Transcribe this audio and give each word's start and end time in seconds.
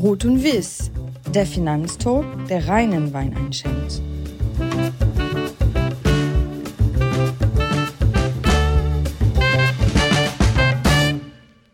Rot 0.00 0.24
und 0.24 0.44
Wiss, 0.44 0.92
der 1.34 1.44
Finanztalk, 1.44 2.24
der 2.46 2.68
reinen 2.68 3.12
Wein 3.12 3.36
einschenkt. 3.36 4.00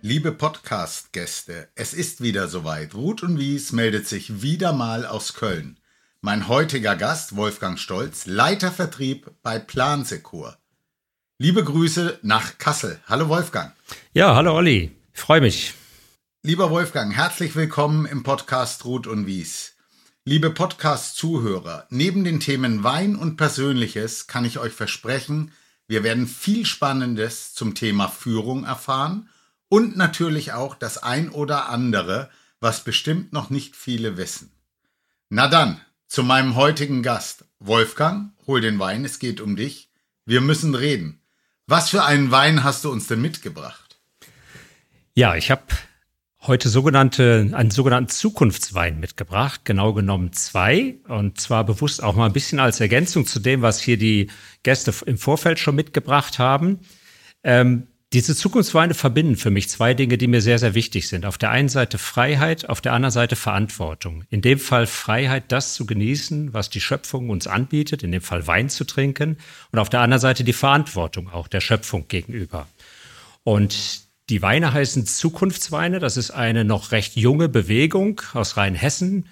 Liebe 0.00 0.32
Podcast-Gäste, 0.32 1.68
es 1.74 1.92
ist 1.92 2.22
wieder 2.22 2.48
soweit. 2.48 2.94
Ruth 2.94 3.22
und 3.22 3.38
Wies 3.38 3.72
meldet 3.72 4.08
sich 4.08 4.40
wieder 4.40 4.72
mal 4.72 5.04
aus 5.04 5.34
Köln. 5.34 5.78
Mein 6.22 6.48
heutiger 6.48 6.96
Gast, 6.96 7.36
Wolfgang 7.36 7.78
Stolz, 7.78 8.24
Leiter 8.24 8.72
Vertrieb 8.72 9.32
bei 9.42 9.58
Plansekur. 9.58 10.56
Liebe 11.36 11.62
Grüße 11.62 12.20
nach 12.22 12.56
Kassel. 12.56 13.00
Hallo 13.06 13.28
Wolfgang. 13.28 13.74
Ja, 14.14 14.34
hallo 14.34 14.54
Olli. 14.54 14.92
Ich 15.12 15.20
freue 15.20 15.42
mich. 15.42 15.74
Lieber 16.46 16.68
Wolfgang, 16.68 17.16
herzlich 17.16 17.56
willkommen 17.56 18.04
im 18.04 18.22
Podcast 18.22 18.84
Ruth 18.84 19.06
und 19.06 19.26
Wies. 19.26 19.76
Liebe 20.26 20.50
Podcast-Zuhörer, 20.50 21.86
neben 21.88 22.22
den 22.22 22.38
Themen 22.38 22.84
Wein 22.84 23.16
und 23.16 23.38
Persönliches 23.38 24.26
kann 24.26 24.44
ich 24.44 24.58
euch 24.58 24.74
versprechen, 24.74 25.52
wir 25.88 26.04
werden 26.04 26.26
viel 26.26 26.66
Spannendes 26.66 27.54
zum 27.54 27.74
Thema 27.74 28.08
Führung 28.08 28.64
erfahren 28.64 29.30
und 29.70 29.96
natürlich 29.96 30.52
auch 30.52 30.74
das 30.74 30.98
ein 30.98 31.30
oder 31.30 31.70
andere, 31.70 32.28
was 32.60 32.84
bestimmt 32.84 33.32
noch 33.32 33.48
nicht 33.48 33.74
viele 33.74 34.18
wissen. 34.18 34.52
Na 35.30 35.48
dann, 35.48 35.80
zu 36.08 36.22
meinem 36.22 36.56
heutigen 36.56 37.02
Gast. 37.02 37.46
Wolfgang, 37.58 38.32
hol 38.46 38.60
den 38.60 38.78
Wein, 38.78 39.06
es 39.06 39.18
geht 39.18 39.40
um 39.40 39.56
dich. 39.56 39.88
Wir 40.26 40.42
müssen 40.42 40.74
reden. 40.74 41.22
Was 41.66 41.88
für 41.88 42.04
einen 42.04 42.30
Wein 42.32 42.64
hast 42.64 42.84
du 42.84 42.92
uns 42.92 43.06
denn 43.06 43.22
mitgebracht? 43.22 43.98
Ja, 45.14 45.36
ich 45.36 45.50
habe 45.50 45.62
heute 46.46 46.68
sogenannte, 46.68 47.50
einen 47.52 47.70
sogenannten 47.70 48.10
Zukunftswein 48.10 49.00
mitgebracht, 49.00 49.62
genau 49.64 49.92
genommen 49.92 50.32
zwei. 50.32 50.96
Und 51.08 51.40
zwar 51.40 51.64
bewusst 51.64 52.02
auch 52.02 52.14
mal 52.14 52.26
ein 52.26 52.32
bisschen 52.32 52.60
als 52.60 52.80
Ergänzung 52.80 53.26
zu 53.26 53.40
dem, 53.40 53.62
was 53.62 53.80
hier 53.80 53.96
die 53.96 54.28
Gäste 54.62 54.92
im 55.06 55.18
Vorfeld 55.18 55.58
schon 55.58 55.74
mitgebracht 55.74 56.38
haben. 56.38 56.80
Ähm, 57.42 57.86
diese 58.12 58.36
Zukunftsweine 58.36 58.94
verbinden 58.94 59.36
für 59.36 59.50
mich 59.50 59.68
zwei 59.68 59.92
Dinge, 59.92 60.18
die 60.18 60.28
mir 60.28 60.40
sehr, 60.40 60.60
sehr 60.60 60.74
wichtig 60.74 61.08
sind. 61.08 61.26
Auf 61.26 61.36
der 61.36 61.50
einen 61.50 61.68
Seite 61.68 61.98
Freiheit, 61.98 62.68
auf 62.68 62.80
der 62.80 62.92
anderen 62.92 63.10
Seite 63.10 63.34
Verantwortung. 63.34 64.22
In 64.30 64.40
dem 64.40 64.60
Fall 64.60 64.86
Freiheit, 64.86 65.44
das 65.48 65.74
zu 65.74 65.84
genießen, 65.84 66.52
was 66.52 66.70
die 66.70 66.80
Schöpfung 66.80 67.28
uns 67.30 67.48
anbietet, 67.48 68.04
in 68.04 68.12
dem 68.12 68.22
Fall 68.22 68.46
Wein 68.46 68.68
zu 68.68 68.84
trinken. 68.84 69.38
Und 69.72 69.78
auf 69.80 69.90
der 69.90 70.00
anderen 70.00 70.20
Seite 70.20 70.44
die 70.44 70.52
Verantwortung 70.52 71.28
auch 71.28 71.48
der 71.48 71.60
Schöpfung 71.60 72.06
gegenüber. 72.06 72.68
Und 73.42 74.03
die 74.30 74.42
Weine 74.42 74.72
heißen 74.72 75.06
Zukunftsweine. 75.06 75.98
Das 75.98 76.16
ist 76.16 76.30
eine 76.30 76.64
noch 76.64 76.92
recht 76.92 77.16
junge 77.16 77.48
Bewegung 77.48 78.22
aus 78.32 78.56
Rheinhessen, 78.56 79.28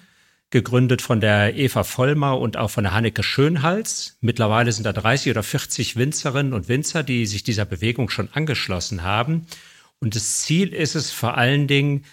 gegründet 0.51 1.01
von 1.01 1.19
der 1.19 1.55
Eva 1.55 1.83
Vollmer 1.83 2.39
und 2.39 2.57
auch 2.57 2.69
von 2.69 2.83
der 2.83 2.93
Hanneke 2.93 3.23
Schönhals. 3.23 4.17
Mittlerweile 4.21 4.71
sind 4.71 4.83
da 4.83 4.93
30 4.93 5.31
oder 5.31 5.41
40 5.41 5.95
Winzerinnen 5.95 6.53
und 6.53 6.67
Winzer, 6.67 7.01
die 7.01 7.25
sich 7.25 7.43
dieser 7.43 7.65
Bewegung 7.65 8.09
schon 8.09 8.29
angeschlossen 8.33 9.01
haben. 9.01 9.47
Und 9.99 10.15
das 10.15 10.41
Ziel 10.41 10.71
ist 10.73 10.93
es 10.93 11.11
vor 11.11 11.37
allen 11.37 11.67
Dingen, 11.67 12.05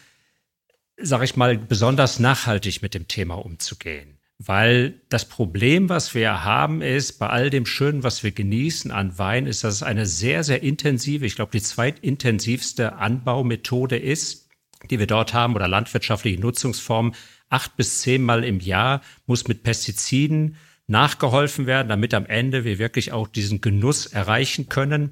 sage 0.96 1.24
ich 1.24 1.36
mal, 1.36 1.58
besonders 1.58 2.18
nachhaltig 2.18 2.80
mit 2.80 2.94
dem 2.94 3.08
Thema 3.08 3.34
umzugehen. 3.34 4.19
Weil 4.42 4.94
das 5.10 5.26
Problem, 5.26 5.90
was 5.90 6.14
wir 6.14 6.44
haben, 6.44 6.80
ist, 6.80 7.18
bei 7.18 7.28
all 7.28 7.50
dem 7.50 7.66
Schönen, 7.66 8.02
was 8.02 8.22
wir 8.22 8.30
genießen 8.30 8.90
an 8.90 9.18
Wein, 9.18 9.46
ist, 9.46 9.64
dass 9.64 9.74
es 9.74 9.82
eine 9.82 10.06
sehr, 10.06 10.44
sehr 10.44 10.62
intensive, 10.62 11.26
ich 11.26 11.36
glaube, 11.36 11.52
die 11.52 11.60
zweitintensivste 11.60 12.94
Anbaumethode 12.94 13.98
ist, 13.98 14.48
die 14.88 14.98
wir 14.98 15.06
dort 15.06 15.34
haben 15.34 15.56
oder 15.56 15.68
landwirtschaftliche 15.68 16.40
Nutzungsform, 16.40 17.12
acht 17.50 17.76
bis 17.76 18.00
zehnmal 18.00 18.42
im 18.42 18.60
Jahr 18.60 19.02
muss 19.26 19.46
mit 19.46 19.62
Pestiziden 19.62 20.56
nachgeholfen 20.86 21.66
werden, 21.66 21.90
damit 21.90 22.14
am 22.14 22.24
Ende 22.24 22.64
wir 22.64 22.78
wirklich 22.78 23.12
auch 23.12 23.28
diesen 23.28 23.60
Genuss 23.60 24.06
erreichen 24.06 24.70
können. 24.70 25.10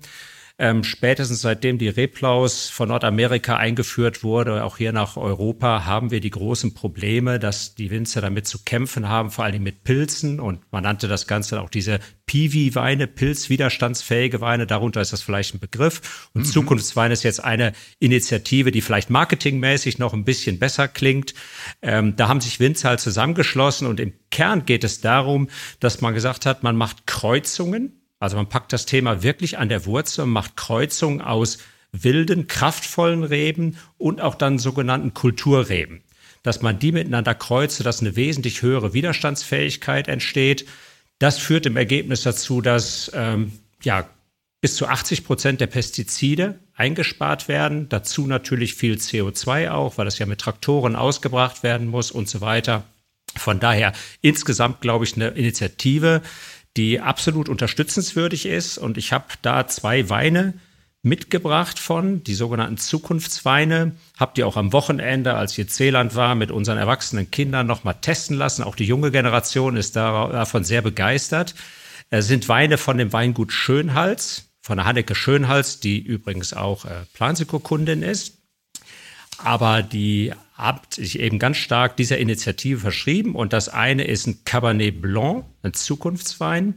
Ähm, 0.61 0.83
spätestens 0.83 1.41
seitdem 1.41 1.79
die 1.79 1.89
Replaus 1.89 2.69
von 2.69 2.89
Nordamerika 2.89 3.57
eingeführt 3.57 4.25
wurde, 4.25 4.65
auch 4.65 4.77
hier 4.77 4.93
nach 4.93 5.17
Europa, 5.17 5.85
haben 5.85 6.11
wir 6.11 6.19
die 6.19 6.31
großen 6.31 6.75
Probleme, 6.75 7.39
dass 7.39 7.77
die 7.77 7.93
Winzer 7.93 8.21
damit 8.21 8.49
zu 8.49 8.65
kämpfen 8.65 9.09
haben, 9.09 9.31
vor 9.31 9.45
allem 9.45 9.63
mit 9.63 9.85
Pilzen. 9.85 10.41
Und 10.41 10.61
man 10.73 10.83
nannte 10.83 11.07
das 11.07 11.29
Ganze 11.29 11.61
auch 11.61 11.71
diese 11.71 12.01
Piwi-Weine, 12.27 13.07
pilzwiderstandsfähige 13.07 14.41
Weine. 14.41 14.67
Darunter 14.67 15.01
ist 15.01 15.13
das 15.13 15.23
vielleicht 15.23 15.55
ein 15.55 15.61
Begriff. 15.61 16.29
Und 16.35 16.43
mhm. 16.43 16.47
Zukunftswein 16.47 17.13
ist 17.13 17.23
jetzt 17.23 17.45
eine 17.45 17.73
Initiative, 18.01 18.73
die 18.73 18.81
vielleicht 18.81 19.11
marketingmäßig 19.11 19.99
noch 19.99 20.13
ein 20.13 20.25
bisschen 20.25 20.59
besser 20.59 20.89
klingt. 20.89 21.35
Ähm, 21.83 22.17
da 22.17 22.27
haben 22.27 22.41
sich 22.41 22.59
Winzer 22.59 22.89
halt 22.89 23.01
zusammengeschlossen 23.01 23.87
und 23.87 24.01
im 24.01 24.13
Kern 24.33 24.67
geht 24.67 24.83
es 24.83 25.01
darum, 25.01 25.49
dass 25.79 26.01
man 26.01 26.15
gesagt 26.15 26.47
hat, 26.47 26.65
man 26.65 26.75
macht 26.75 27.07
Kreuzungen 27.07 27.98
also 28.21 28.37
man 28.37 28.49
packt 28.49 28.73
das 28.73 28.87
Thema 28.87 29.23
wirklich 29.23 29.59
an 29.59 29.69
der 29.69 29.87
Wurzel 29.87 30.23
und 30.23 30.31
macht 30.31 30.57
Kreuzungen 30.57 31.21
aus 31.21 31.59
wilden, 31.93 32.47
kraftvollen 32.47 33.25
Reben 33.25 33.77
und 33.97 34.21
auch 34.21 34.35
dann 34.35 34.59
sogenannten 34.59 35.15
Kulturreben. 35.15 36.03
Dass 36.43 36.63
man 36.63 36.79
die 36.79 36.93
miteinander 36.93 37.35
kreuzt, 37.35 37.85
dass 37.85 38.01
eine 38.01 38.17
wesentlich 38.17 38.63
höhere 38.63 38.95
Widerstandsfähigkeit 38.95 40.09
entsteht. 40.09 40.67
Das 41.19 41.39
führt 41.39 41.67
im 41.67 41.77
Ergebnis 41.77 42.23
dazu, 42.23 42.61
dass 42.61 43.11
ähm, 43.15 43.53
ja, 43.83 44.09
bis 44.61 44.77
zu 44.77 44.87
80 44.87 45.25
Prozent 45.25 45.61
der 45.61 45.67
Pestizide 45.67 46.59
eingespart 46.75 47.49
werden. 47.49 47.89
Dazu 47.89 48.27
natürlich 48.27 48.75
viel 48.75 48.95
CO2 48.95 49.71
auch, 49.71 49.99
weil 49.99 50.05
das 50.05 50.19
ja 50.19 50.27
mit 50.27 50.41
Traktoren 50.41 50.97
ausgebracht 50.97 51.63
werden 51.63 51.89
muss 51.89 52.11
und 52.11 52.29
so 52.29 52.41
weiter. 52.41 52.85
Von 53.37 53.61
daher 53.61 53.93
insgesamt, 54.21 54.81
glaube 54.81 55.05
ich, 55.05 55.15
eine 55.15 55.29
Initiative, 55.29 56.23
die 56.79 57.01
absolut 57.01 57.49
unterstützenswürdig 57.49 58.47
ist. 58.47 58.79
Und 58.79 58.97
ich 58.97 59.13
habe 59.13 59.27
da 59.43 59.67
zwei 59.67 60.09
Weine 60.09 60.55
mitgebracht 61.03 61.79
von, 61.79 62.23
die 62.23 62.35
sogenannten 62.35 62.79
Zukunftsweine. 62.79 63.93
Habt 64.17 64.39
ihr 64.39 64.47
auch 64.47 64.57
am 64.57 64.73
Wochenende, 64.73 65.35
als 65.35 65.59
ihr 65.59 65.67
Zeeland 65.67 66.15
war, 66.15 66.37
mit 66.37 66.53
unseren 66.53 66.79
erwachsenen 66.79 67.31
Kindern 67.31 67.67
nochmal 67.67 67.97
testen 68.01 68.37
lassen. 68.37 68.63
Auch 68.63 68.77
die 68.77 68.85
junge 68.85 69.11
Generation 69.11 69.77
ist 69.77 69.97
davon 69.97 70.65
sehr 70.65 70.81
begeistert. 70.81 71.55
Es 72.11 72.29
sind 72.29 72.49
Weine 72.49 72.79
von 72.79 72.97
dem 72.97 73.13
Weingut 73.13 73.53
Schönhals, 73.53 74.51
von 74.63 74.79
der 74.79 74.87
Hanneke 74.87 75.15
Schönhals, 75.15 75.81
die 75.81 75.99
übrigens 75.99 76.53
auch 76.53 76.85
äh, 76.85 77.05
Planseco-Kundin 77.13 78.03
ist. 78.03 78.39
Aber 79.39 79.83
die 79.83 80.33
habt 80.59 80.95
sich 80.95 81.21
eben 81.21 81.39
ganz 81.39 81.57
stark 81.57 81.97
dieser 81.97 82.19
Initiative 82.19 82.81
verschrieben. 82.81 83.37
Und 83.37 83.53
das 83.53 83.69
eine 83.69 84.05
ist 84.05 84.27
ein 84.27 84.45
Cabernet 84.45 85.01
Blanc, 85.01 85.45
ein 85.63 85.73
Zukunftswein. 85.73 86.75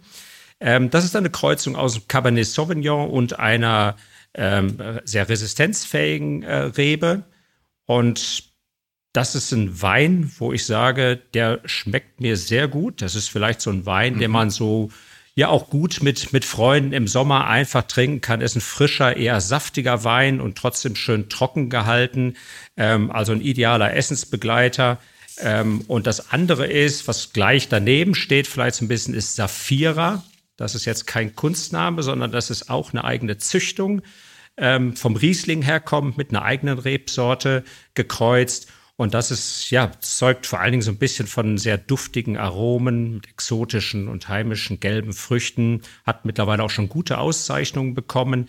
Ähm, 0.59 0.92
das 0.92 1.03
ist 1.03 1.16
eine 1.16 1.31
Kreuzung 1.31 1.75
aus 1.75 2.08
Cabernet 2.08 2.46
Sauvignon 2.46 3.09
und 3.09 3.40
einer 3.40 3.96
ähm, 4.36 4.78
sehr 5.03 5.28
resistenzfähigen 5.28 6.44
äh, 6.44 6.56
Rebe. 6.56 7.24
Und 7.88 8.52
das 9.14 9.36
ist 9.36 9.52
ein 9.52 9.81
Wein, 9.81 10.31
wo 10.38 10.53
ich 10.53 10.66
sage, 10.66 11.20
der 11.34 11.59
schmeckt 11.66 12.22
mir 12.22 12.38
sehr 12.38 12.68
gut. 12.68 13.02
Das 13.02 13.16
ist 13.16 13.30
vielleicht 13.30 13.62
so 13.62 13.72
ein 13.72 13.88
Wein, 13.88 14.16
mhm. 14.16 14.20
den 14.20 14.31
man 14.31 14.50
so 14.52 14.90
ja 15.36 15.47
auch 15.47 15.69
gut 15.69 16.03
mit, 16.03 16.34
mit 16.34 16.44
Freunden 16.46 16.94
im 16.94 17.08
Sommer 17.08 17.47
einfach 17.47 17.84
trinken 17.84 18.22
kann. 18.22 18.42
Ist 18.42 18.56
ein 18.56 18.62
frischer, 18.62 19.16
eher 19.16 19.40
saftiger 19.40 20.03
Wein 20.03 20.42
und 20.42 20.58
trotzdem 20.58 20.96
schön 20.96 21.30
trocken 21.30 21.69
gehalten. 21.69 22.36
Ähm, 22.75 23.12
also 23.12 23.31
ein 23.31 23.41
idealer 23.41 23.96
Essensbegleiter. 23.96 25.00
Ähm, 25.40 25.81
und 25.88 26.06
das 26.08 26.31
andere 26.31 26.68
ist, 26.68 27.08
was 27.08 27.31
gleich 27.31 27.70
daneben 27.70 28.14
steht, 28.16 28.47
vielleicht 28.47 28.75
so 28.75 28.86
ein 28.86 28.90
bisschen, 28.90 29.14
ist 29.14 29.36
Saphira. 29.36 30.24
Das 30.58 30.75
ist 30.75 30.86
jetzt 30.86 31.08
kein 31.08 31.36
Kunstname, 31.36 32.03
sondern 32.03 32.31
das 32.31 32.50
ist 32.50 32.70
auch 32.70 32.91
eine 32.91 33.03
eigene 33.03 33.38
Züchtung. 33.38 34.02
Ähm, 34.58 34.97
vom 34.97 35.16
Riesling 35.16 35.62
herkommt, 35.62 36.18
mit 36.18 36.31
einer 36.31 36.44
eigenen 36.44 36.78
Rebsorte 36.78 37.64
gekreuzt. 37.94 38.68
Und 39.01 39.16
das 39.16 39.31
ist, 39.31 39.72
ja, 39.72 39.91
zeugt 39.99 40.46
vor 40.46 40.59
allen 40.59 40.73
Dingen 40.73 40.84
so 40.84 40.91
ein 40.91 40.99
bisschen 40.99 41.26
von 41.26 41.58
sehr 41.58 41.79
duftigen 41.79 42.37
Aromen, 42.37 43.16
mit 43.16 43.28
exotischen 43.29 44.08
und 44.08 44.29
heimischen 44.29 44.79
gelben 44.79 45.14
Früchten, 45.14 45.81
hat 46.05 46.23
mittlerweile 46.23 46.61
auch 46.61 46.70
schon 46.70 46.87
gute 46.87 47.17
Auszeichnungen 47.17 47.96
bekommen. 47.96 48.47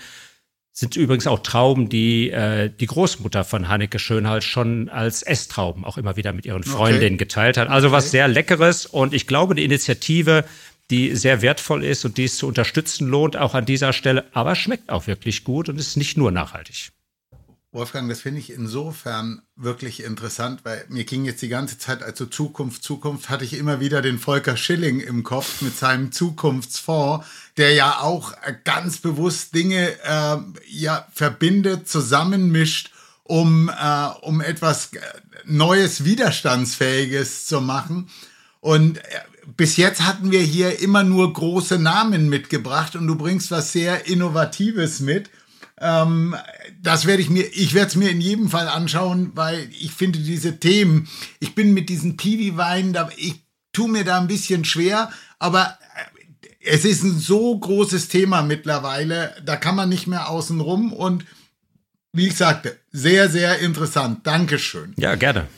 Sind 0.71 0.95
übrigens 0.95 1.27
auch 1.27 1.39
Trauben, 1.39 1.89
die 1.89 2.29
äh, 2.29 2.69
die 2.69 2.85
Großmutter 2.85 3.45
von 3.45 3.69
Hanneke 3.69 3.99
Schönhals 3.99 4.45
schon 4.45 4.91
als 4.91 5.23
Esstrauben 5.23 5.87
auch 5.87 5.97
immer 5.97 6.17
wieder 6.17 6.35
mit 6.35 6.45
ihren 6.45 6.65
Freundinnen 6.65 7.15
okay. 7.15 7.25
geteilt 7.25 7.57
hat. 7.57 7.71
Also 7.71 7.87
okay. 7.87 7.97
was 7.97 8.11
sehr 8.11 8.29
Leckeres 8.29 8.85
und 8.85 9.15
ich 9.15 9.27
glaube, 9.27 9.55
eine 9.55 9.63
Initiative, 9.63 10.45
die 10.91 11.17
sehr 11.17 11.41
wertvoll 11.41 11.83
ist 11.83 12.05
und 12.05 12.19
die 12.19 12.25
es 12.25 12.37
zu 12.37 12.47
unterstützen 12.47 13.09
lohnt, 13.09 13.39
auch 13.39 13.55
an 13.55 13.65
dieser 13.65 13.95
Stelle, 13.95 14.27
aber 14.35 14.55
schmeckt 14.55 14.91
auch 14.91 15.07
wirklich 15.07 15.45
gut 15.45 15.71
und 15.71 15.81
ist 15.81 15.97
nicht 15.97 16.19
nur 16.19 16.31
nachhaltig. 16.31 16.93
Wolfgang, 17.73 18.07
das 18.11 18.21
finde 18.21 18.39
ich 18.39 18.53
insofern 18.53 19.41
wirklich 19.57 20.03
interessant, 20.03 20.61
weil 20.65 20.85
mir 20.91 21.05
ging 21.05 21.25
jetzt 21.25 21.41
die 21.41 21.49
ganze 21.49 21.79
Zeit, 21.79 22.03
also 22.03 22.27
Zukunft, 22.27 22.83
Zukunft, 22.83 23.31
hatte 23.31 23.47
ich 23.47 23.55
immer 23.55 23.81
wieder 23.81 24.03
den 24.03 24.19
Volker 24.19 24.59
Schilling 24.59 25.01
im 25.01 25.23
Kopf 25.23 25.63
mit 25.63 25.75
seinem 25.77 26.13
Zukunftsfonds, 26.13 27.27
der 27.57 27.73
ja 27.73 28.01
auch 28.01 28.35
ganz 28.65 28.99
bewusst 28.99 29.55
Dinge 29.55 29.91
äh, 30.05 30.37
ja 30.69 31.09
verbindet, 31.15 31.89
zusammenmischt 31.89 32.91
um, 33.25 33.71
äh, 33.71 34.09
um 34.21 34.43
etwas 34.43 34.91
Neues, 35.47 36.05
Widerstandsfähiges 36.05 37.47
zu 37.47 37.63
machen. 37.63 38.11
Und 38.61 38.99
äh, 38.99 39.03
bis 39.57 39.79
jetzt 39.79 40.03
hatten 40.03 40.31
wir 40.31 40.43
hier 40.43 40.81
immer 40.81 41.03
nur 41.05 41.33
große 41.33 41.79
Namen 41.79 42.29
mitgebracht 42.29 42.97
und 42.97 43.07
du 43.07 43.17
bringst 43.17 43.51
was 43.51 43.73
sehr 43.73 44.07
Innovatives 44.07 45.01
mit. 45.01 45.31
Ähm, 45.83 46.37
das 46.81 47.07
werde 47.07 47.23
ich 47.23 47.29
mir, 47.29 47.45
ich 47.53 47.75
werde 47.75 47.89
es 47.89 47.97
mir 47.97 48.11
in 48.11 48.21
jedem 48.21 48.49
Fall 48.49 48.69
anschauen, 48.69 49.33
weil 49.35 49.69
ich 49.73 49.91
finde 49.91 50.21
diese 50.21 50.61
Themen, 50.61 51.09
ich 51.41 51.57
bin 51.57 51.75
mit 51.75 51.89
diesen 51.89 52.17
Piwi-Weinen, 52.17 52.97
ich 53.17 53.43
tue 53.73 53.89
mir 53.89 54.05
da 54.05 54.21
ein 54.21 54.29
bisschen 54.29 54.65
schwer, 54.65 55.11
aber 55.41 55.77
äh, 55.97 56.71
es 56.71 56.85
ist 56.85 57.03
ein 57.03 57.19
so 57.19 57.59
großes 57.59 58.07
Thema 58.07 58.43
mittlerweile, 58.43 59.35
da 59.45 59.57
kann 59.57 59.75
man 59.75 59.89
nicht 59.89 60.07
mehr 60.07 60.31
außen 60.31 60.61
rum 60.61 60.93
und 60.93 61.25
wie 62.13 62.29
ich 62.29 62.37
sagte, 62.37 62.79
sehr, 62.93 63.29
sehr 63.29 63.59
interessant. 63.59 64.25
Dankeschön. 64.25 64.95
Ja, 64.97 65.17
gerne. 65.17 65.49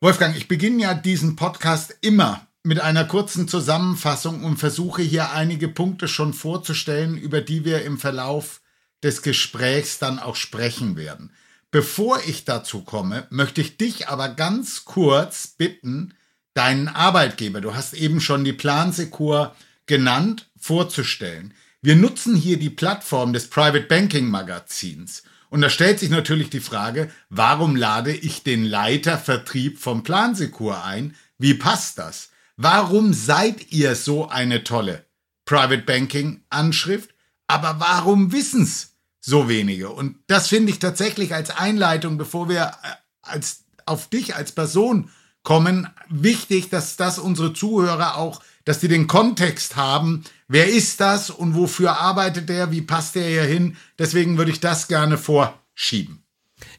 Wolfgang, 0.00 0.36
ich 0.36 0.48
beginne 0.48 0.82
ja 0.82 0.94
diesen 0.94 1.36
Podcast 1.36 1.96
immer 2.00 2.46
mit 2.62 2.80
einer 2.80 3.04
kurzen 3.04 3.46
Zusammenfassung 3.46 4.44
und 4.44 4.56
versuche 4.56 5.02
hier 5.02 5.32
einige 5.32 5.68
Punkte 5.68 6.08
schon 6.08 6.32
vorzustellen, 6.32 7.18
über 7.18 7.42
die 7.42 7.64
wir 7.66 7.84
im 7.84 7.98
Verlauf 7.98 8.61
des 9.02 9.22
Gesprächs 9.22 9.98
dann 9.98 10.18
auch 10.18 10.36
sprechen 10.36 10.96
werden. 10.96 11.30
Bevor 11.70 12.20
ich 12.26 12.44
dazu 12.44 12.82
komme, 12.82 13.26
möchte 13.30 13.60
ich 13.60 13.78
dich 13.78 14.08
aber 14.08 14.28
ganz 14.28 14.84
kurz 14.84 15.46
bitten, 15.46 16.14
deinen 16.54 16.88
Arbeitgeber, 16.88 17.60
du 17.60 17.74
hast 17.74 17.94
eben 17.94 18.20
schon 18.20 18.44
die 18.44 18.52
Plansekur 18.52 19.56
genannt, 19.86 20.50
vorzustellen. 20.58 21.54
Wir 21.80 21.96
nutzen 21.96 22.36
hier 22.36 22.58
die 22.58 22.70
Plattform 22.70 23.32
des 23.32 23.48
Private 23.48 23.86
Banking 23.86 24.28
Magazins. 24.28 25.22
Und 25.48 25.62
da 25.62 25.68
stellt 25.68 25.98
sich 25.98 26.10
natürlich 26.10 26.50
die 26.50 26.60
Frage, 26.60 27.10
warum 27.28 27.76
lade 27.76 28.14
ich 28.14 28.42
den 28.42 28.64
Leiter 28.64 29.18
Vertrieb 29.18 29.78
vom 29.78 30.02
Plansekur 30.02 30.84
ein? 30.84 31.14
Wie 31.38 31.54
passt 31.54 31.98
das? 31.98 32.30
Warum 32.56 33.12
seid 33.12 33.72
ihr 33.72 33.94
so 33.96 34.28
eine 34.28 34.62
tolle 34.62 35.04
Private 35.44 35.82
Banking 35.82 36.42
Anschrift? 36.50 37.10
Aber 37.48 37.80
warum 37.80 38.32
wissen's 38.32 38.91
so 39.22 39.48
wenige? 39.48 39.88
Und 39.90 40.16
das 40.26 40.48
finde 40.48 40.70
ich 40.70 40.78
tatsächlich 40.78 41.34
als 41.34 41.50
Einleitung, 41.50 42.18
bevor 42.18 42.48
wir 42.48 42.72
äh, 42.82 42.88
als, 43.22 43.64
auf 43.86 44.08
dich 44.08 44.36
als 44.36 44.52
Person 44.52 45.10
kommen, 45.42 45.88
wichtig, 46.10 46.68
dass 46.68 46.96
das 46.96 47.18
unsere 47.18 47.54
Zuhörer 47.54 48.16
auch, 48.16 48.42
dass 48.64 48.80
die 48.80 48.88
den 48.88 49.06
Kontext 49.06 49.76
haben. 49.76 50.24
Wer 50.48 50.68
ist 50.68 51.00
das 51.00 51.30
und 51.30 51.56
wofür 51.56 51.98
arbeitet 51.98 52.48
der? 52.48 52.70
Wie 52.70 52.82
passt 52.82 53.14
der 53.14 53.26
hier 53.26 53.44
hin? 53.44 53.76
Deswegen 53.98 54.38
würde 54.38 54.50
ich 54.50 54.60
das 54.60 54.86
gerne 54.86 55.18
vorschieben. 55.18 56.21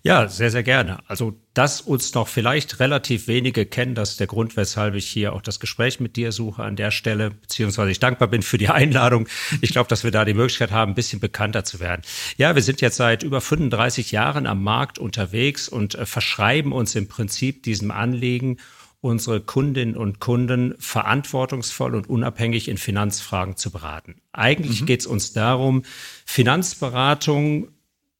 Ja, 0.06 0.28
sehr, 0.28 0.52
sehr 0.52 0.64
gerne. 0.64 1.00
Also, 1.08 1.34
dass 1.54 1.80
uns 1.80 2.14
noch 2.14 2.28
vielleicht 2.28 2.82
relativ 2.82 3.28
wenige 3.28 3.66
kennen, 3.66 3.96
das 3.96 4.12
ist 4.12 4.20
der 4.20 4.28
Grund, 4.28 4.58
weshalb 4.58 4.96
ich 4.96 5.06
hier 5.06 5.32
auch 5.32 5.42
das 5.42 5.62
Gespräch 5.62 6.02
mit 6.02 6.18
dir 6.18 6.34
suche 6.34 6.62
an 6.62 6.76
der 6.76 6.92
Stelle, 6.92 7.32
beziehungsweise 7.32 7.90
ich 7.90 8.00
dankbar 8.00 8.28
bin 8.28 8.42
für 8.42 8.58
die 8.58 8.68
Einladung. 8.70 9.30
Ich 9.62 9.72
glaube, 9.72 9.88
dass 9.88 10.04
wir 10.04 10.12
da 10.12 10.26
die 10.26 10.34
Möglichkeit 10.34 10.72
haben, 10.72 10.92
ein 10.92 10.96
bisschen 10.96 11.22
bekannter 11.22 11.64
zu 11.64 11.80
werden. 11.80 12.02
Ja, 12.36 12.54
wir 12.54 12.62
sind 12.62 12.82
jetzt 12.82 12.98
seit 12.98 13.24
über 13.24 13.40
35 13.40 14.12
Jahren 14.12 14.46
am 14.46 14.62
Markt 14.62 15.00
unterwegs 15.00 15.70
und 15.70 15.96
äh, 15.96 16.06
verschreiben 16.06 16.74
uns 16.74 16.96
im 16.96 17.08
Prinzip 17.08 17.64
diesem 17.64 17.90
Anliegen, 17.90 18.58
unsere 19.00 19.40
Kundinnen 19.40 19.96
und 19.96 20.20
Kunden 20.20 20.76
verantwortungsvoll 20.80 21.96
und 21.96 22.10
unabhängig 22.10 22.68
in 22.68 22.78
Finanzfragen 22.78 23.56
zu 23.56 23.72
beraten. 23.72 24.16
Eigentlich 24.34 24.82
mhm. 24.82 24.86
geht 24.86 25.00
es 25.00 25.06
uns 25.06 25.32
darum, 25.32 25.84
Finanzberatung 26.26 27.70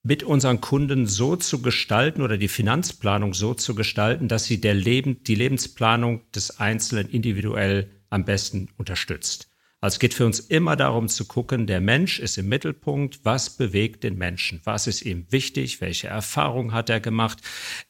mit 0.04 0.22
unseren 0.22 0.60
Kunden 0.60 1.08
so 1.08 1.38
zu 1.38 1.62
gestalten 1.62 2.22
oder 2.22 2.38
die 2.38 2.50
Finanzplanung 2.50 3.34
so 3.34 3.54
zu 3.54 3.74
gestalten, 3.74 4.28
dass 4.28 4.44
sie 4.44 4.60
der 4.60 4.74
Leben, 4.74 5.24
die 5.24 5.36
Lebensplanung 5.36 6.30
des 6.34 6.60
Einzelnen 6.60 7.10
individuell 7.10 7.90
am 8.10 8.26
besten 8.26 8.68
unterstützt. 8.78 9.50
Also 9.80 9.96
es 9.96 10.00
geht 10.00 10.14
für 10.14 10.26
uns 10.26 10.40
immer 10.40 10.76
darum 10.78 11.10
zu 11.10 11.26
gucken, 11.26 11.68
der 11.68 11.82
Mensch 11.82 12.20
ist 12.20 12.38
im 12.38 12.48
Mittelpunkt, 12.48 13.20
was 13.24 13.50
bewegt 13.50 14.04
den 14.04 14.18
Menschen, 14.18 14.62
was 14.64 14.88
ist 14.88 15.02
ihm 15.02 15.26
wichtig, 15.30 15.82
welche 15.82 16.08
Erfahrungen 16.08 16.74
hat 16.74 16.90
er 16.90 17.02
gemacht, 17.02 17.40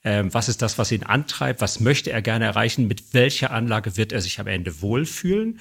äh, 0.02 0.24
was 0.26 0.50
ist 0.50 0.64
das, 0.64 0.78
was 0.80 0.92
ihn 0.92 1.04
antreibt, 1.04 1.62
was 1.62 1.80
möchte 1.80 2.12
er 2.12 2.24
gerne 2.24 2.46
erreichen, 2.46 2.88
mit 2.88 3.14
welcher 3.14 3.52
Anlage 3.52 3.96
wird 3.98 4.12
er 4.12 4.22
sich 4.22 4.40
am 4.40 4.48
Ende 4.48 4.82
wohlfühlen 4.82 5.60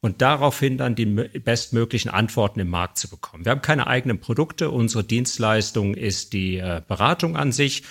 und 0.00 0.22
daraufhin 0.22 0.78
dann 0.78 0.94
die 0.94 1.06
bestmöglichen 1.06 2.10
Antworten 2.10 2.60
im 2.60 2.68
Markt 2.68 2.98
zu 2.98 3.08
bekommen. 3.08 3.44
Wir 3.44 3.50
haben 3.50 3.62
keine 3.62 3.86
eigenen 3.86 4.20
Produkte, 4.20 4.70
unsere 4.70 5.04
Dienstleistung 5.04 5.94
ist 5.94 6.32
die 6.32 6.58
äh, 6.58 6.82
Beratung 6.86 7.36
an 7.36 7.52
sich. 7.52 7.82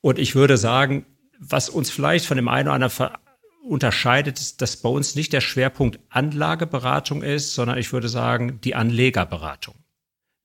Und 0.00 0.18
ich 0.18 0.34
würde 0.34 0.56
sagen, 0.56 1.06
was 1.38 1.68
uns 1.68 1.90
vielleicht 1.90 2.26
von 2.26 2.36
dem 2.36 2.48
einen 2.48 2.68
oder 2.68 2.74
anderen 2.74 3.16
unterscheidet, 3.64 4.38
ist, 4.38 4.62
dass 4.62 4.76
bei 4.76 4.88
uns 4.88 5.16
nicht 5.16 5.32
der 5.32 5.40
Schwerpunkt 5.40 5.98
Anlageberatung 6.08 7.22
ist, 7.22 7.54
sondern 7.54 7.78
ich 7.78 7.92
würde 7.92 8.08
sagen 8.08 8.60
die 8.62 8.74
Anlegerberatung. 8.74 9.74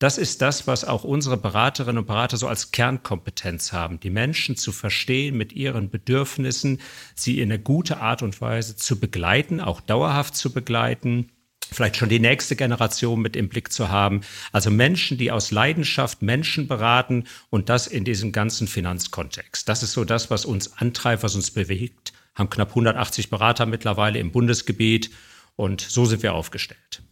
Das 0.02 0.18
ist 0.18 0.42
das, 0.42 0.66
was 0.66 0.84
auch 0.84 1.04
unsere 1.04 1.38
Beraterinnen 1.38 2.00
und 2.00 2.08
Berater 2.08 2.36
so 2.36 2.48
als 2.48 2.72
Kernkompetenz 2.72 3.72
haben, 3.72 4.00
die 4.00 4.10
Menschen 4.10 4.58
zu 4.58 4.72
verstehen 4.72 5.38
mit 5.38 5.54
ihren 5.54 5.92
Bedürfnissen, 5.92 6.82
sie 7.14 7.40
in 7.40 7.52
eine 7.52 7.62
gute 7.62 8.00
Art 8.00 8.24
und 8.24 8.42
Weise 8.42 8.76
zu 8.76 9.00
begleiten, 9.00 9.62
auch 9.62 9.80
dauerhaft 9.80 10.36
zu 10.36 10.52
begleiten 10.52 11.30
vielleicht 11.72 11.98
schon 11.98 12.10
die 12.10 12.20
nächste 12.20 12.56
Generation 12.56 13.22
mit 13.22 13.36
im 13.36 13.48
Blick 13.48 13.72
zu 13.72 13.90
haben. 13.90 14.22
Also 14.52 14.72
Menschen, 14.72 15.20
die 15.20 15.32
aus 15.32 15.52
Leidenschaft 15.52 16.24
Menschen 16.24 16.68
beraten 16.68 17.26
und 17.52 17.70
das 17.70 17.86
in 17.86 18.04
diesem 18.04 18.32
ganzen 18.32 18.68
Finanzkontext. 18.68 19.70
Das 19.70 19.84
ist 19.84 19.94
so 19.94 20.04
das, 20.04 20.32
was 20.32 20.46
uns 20.46 20.78
antreibt, 20.78 21.22
was 21.22 21.36
uns 21.36 21.52
bewegt. 21.52 22.12
Haben 22.34 22.50
knapp 22.50 22.70
180 22.70 23.30
Berater 23.30 23.68
mittlerweile 23.68 24.18
im 24.18 24.32
Bundesgebiet 24.32 25.12
und 25.56 25.80
so 25.80 26.06
sind 26.06 26.24
wir 26.24 26.34
aufgestellt. 26.34 27.04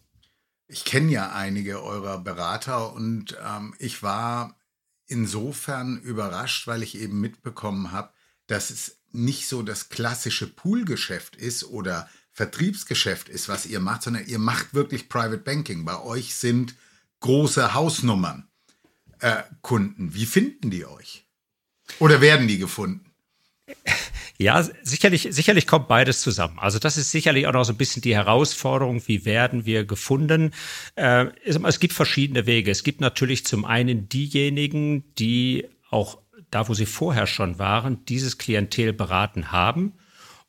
Ich 0.72 0.86
kenne 0.86 1.12
ja 1.12 1.32
einige 1.32 1.84
eurer 1.84 2.20
Berater 2.20 2.94
und 2.94 3.36
ähm, 3.44 3.74
ich 3.80 4.04
war 4.04 4.56
insofern 5.08 5.98
überrascht, 5.98 6.68
weil 6.68 6.84
ich 6.84 6.96
eben 6.96 7.20
mitbekommen 7.20 7.92
habe, 7.92 8.14
dass 8.46 8.70
es 8.70 9.00
nicht 9.12 9.48
so 9.48 9.64
das 9.64 9.90
klassische 9.90 10.48
Poolgeschäft 10.48 11.36
ist 11.36 11.64
oder 11.64 12.08
Vertriebsgeschäft 12.32 13.30
ist, 13.30 13.50
was 13.50 13.66
ihr 13.66 13.80
macht, 13.80 14.04
sondern 14.04 14.28
ihr 14.28 14.38
macht 14.38 14.76
wirklich 14.76 15.10
Private 15.10 15.40
Banking. 15.40 15.86
Bei 15.86 16.00
euch 16.00 16.36
sind 16.36 16.76
große 17.20 17.74
Hausnummern 17.74 18.48
äh, 19.22 19.42
Kunden. 19.64 20.14
Wie 20.14 20.28
finden 20.28 20.70
die 20.70 20.86
euch? 20.86 21.26
Oder 21.98 22.22
werden 22.22 22.48
die 22.48 22.60
gefunden? 22.60 23.12
Ja, 24.42 24.64
sicherlich, 24.84 25.28
sicherlich 25.32 25.68
kommt 25.68 25.90
beides 25.90 26.22
zusammen. 26.22 26.60
Also 26.60 26.80
das 26.80 26.96
ist 26.96 27.12
sicherlich 27.12 27.46
auch 27.46 27.52
noch 27.52 27.66
so 27.66 27.74
ein 27.74 27.78
bisschen 27.78 28.02
die 28.02 28.16
Herausforderung, 28.16 29.06
wie 29.06 29.26
werden 29.26 29.66
wir 29.66 29.84
gefunden. 29.84 30.52
Äh, 30.96 31.26
es 31.44 31.80
gibt 31.82 31.92
verschiedene 31.92 32.46
Wege. 32.46 32.72
Es 32.72 32.84
gibt 32.84 33.02
natürlich 33.02 33.46
zum 33.46 33.66
einen 33.66 34.08
diejenigen, 34.08 35.14
die 35.16 35.68
auch 35.90 36.20
da, 36.52 36.70
wo 36.70 36.74
sie 36.74 36.86
vorher 36.86 37.28
schon 37.28 37.60
waren, 37.60 38.06
dieses 38.06 38.38
Klientel 38.38 38.94
beraten 38.94 39.52
haben 39.52 39.96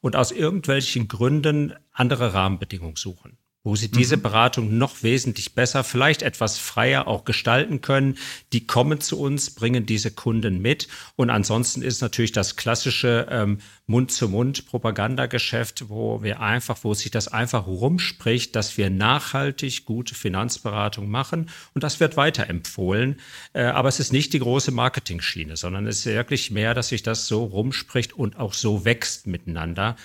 und 0.00 0.14
aus 0.14 0.30
irgendwelchen 0.30 1.08
Gründen 1.08 1.74
andere 1.92 2.32
Rahmenbedingungen 2.32 2.94
suchen 2.94 3.39
wo 3.62 3.76
sie 3.76 3.90
diese 3.90 4.16
mhm. 4.16 4.22
Beratung 4.22 4.78
noch 4.78 5.02
wesentlich 5.02 5.54
besser, 5.54 5.84
vielleicht 5.84 6.22
etwas 6.22 6.58
freier 6.58 7.06
auch 7.06 7.24
gestalten 7.24 7.82
können. 7.82 8.16
Die 8.52 8.66
kommen 8.66 9.00
zu 9.00 9.20
uns, 9.20 9.50
bringen 9.50 9.84
diese 9.84 10.10
Kunden 10.10 10.62
mit. 10.62 10.88
Und 11.16 11.28
ansonsten 11.28 11.82
ist 11.82 12.00
natürlich 12.00 12.32
das 12.32 12.56
klassische 12.56 13.26
ähm, 13.30 13.58
Mund-zu-Mund-Propagandageschäft, 13.86 15.90
wo 15.90 16.22
wir 16.22 16.40
einfach, 16.40 16.78
wo 16.82 16.94
sich 16.94 17.10
das 17.10 17.28
einfach 17.28 17.66
rumspricht, 17.66 18.56
dass 18.56 18.78
wir 18.78 18.88
nachhaltig 18.88 19.84
gute 19.84 20.14
Finanzberatung 20.14 21.10
machen. 21.10 21.50
Und 21.74 21.82
das 21.82 22.00
wird 22.00 22.16
weiterempfohlen. 22.16 23.20
Äh, 23.52 23.64
aber 23.64 23.90
es 23.90 24.00
ist 24.00 24.12
nicht 24.12 24.32
die 24.32 24.38
große 24.38 24.70
Marketing-Schiene, 24.70 25.56
sondern 25.56 25.86
es 25.86 25.98
ist 25.98 26.06
wirklich 26.06 26.50
mehr, 26.50 26.72
dass 26.72 26.88
sich 26.88 27.02
das 27.02 27.26
so 27.26 27.44
rumspricht 27.44 28.14
und 28.14 28.38
auch 28.38 28.54
so 28.54 28.86
wächst 28.86 29.26
miteinander. 29.26 29.96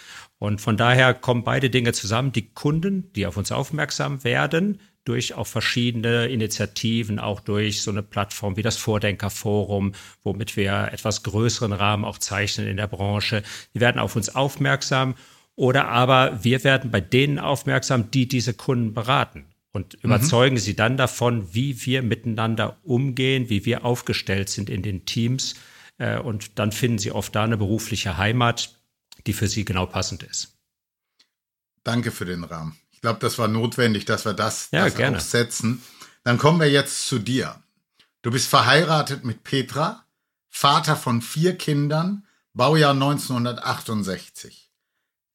Und 0.45 0.61
von 0.61 0.77
daher 0.77 1.15
kommen 1.15 1.43
beide 1.43 1.71
Dinge 1.71 1.91
zusammen. 1.91 2.31
Die 2.31 2.49
Kunden, 2.53 3.11
die 3.13 3.25
auf 3.25 3.35
uns 3.35 3.51
aufmerksam 3.51 4.23
werden, 4.23 4.79
durch 5.03 5.33
auch 5.33 5.47
verschiedene 5.47 6.27
Initiativen, 6.27 7.19
auch 7.19 7.39
durch 7.39 7.81
so 7.81 7.89
eine 7.89 8.03
Plattform 8.03 8.55
wie 8.55 8.61
das 8.61 8.77
Vordenkerforum, 8.77 9.93
womit 10.23 10.55
wir 10.55 10.89
etwas 10.91 11.23
größeren 11.23 11.73
Rahmen 11.73 12.05
auch 12.05 12.19
zeichnen 12.19 12.67
in 12.67 12.77
der 12.77 12.85
Branche. 12.85 13.41
Die 13.73 13.79
werden 13.79 13.97
auf 13.97 14.15
uns 14.15 14.35
aufmerksam 14.35 15.15
oder 15.55 15.87
aber 15.87 16.43
wir 16.43 16.63
werden 16.63 16.91
bei 16.91 17.01
denen 17.01 17.39
aufmerksam, 17.39 18.11
die 18.11 18.27
diese 18.27 18.53
Kunden 18.53 18.93
beraten 18.93 19.45
und 19.71 19.93
mhm. 19.95 19.99
überzeugen 20.03 20.55
mhm. 20.55 20.59
sie 20.59 20.75
dann 20.75 20.95
davon, 20.95 21.55
wie 21.55 21.85
wir 21.87 22.03
miteinander 22.03 22.77
umgehen, 22.83 23.49
wie 23.49 23.65
wir 23.65 23.83
aufgestellt 23.83 24.49
sind 24.49 24.69
in 24.69 24.83
den 24.83 25.05
Teams. 25.05 25.55
Äh, 25.97 26.19
und 26.19 26.59
dann 26.59 26.71
finden 26.71 26.99
sie 26.99 27.11
oft 27.11 27.35
da 27.35 27.43
eine 27.43 27.57
berufliche 27.57 28.17
Heimat, 28.17 28.74
die 29.25 29.33
für 29.33 29.47
Sie 29.47 29.65
genau 29.65 29.85
passend 29.85 30.23
ist. 30.23 30.57
Danke 31.83 32.11
für 32.11 32.25
den 32.25 32.43
Rahmen. 32.43 32.77
Ich 32.91 33.01
glaube, 33.01 33.19
das 33.19 33.37
war 33.37 33.47
notwendig, 33.47 34.05
dass 34.05 34.25
wir 34.25 34.33
das, 34.33 34.69
ja, 34.71 34.85
das 34.85 34.95
gerne. 34.95 35.19
setzen. 35.19 35.83
Dann 36.23 36.37
kommen 36.37 36.59
wir 36.59 36.69
jetzt 36.69 37.07
zu 37.07 37.19
dir. 37.19 37.61
Du 38.21 38.31
bist 38.31 38.47
verheiratet 38.47 39.23
mit 39.23 39.43
Petra, 39.43 40.05
Vater 40.49 40.95
von 40.95 41.21
vier 41.21 41.57
Kindern, 41.57 42.25
Baujahr 42.53 42.93
1968. 42.93 44.71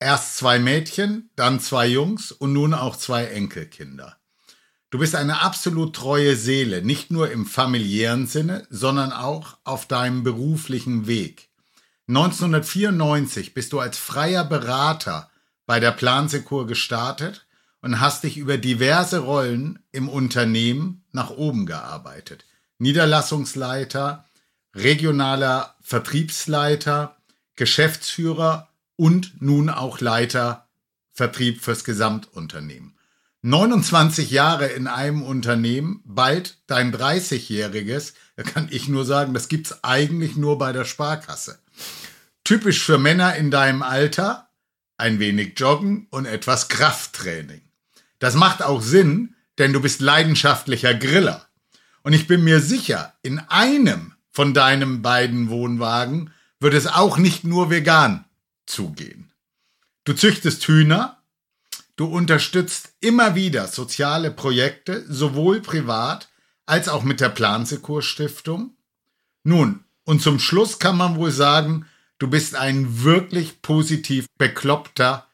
Erst 0.00 0.38
zwei 0.38 0.58
Mädchen, 0.58 1.30
dann 1.36 1.60
zwei 1.60 1.86
Jungs 1.86 2.32
und 2.32 2.52
nun 2.52 2.74
auch 2.74 2.96
zwei 2.96 3.26
Enkelkinder. 3.26 4.18
Du 4.88 4.98
bist 4.98 5.14
eine 5.14 5.42
absolut 5.42 5.94
treue 5.94 6.34
Seele, 6.34 6.82
nicht 6.82 7.10
nur 7.12 7.30
im 7.30 7.46
familiären 7.46 8.26
Sinne, 8.26 8.66
sondern 8.70 9.12
auch 9.12 9.58
auf 9.62 9.86
deinem 9.86 10.24
beruflichen 10.24 11.06
Weg. 11.06 11.49
1994 12.10 13.54
bist 13.54 13.72
du 13.72 13.78
als 13.78 13.96
freier 13.96 14.44
Berater 14.44 15.30
bei 15.64 15.78
der 15.78 15.92
Plansekur 15.92 16.66
gestartet 16.66 17.46
und 17.82 18.00
hast 18.00 18.24
dich 18.24 18.36
über 18.36 18.58
diverse 18.58 19.20
Rollen 19.20 19.78
im 19.92 20.08
Unternehmen 20.08 21.04
nach 21.12 21.30
oben 21.30 21.66
gearbeitet. 21.66 22.44
Niederlassungsleiter, 22.78 24.24
regionaler 24.74 25.76
Vertriebsleiter, 25.82 27.16
Geschäftsführer 27.54 28.68
und 28.96 29.40
nun 29.40 29.70
auch 29.70 30.00
Leiter 30.00 30.66
Vertrieb 31.12 31.62
fürs 31.62 31.84
Gesamtunternehmen. 31.84 32.96
29 33.42 34.32
Jahre 34.32 34.66
in 34.66 34.88
einem 34.88 35.22
Unternehmen, 35.22 36.02
bald 36.04 36.58
dein 36.66 36.92
30-jähriges, 36.92 38.14
da 38.34 38.42
kann 38.42 38.66
ich 38.70 38.88
nur 38.88 39.04
sagen, 39.04 39.32
das 39.32 39.48
gibt's 39.48 39.84
eigentlich 39.84 40.36
nur 40.36 40.58
bei 40.58 40.72
der 40.72 40.84
Sparkasse. 40.84 41.60
Typisch 42.44 42.82
für 42.82 42.98
Männer 42.98 43.36
in 43.36 43.50
deinem 43.50 43.82
Alter, 43.82 44.50
ein 44.96 45.18
wenig 45.18 45.58
Joggen 45.58 46.06
und 46.10 46.26
etwas 46.26 46.68
Krafttraining. 46.68 47.62
Das 48.18 48.34
macht 48.34 48.62
auch 48.62 48.82
Sinn, 48.82 49.34
denn 49.58 49.72
du 49.72 49.80
bist 49.80 50.00
leidenschaftlicher 50.00 50.94
Griller. 50.94 51.48
Und 52.02 52.12
ich 52.12 52.26
bin 52.26 52.44
mir 52.44 52.60
sicher, 52.60 53.14
in 53.22 53.38
einem 53.38 54.14
von 54.30 54.54
deinen 54.54 55.02
beiden 55.02 55.50
Wohnwagen 55.50 56.32
wird 56.60 56.74
es 56.74 56.86
auch 56.86 57.18
nicht 57.18 57.44
nur 57.44 57.70
vegan 57.70 58.24
zugehen. 58.66 59.32
Du 60.04 60.14
züchtest 60.14 60.64
Hühner, 60.64 61.22
du 61.96 62.06
unterstützt 62.06 62.94
immer 63.00 63.34
wieder 63.34 63.66
soziale 63.68 64.30
Projekte, 64.30 65.04
sowohl 65.08 65.60
privat 65.60 66.28
als 66.66 66.88
auch 66.88 67.02
mit 67.02 67.20
der 67.20 67.28
Plansekur 67.30 68.02
Stiftung. 68.02 68.76
Nun, 69.42 69.84
und 70.10 70.20
zum 70.20 70.40
Schluss 70.40 70.80
kann 70.80 70.96
man 70.96 71.14
wohl 71.14 71.30
sagen, 71.30 71.86
du 72.18 72.26
bist 72.26 72.56
ein 72.56 73.04
wirklich 73.04 73.62
positiv 73.62 74.26
bekloppter 74.38 75.28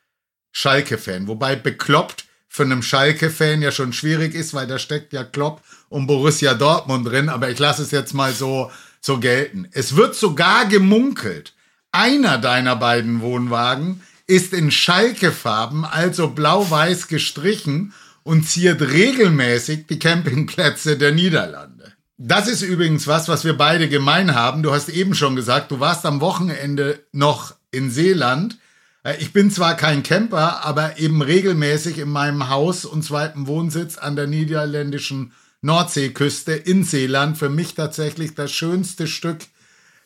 Schalke-Fan. 0.52 1.28
Wobei 1.28 1.56
bekloppt 1.56 2.26
für 2.46 2.64
einen 2.64 2.82
Schalke-Fan 2.82 3.62
ja 3.62 3.72
schon 3.72 3.94
schwierig 3.94 4.34
ist, 4.34 4.52
weil 4.52 4.66
da 4.66 4.78
steckt 4.78 5.14
ja 5.14 5.24
Klopp 5.24 5.62
und 5.88 6.06
Borussia 6.06 6.52
Dortmund 6.52 7.06
drin. 7.06 7.30
Aber 7.30 7.48
ich 7.48 7.58
lasse 7.58 7.84
es 7.84 7.90
jetzt 7.90 8.12
mal 8.12 8.34
so, 8.34 8.70
so 9.00 9.18
gelten. 9.18 9.66
Es 9.72 9.96
wird 9.96 10.14
sogar 10.14 10.66
gemunkelt, 10.66 11.54
einer 11.90 12.36
deiner 12.36 12.76
beiden 12.76 13.22
Wohnwagen 13.22 14.02
ist 14.26 14.52
in 14.52 14.70
Schalke-Farben, 14.70 15.86
also 15.86 16.28
blau-weiß 16.28 17.08
gestrichen 17.08 17.94
und 18.24 18.46
ziert 18.46 18.82
regelmäßig 18.82 19.86
die 19.86 19.98
Campingplätze 19.98 20.98
der 20.98 21.12
Niederlande. 21.12 21.75
Das 22.18 22.48
ist 22.48 22.62
übrigens 22.62 23.06
was, 23.06 23.28
was 23.28 23.44
wir 23.44 23.56
beide 23.56 23.88
gemein 23.88 24.34
haben. 24.34 24.62
Du 24.62 24.72
hast 24.72 24.88
eben 24.88 25.14
schon 25.14 25.36
gesagt, 25.36 25.70
du 25.70 25.80
warst 25.80 26.06
am 26.06 26.22
Wochenende 26.22 27.00
noch 27.12 27.54
in 27.70 27.90
Seeland. 27.90 28.56
Äh, 29.02 29.16
ich 29.18 29.32
bin 29.34 29.50
zwar 29.50 29.76
kein 29.76 30.02
Camper, 30.02 30.64
aber 30.64 30.98
eben 30.98 31.20
regelmäßig 31.20 31.98
in 31.98 32.08
meinem 32.08 32.48
Haus 32.48 32.86
und 32.86 33.02
zweiten 33.02 33.46
Wohnsitz 33.46 33.98
an 33.98 34.16
der 34.16 34.26
niederländischen 34.26 35.32
Nordseeküste 35.60 36.52
in 36.52 36.84
Seeland. 36.84 37.36
Für 37.36 37.50
mich 37.50 37.74
tatsächlich 37.74 38.34
das 38.34 38.50
schönste 38.50 39.06
Stück, 39.06 39.40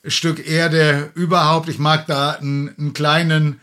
Stück 0.05 0.45
Erde 0.45 1.11
überhaupt. 1.15 1.69
Ich 1.69 1.79
mag 1.79 2.09
da 2.09 2.33
einen, 2.33 2.75
einen 2.77 2.93
kleinen 2.93 3.61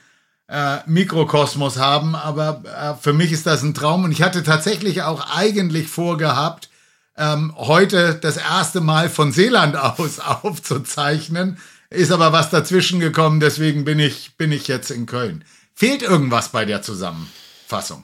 äh, 0.48 0.78
Mikrokosmos 0.86 1.78
haben, 1.80 2.16
aber 2.16 2.64
äh, 2.66 3.04
für 3.04 3.12
mich 3.12 3.34
ist 3.34 3.46
das 3.46 3.62
ein 3.62 3.74
Traum. 3.74 4.06
Und 4.06 4.14
ich 4.14 4.22
hatte 4.22 4.44
tatsächlich 4.44 5.02
auch 5.02 5.36
eigentlich 5.36 5.90
vorgehabt, 5.90 6.70
ähm, 7.18 7.54
heute 7.58 8.16
das 8.16 8.38
erste 8.38 8.82
Mal 8.82 9.10
von 9.10 9.32
Seeland 9.32 9.76
aus 9.76 10.20
aufzuzeichnen. 10.44 11.58
Ist 11.90 12.12
aber 12.12 12.34
was 12.34 12.50
dazwischen 12.50 13.00
gekommen, 13.00 13.40
deswegen 13.40 13.86
bin 13.86 14.00
ich, 14.00 14.36
bin 14.36 14.52
ich 14.52 14.68
jetzt 14.68 14.92
in 14.92 15.06
Köln. 15.06 15.46
Fehlt 15.74 16.02
irgendwas 16.02 16.50
bei 16.50 16.66
der 16.66 16.82
Zusammenfassung? 16.82 18.04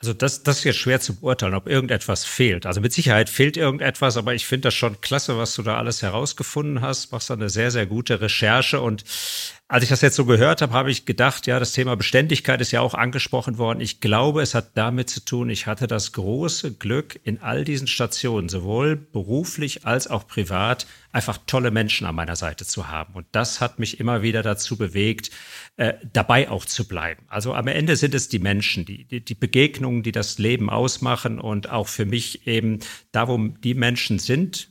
Also 0.00 0.14
das, 0.14 0.42
das 0.42 0.58
ist 0.58 0.64
jetzt 0.64 0.78
schwer 0.78 0.98
zu 0.98 1.16
beurteilen, 1.16 1.52
ob 1.52 1.68
irgendetwas 1.68 2.24
fehlt. 2.24 2.64
Also 2.64 2.80
mit 2.80 2.90
Sicherheit 2.90 3.28
fehlt 3.28 3.58
irgendetwas, 3.58 4.16
aber 4.16 4.34
ich 4.34 4.46
finde 4.46 4.68
das 4.68 4.74
schon 4.74 5.02
klasse, 5.02 5.36
was 5.36 5.54
du 5.54 5.62
da 5.62 5.76
alles 5.76 6.00
herausgefunden 6.00 6.80
hast. 6.80 7.12
Machst 7.12 7.28
da 7.28 7.34
eine 7.34 7.50
sehr, 7.50 7.70
sehr 7.70 7.84
gute 7.84 8.22
Recherche 8.22 8.80
und 8.80 9.04
als 9.70 9.84
ich 9.84 9.90
das 9.90 10.00
jetzt 10.00 10.16
so 10.16 10.24
gehört 10.24 10.62
habe, 10.62 10.72
habe 10.72 10.90
ich 10.90 11.06
gedacht, 11.06 11.46
ja, 11.46 11.60
das 11.60 11.70
Thema 11.70 11.94
Beständigkeit 11.94 12.60
ist 12.60 12.72
ja 12.72 12.80
auch 12.80 12.94
angesprochen 12.94 13.56
worden. 13.56 13.80
Ich 13.80 14.00
glaube, 14.00 14.42
es 14.42 14.56
hat 14.56 14.70
damit 14.74 15.08
zu 15.08 15.24
tun, 15.24 15.48
ich 15.48 15.68
hatte 15.68 15.86
das 15.86 16.10
große 16.10 16.74
Glück, 16.74 17.20
in 17.22 17.40
all 17.40 17.62
diesen 17.64 17.86
Stationen, 17.86 18.48
sowohl 18.48 18.96
beruflich 18.96 19.86
als 19.86 20.08
auch 20.08 20.26
privat, 20.26 20.88
einfach 21.12 21.38
tolle 21.46 21.70
Menschen 21.70 22.04
an 22.08 22.16
meiner 22.16 22.34
Seite 22.34 22.66
zu 22.66 22.88
haben. 22.88 23.14
Und 23.14 23.26
das 23.30 23.60
hat 23.60 23.78
mich 23.78 24.00
immer 24.00 24.22
wieder 24.22 24.42
dazu 24.42 24.76
bewegt, 24.76 25.30
äh, 25.80 25.94
dabei 26.12 26.50
auch 26.50 26.66
zu 26.66 26.86
bleiben. 26.86 27.24
Also 27.28 27.54
am 27.54 27.66
Ende 27.66 27.96
sind 27.96 28.14
es 28.14 28.28
die 28.28 28.38
Menschen, 28.38 28.84
die, 28.84 29.04
die, 29.04 29.24
die 29.24 29.34
Begegnungen, 29.34 30.02
die 30.02 30.12
das 30.12 30.36
Leben 30.36 30.68
ausmachen 30.68 31.40
und 31.40 31.70
auch 31.70 31.88
für 31.88 32.04
mich 32.04 32.46
eben 32.46 32.80
da, 33.12 33.28
wo 33.28 33.38
die 33.38 33.72
Menschen 33.72 34.18
sind, 34.18 34.68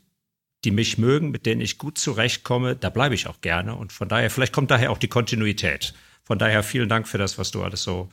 die 0.65 0.69
mich 0.69 0.99
mögen, 0.99 1.31
mit 1.31 1.47
denen 1.47 1.61
ich 1.61 1.79
gut 1.79 1.97
zurechtkomme, 1.97 2.75
da 2.75 2.91
bleibe 2.91 3.15
ich 3.15 3.25
auch 3.25 3.41
gerne. 3.41 3.73
Und 3.73 3.91
von 3.91 4.07
daher, 4.07 4.29
vielleicht 4.29 4.53
kommt 4.53 4.69
daher 4.69 4.91
auch 4.91 4.99
die 4.99 5.07
Kontinuität. 5.07 5.95
Von 6.25 6.37
daher 6.37 6.61
vielen 6.61 6.89
Dank 6.89 7.07
für 7.07 7.17
das, 7.17 7.39
was 7.39 7.49
du 7.49 7.63
alles 7.63 7.81
so 7.81 8.11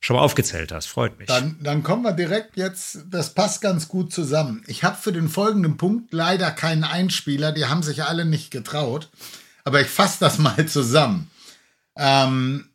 schon 0.00 0.16
mal 0.16 0.22
aufgezählt 0.22 0.72
hast. 0.72 0.86
Freut 0.86 1.18
mich. 1.18 1.28
Dann, 1.28 1.58
dann 1.60 1.82
kommen 1.82 2.02
wir 2.02 2.12
direkt 2.12 2.56
jetzt, 2.56 3.00
das 3.10 3.34
passt 3.34 3.60
ganz 3.60 3.88
gut 3.88 4.10
zusammen. 4.10 4.64
Ich 4.68 4.84
habe 4.84 4.96
für 4.96 5.12
den 5.12 5.28
folgenden 5.28 5.76
Punkt 5.76 6.14
leider 6.14 6.50
keinen 6.50 6.84
Einspieler, 6.84 7.52
die 7.52 7.66
haben 7.66 7.82
sich 7.82 8.04
alle 8.04 8.24
nicht 8.24 8.50
getraut. 8.50 9.10
Aber 9.64 9.82
ich 9.82 9.88
fasse 9.88 10.16
das 10.20 10.38
mal 10.38 10.64
zusammen. 10.64 11.30
Ähm, 11.96 12.70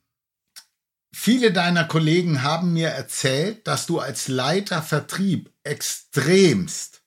viele 1.12 1.52
deiner 1.52 1.86
Kollegen 1.86 2.44
haben 2.44 2.74
mir 2.74 2.90
erzählt, 2.90 3.68
dass 3.68 3.86
du 3.86 4.00
als 4.00 4.28
Leiter 4.28 4.82
Vertrieb 4.82 5.52
extremst 5.64 7.02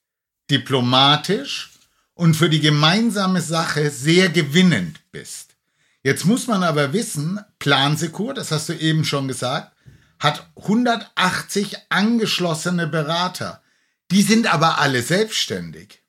diplomatisch 0.51 1.71
und 2.15 2.35
für 2.35 2.51
die 2.51 2.61
gemeinsame 2.61 3.41
Sache 3.41 3.91
sehr 3.91 4.29
gewinnend 4.29 5.01
bist. 5.13 5.57
Jetzt 6.03 6.25
muss 6.25 6.47
man 6.47 6.63
aber 6.63 6.93
wissen, 6.93 7.41
Plansekur, 7.59 8.35
das 8.35 8.51
hast 8.51 8.69
du 8.69 8.73
eben 8.73 9.05
schon 9.05 9.29
gesagt, 9.29 9.77
hat 10.19 10.51
180 10.57 11.77
angeschlossene 11.89 12.87
Berater. 12.87 13.63
Die 14.11 14.23
sind 14.23 14.53
aber 14.53 14.79
alle 14.79 15.03
selbstständig. 15.03 16.03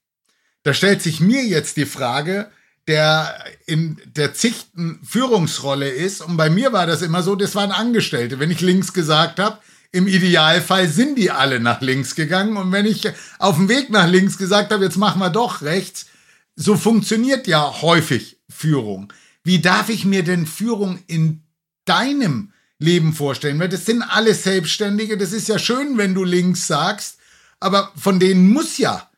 Da 0.64 0.74
stellt 0.74 1.02
sich 1.02 1.20
mir 1.20 1.44
jetzt 1.44 1.78
die 1.78 1.86
Frage, 1.86 2.52
der 2.88 3.36
in 3.66 4.02
der 4.06 4.34
zichten 4.34 5.00
Führungsrolle 5.04 5.90
ist. 5.90 6.22
Und 6.22 6.38
bei 6.38 6.50
mir 6.50 6.74
war 6.74 6.88
das 6.88 7.02
immer 7.02 7.24
so, 7.24 7.36
das 7.36 7.56
waren 7.56 7.72
Angestellte. 7.72 8.40
Wenn 8.40 8.52
ich 8.52 8.62
links 8.62 8.94
gesagt 8.94 9.40
habe, 9.40 9.60
im 9.92 10.08
Idealfall 10.08 10.88
sind 10.88 11.18
die 11.18 11.32
alle 11.32 11.60
nach 11.60 11.82
links 11.82 12.16
gegangen. 12.16 12.58
Und 12.58 12.72
wenn 12.72 12.86
ich 12.86 13.08
auf 13.40 13.58
dem 13.58 13.70
Weg 13.70 13.90
nach 13.90 14.08
links 14.08 14.38
gesagt 14.38 14.72
habe, 14.72 14.86
jetzt 14.86 14.98
machen 14.98 15.20
wir 15.20 15.30
doch 15.30 15.62
rechts, 15.62 16.08
so 16.56 16.76
funktioniert 16.76 17.48
ja 17.48 17.82
häufig 17.82 18.40
Führung. 18.50 19.12
Wie 19.44 19.60
darf 19.60 19.90
ich 19.90 20.06
mir 20.06 20.24
denn 20.24 20.46
Führung 20.46 21.00
in 21.08 21.44
deinem 21.86 22.54
Leben 22.80 23.14
vorstellen? 23.14 23.60
Weil 23.60 23.70
das 23.70 23.86
sind 23.86 24.02
alle 24.02 24.34
Selbstständige. 24.34 25.18
Das 25.18 25.34
ist 25.34 25.48
ja 25.48 25.60
schön, 25.60 25.98
wenn 25.98 26.14
du 26.14 26.24
links 26.24 26.68
sagst, 26.68 27.18
aber 27.60 27.92
von 27.96 28.20
denen 28.20 28.50
muss 28.50 28.78
ja 28.78 29.11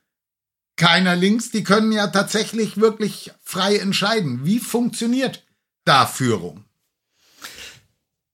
keiner 0.75 1.15
links. 1.15 1.51
Die 1.51 1.63
können 1.63 1.91
ja 1.91 2.07
tatsächlich 2.07 2.77
wirklich 2.77 3.31
frei 3.41 3.77
entscheiden. 3.77 4.45
Wie 4.45 4.59
funktioniert 4.59 5.45
da 5.85 6.05
Führung? 6.05 6.65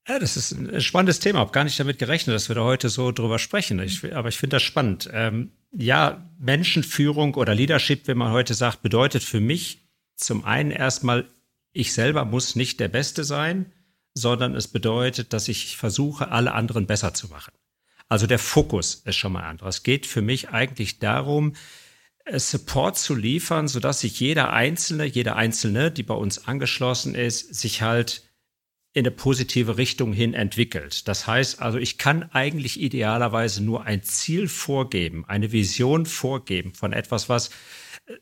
Ja, 0.08 0.18
das 0.18 0.36
ist 0.36 0.52
ein 0.52 0.80
spannendes 0.80 1.20
Thema. 1.20 1.38
Ich 1.38 1.42
habe 1.42 1.52
gar 1.52 1.64
nicht 1.64 1.78
damit 1.78 1.98
gerechnet, 1.98 2.34
dass 2.34 2.48
wir 2.48 2.56
da 2.56 2.64
heute 2.64 2.88
so 2.88 3.12
drüber 3.12 3.38
sprechen. 3.38 3.78
Ich, 3.78 4.12
aber 4.14 4.28
ich 4.28 4.38
finde 4.38 4.56
das 4.56 4.62
spannend. 4.62 5.08
Ähm, 5.12 5.52
ja, 5.70 6.28
Menschenführung 6.38 7.34
oder 7.34 7.54
Leadership, 7.54 8.08
wie 8.08 8.14
man 8.14 8.32
heute 8.32 8.54
sagt, 8.54 8.82
bedeutet 8.82 9.22
für 9.22 9.40
mich 9.40 9.86
zum 10.16 10.44
einen 10.44 10.72
erstmal, 10.72 11.28
ich 11.72 11.92
selber 11.92 12.24
muss 12.24 12.56
nicht 12.56 12.80
der 12.80 12.88
Beste 12.88 13.22
sein, 13.22 13.72
sondern 14.12 14.56
es 14.56 14.66
bedeutet, 14.66 15.32
dass 15.32 15.46
ich 15.46 15.76
versuche, 15.76 16.32
alle 16.32 16.52
anderen 16.52 16.86
besser 16.86 17.14
zu 17.14 17.28
machen. 17.28 17.52
Also 18.08 18.26
der 18.26 18.40
Fokus 18.40 18.96
ist 19.04 19.16
schon 19.16 19.32
mal 19.32 19.44
anders. 19.44 19.76
Es 19.76 19.82
geht 19.84 20.06
für 20.06 20.22
mich 20.22 20.48
eigentlich 20.48 20.98
darum, 20.98 21.54
Support 22.32 22.98
zu 22.98 23.14
liefern, 23.14 23.68
sodass 23.68 24.00
sich 24.00 24.20
jeder 24.20 24.52
Einzelne, 24.52 25.04
jeder 25.04 25.36
Einzelne, 25.36 25.90
die 25.90 26.02
bei 26.02 26.14
uns 26.14 26.46
angeschlossen 26.46 27.14
ist, 27.14 27.54
sich 27.54 27.82
halt 27.82 28.24
in 28.92 29.06
eine 29.06 29.12
positive 29.12 29.76
Richtung 29.76 30.12
hin 30.12 30.34
entwickelt. 30.34 31.06
Das 31.06 31.26
heißt 31.26 31.62
also, 31.62 31.78
ich 31.78 31.96
kann 31.96 32.24
eigentlich 32.32 32.80
idealerweise 32.80 33.62
nur 33.62 33.84
ein 33.84 34.02
Ziel 34.02 34.48
vorgeben, 34.48 35.24
eine 35.26 35.52
Vision 35.52 36.06
vorgeben 36.06 36.74
von 36.74 36.92
etwas, 36.92 37.28
was 37.28 37.48
äh, 37.48 37.50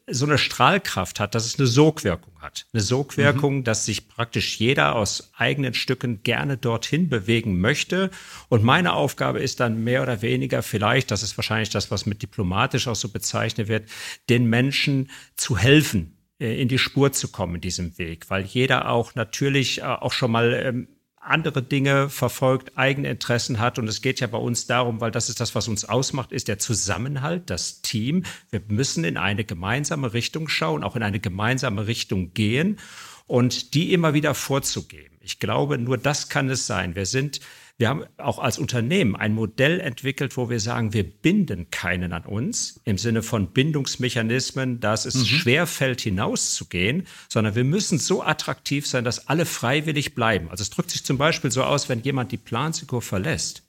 so 0.07 0.27
eine 0.27 0.39
Strahlkraft 0.39 1.21
hat, 1.21 1.35
dass 1.35 1.47
es 1.47 1.59
eine 1.59 1.67
Sogwirkung 1.67 2.41
hat. 2.41 2.67
Eine 2.73 2.83
Sogwirkung, 2.83 3.59
mhm. 3.59 3.65
dass 3.65 3.85
sich 3.85 4.09
praktisch 4.09 4.59
jeder 4.59 4.95
aus 4.95 5.31
eigenen 5.37 5.75
Stücken 5.75 6.23
gerne 6.23 6.57
dorthin 6.57 7.09
bewegen 7.09 7.61
möchte. 7.61 8.11
Und 8.49 8.65
meine 8.65 8.93
Aufgabe 8.93 9.41
ist 9.41 9.61
dann 9.61 9.85
mehr 9.85 10.03
oder 10.03 10.23
weniger 10.23 10.63
vielleicht, 10.63 11.11
das 11.11 11.23
ist 11.23 11.37
wahrscheinlich 11.39 11.71
das, 11.71 11.91
was 11.91 12.07
mit 12.07 12.23
diplomatisch 12.23 12.89
auch 12.89 12.97
so 12.97 13.09
bezeichnet 13.09 13.69
wird, 13.69 13.89
den 14.29 14.47
Menschen 14.47 15.11
zu 15.37 15.57
helfen, 15.57 16.19
äh, 16.39 16.61
in 16.61 16.69
die 16.69 16.79
Spur 16.79 17.13
zu 17.13 17.29
kommen 17.29 17.57
in 17.57 17.61
diesem 17.61 17.99
Weg, 17.99 18.31
weil 18.31 18.45
jeder 18.45 18.91
auch 18.91 19.15
natürlich 19.15 19.79
äh, 19.81 19.85
auch 19.85 20.13
schon 20.13 20.31
mal 20.31 20.53
ähm, 20.53 20.89
andere 21.29 21.63
Dinge 21.63 22.09
verfolgt, 22.09 22.77
eigene 22.77 23.11
Interessen 23.11 23.59
hat. 23.59 23.79
Und 23.79 23.89
es 23.89 24.03
geht 24.03 24.21
ja 24.21 24.27
bei 24.27 24.39
uns 24.39 24.67
darum, 24.67 25.01
weil 25.01 25.11
das 25.11 25.29
ist 25.29 25.41
das, 25.41 25.55
was 25.55 25.69
uns 25.69 25.85
ausmacht, 25.85 26.33
ist 26.33 26.49
der 26.49 26.59
Zusammenhalt, 26.59 27.51
das 27.51 27.83
Team. 27.83 28.25
Wir 28.51 28.63
müssen 28.69 29.05
in 29.05 29.17
eine 29.17 29.45
gemeinsame 29.45 30.13
Richtung 30.13 30.49
schauen, 30.49 30.85
auch 30.85 30.97
in 30.97 31.03
eine 31.03 31.21
gemeinsame 31.21 31.87
Richtung 31.87 32.35
gehen 32.35 32.79
und 33.27 33.75
die 33.75 33.93
immer 33.93 34.15
wieder 34.15 34.35
vorzugeben. 34.35 35.17
Ich 35.21 35.39
glaube, 35.39 35.79
nur 35.79 35.99
das 35.99 36.29
kann 36.29 36.49
es 36.49 36.67
sein. 36.67 36.95
Wir 36.95 37.07
sind 37.07 37.41
wir 37.79 37.89
haben 37.89 38.05
auch 38.17 38.41
als 38.41 38.59
Unternehmen 38.59 39.15
ein 39.15 39.35
Modell 39.35 39.79
entwickelt, 39.79 40.37
wo 40.37 40.51
wir 40.51 40.59
sagen, 40.59 40.93
wir 40.93 41.05
binden 41.05 41.71
keinen 41.71 42.13
an 42.13 42.25
uns 42.25 42.81
im 42.83 42.99
Sinne 42.99 43.23
von 43.23 43.53
Bindungsmechanismen, 43.53 44.81
dass 44.81 45.07
es 45.07 45.15
mhm. 45.15 45.25
schwer 45.25 45.67
fällt, 45.69 46.01
hinauszugehen, 46.01 47.07
sondern 47.29 47.55
wir 47.55 47.63
müssen 47.63 48.01
so 48.01 48.25
attraktiv 48.25 48.85
sein, 48.89 49.05
dass 49.05 49.29
alle 49.29 49.47
freiwillig 49.47 50.17
bleiben. 50.17 50.51
Also 50.51 50.63
es 50.63 50.71
drückt 50.71 50.91
sich 50.91 51.05
zum 51.05 51.19
Beispiel 51.19 51.53
so 51.53 51.63
aus, 51.63 51.89
wenn 51.89 52.03
jemand 52.03 52.33
die 52.33 52.37
Plansekur 52.37 53.01
verlässt, 53.01 53.63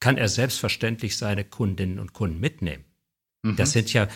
kann 0.00 0.16
er 0.16 0.28
selbstverständlich 0.28 1.16
seine 1.16 1.44
Kundinnen 1.44 2.00
und 2.00 2.12
Kunden 2.12 2.40
mitnehmen. 2.40 2.84
Mhm. 3.42 3.54
Das 3.54 3.70
sind 3.70 3.92
ja 3.92 4.08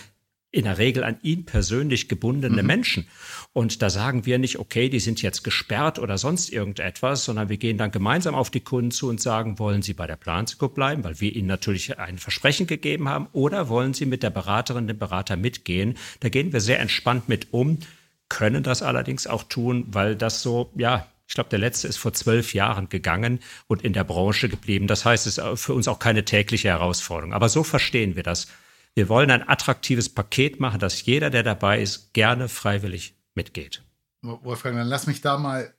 in 0.55 0.65
der 0.65 0.79
Regel 0.79 1.03
an 1.03 1.19
ihn 1.23 1.45
persönlich 1.45 2.09
gebundene 2.09 2.63
mhm. 2.63 2.67
Menschen. 2.67 3.07
Und 3.53 3.83
da 3.83 3.91
sagen 3.91 4.25
wir 4.25 4.39
nicht, 4.39 4.59
okay, 4.59 4.89
die 4.89 5.01
sind 5.01 5.21
jetzt 5.21 5.43
gesperrt 5.43 5.99
oder 5.99 6.17
sonst 6.17 6.53
irgendetwas, 6.53 7.25
sondern 7.25 7.49
wir 7.49 7.57
gehen 7.57 7.77
dann 7.77 7.91
gemeinsam 7.91 8.35
auf 8.37 8.51
die 8.51 8.61
Kunden 8.61 8.93
zu 8.93 9.09
und 9.09 9.21
sagen, 9.21 9.59
wollen 9.59 9.83
Sie 9.83 9.95
bei 9.95 10.07
der 10.07 10.17
Planseco 10.17 10.69
bleiben, 10.69 11.03
weil 11.03 11.21
wir 11.21 11.35
Ihnen 11.35 11.49
natürlich 11.49 11.99
ein 11.99 12.19
Versprechen 12.19 12.69
gegeben 12.69 13.09
haben, 13.09 13.27
oder 13.33 13.69
wollen 13.69 13.95
Sie 13.95 14.07
mit 14.07 14.23
der 14.23 14.31
Beraterin, 14.31 14.87
dem 14.87 14.99
Berater 14.99 15.37
mitgehen? 15.37 15.97
Da 16.21 16.29
gehen 16.29 16.53
wir 16.53 16.61
sehr 16.61 16.79
entspannt 16.79 17.29
mit 17.29 17.53
um, 17.53 17.79
können 18.29 18.63
das 18.63 18.83
allerdings 18.83 19.27
auch 19.27 19.43
tun, 19.43 19.87
weil 19.89 20.15
das 20.15 20.41
so, 20.41 20.71
ja, 20.77 21.09
ich 21.27 21.35
glaube, 21.35 21.51
der 21.51 21.59
letzte 21.59 21.89
ist 21.89 21.97
vor 21.97 22.13
zwölf 22.13 22.55
Jahren 22.55 22.89
gegangen 22.89 23.41
und 23.67 23.83
in 23.83 23.93
der 23.93 24.05
Branche 24.05 24.49
geblieben. 24.49 24.87
Das 24.87 25.05
heißt, 25.05 25.27
es 25.27 25.39
ist 25.39 25.61
für 25.61 25.75
uns 25.75 25.89
auch 25.89 25.99
keine 25.99 26.25
tägliche 26.25 26.69
Herausforderung. 26.69 27.33
Aber 27.33 27.49
so 27.49 27.65
verstehen 27.65 28.15
wir 28.15 28.23
das. 28.23 28.47
Wir 28.95 29.09
wollen 29.09 29.31
ein 29.31 29.49
attraktives 29.49 30.09
Paket 30.09 30.61
machen, 30.61 30.79
dass 30.79 31.05
jeder, 31.05 31.31
der 31.31 31.43
dabei 31.43 31.83
ist, 31.83 32.13
gerne 32.13 32.49
freiwillig 32.49 33.17
mitgeht. 33.35 33.83
Wolfgang, 34.23 34.77
dann 34.77 34.87
lass 34.87 35.07
mich 35.07 35.21
da 35.21 35.37
mal 35.37 35.75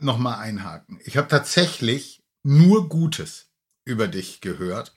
nochmal 0.00 0.38
einhaken. 0.38 1.00
Ich 1.04 1.16
habe 1.16 1.28
tatsächlich 1.28 2.22
nur 2.42 2.88
Gutes 2.88 3.50
über 3.84 4.08
dich 4.08 4.40
gehört. 4.40 4.96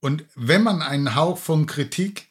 Und 0.00 0.24
wenn 0.34 0.62
man 0.62 0.82
einen 0.82 1.14
Hauch 1.14 1.36
von 1.36 1.66
Kritik 1.66 2.28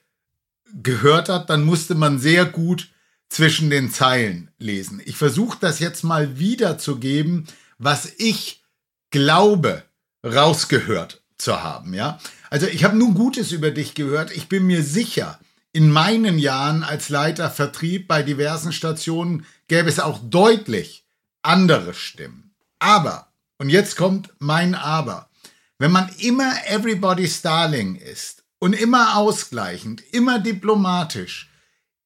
gehört 0.74 1.30
hat, 1.30 1.50
dann 1.50 1.64
musste 1.64 1.94
man 1.94 2.18
sehr 2.20 2.46
gut 2.46 2.90
zwischen 3.28 3.70
den 3.70 3.92
Zeilen 3.92 4.50
lesen. 4.58 5.02
Ich 5.06 5.18
versuche 5.18 5.58
das 5.60 5.80
jetzt 5.80 6.04
mal 6.04 6.40
wiederzugeben, 6.40 7.48
was 7.78 8.12
ich 8.18 8.64
glaube 9.12 9.84
rausgehört 10.26 11.22
zu 11.40 11.64
haben, 11.64 11.94
ja. 11.94 12.20
Also 12.50 12.68
ich 12.68 12.84
habe 12.84 12.98
nur 12.98 13.14
Gutes 13.14 13.52
über 13.52 13.72
dich 13.72 13.96
gehört. 13.96 14.32
Ich 14.32 14.50
bin 14.50 14.68
mir 14.68 14.84
sicher, 14.84 15.40
in 15.72 15.90
meinen 15.90 16.40
Jahren 16.40 16.84
als 16.84 17.10
Leiter 17.10 17.50
Vertrieb 17.50 18.08
bei 18.08 18.24
diversen 18.24 18.74
Stationen 18.74 19.46
gäbe 19.68 19.90
es 19.90 20.00
auch 20.00 20.20
deutlich 20.24 21.06
andere 21.42 21.94
Stimmen. 21.94 22.56
Aber, 22.80 23.32
und 23.58 23.70
jetzt 23.70 23.96
kommt 23.96 24.34
mein 24.40 24.76
Aber, 24.76 25.30
wenn 25.78 25.92
man 25.92 26.10
immer 26.18 26.52
Everybody's 26.68 27.42
Darling 27.42 27.96
ist 27.96 28.44
und 28.60 28.74
immer 28.74 29.16
ausgleichend, 29.16 30.02
immer 30.12 30.40
diplomatisch, 30.40 31.50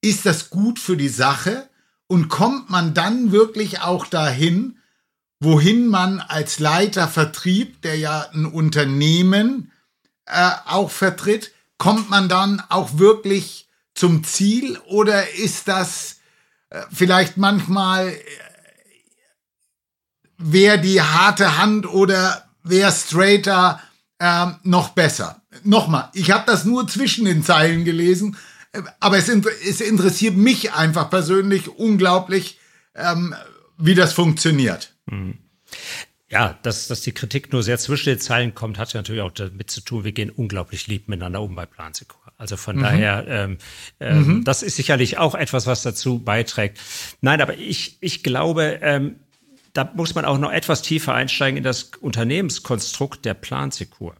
ist 0.01 0.25
das 0.25 0.49
gut 0.49 0.77
für 0.79 0.97
die 0.97 1.09
Sache 1.09 1.69
und 2.07 2.27
kommt 2.27 2.69
man 2.69 2.93
dann 2.93 3.31
wirklich 3.31 3.81
auch 3.81 4.05
dahin, 4.05 4.77
wohin 5.43 5.87
man 5.87 6.19
als 6.19 6.59
Leiter 6.59 7.07
Vertrieb, 7.07 7.81
der 7.81 7.97
ja 7.97 8.27
ein 8.33 8.45
Unternehmen 8.45 9.71
äh, 10.25 10.51
auch 10.65 10.89
vertritt, 10.89 11.51
kommt 11.77 12.09
man 12.09 12.29
dann 12.29 12.61
auch 12.69 12.97
wirklich 12.97 13.67
zum 13.93 14.23
Ziel 14.23 14.77
oder 14.87 15.33
ist 15.33 15.67
das 15.67 16.17
äh, 16.69 16.81
vielleicht 16.91 17.37
manchmal 17.37 18.09
äh, 18.09 18.19
wer 20.37 20.77
die 20.77 21.01
harte 21.01 21.57
Hand 21.57 21.87
oder 21.87 22.49
wer 22.63 22.91
straighter 22.91 23.81
äh, 24.19 24.47
noch 24.63 24.89
besser? 24.89 25.41
Nochmal, 25.63 26.09
ich 26.13 26.31
habe 26.31 26.43
das 26.47 26.65
nur 26.65 26.87
zwischen 26.87 27.25
den 27.25 27.43
Zeilen 27.43 27.85
gelesen, 27.85 28.37
äh, 28.71 28.81
aber 28.99 29.17
es, 29.17 29.29
es 29.29 29.81
interessiert 29.81 30.35
mich 30.35 30.73
einfach 30.73 31.09
persönlich 31.09 31.69
unglaublich, 31.69 32.59
ähm, 32.95 33.35
wie 33.77 33.95
das 33.95 34.13
funktioniert. 34.13 34.92
Mhm. 35.05 35.39
Ja, 36.29 36.57
dass, 36.63 36.87
dass 36.87 37.01
die 37.01 37.11
Kritik 37.11 37.53
nur 37.53 37.61
sehr 37.61 37.77
zwischen 37.77 38.09
den 38.09 38.19
Zeilen 38.19 38.55
kommt, 38.55 38.79
hat 38.79 38.91
ja 38.93 38.99
natürlich 38.99 39.21
auch 39.21 39.31
damit 39.31 39.69
zu 39.69 39.81
tun, 39.81 40.03
wir 40.03 40.13
gehen 40.13 40.31
unglaublich 40.31 40.87
lieb 40.87 41.07
miteinander 41.07 41.41
um 41.41 41.53
bei 41.53 41.67
Plansekur. 41.67 42.21
Also 42.37 42.57
von 42.57 42.77
mhm. 42.77 42.81
daher, 42.81 43.25
ähm, 43.27 43.57
ähm, 43.99 44.27
mhm. 44.27 44.43
das 44.43 44.63
ist 44.63 44.75
sicherlich 44.75 45.19
auch 45.19 45.35
etwas, 45.35 45.67
was 45.67 45.83
dazu 45.83 46.19
beiträgt. 46.19 46.79
Nein, 47.21 47.39
aber 47.39 47.57
ich, 47.57 47.97
ich 48.01 48.23
glaube, 48.23 48.79
ähm, 48.81 49.17
da 49.73 49.91
muss 49.95 50.15
man 50.15 50.25
auch 50.25 50.39
noch 50.39 50.51
etwas 50.51 50.81
tiefer 50.81 51.13
einsteigen 51.13 51.57
in 51.57 51.63
das 51.63 51.83
Unternehmenskonstrukt 51.99 53.25
der 53.25 53.35
Plansekur. 53.35 54.15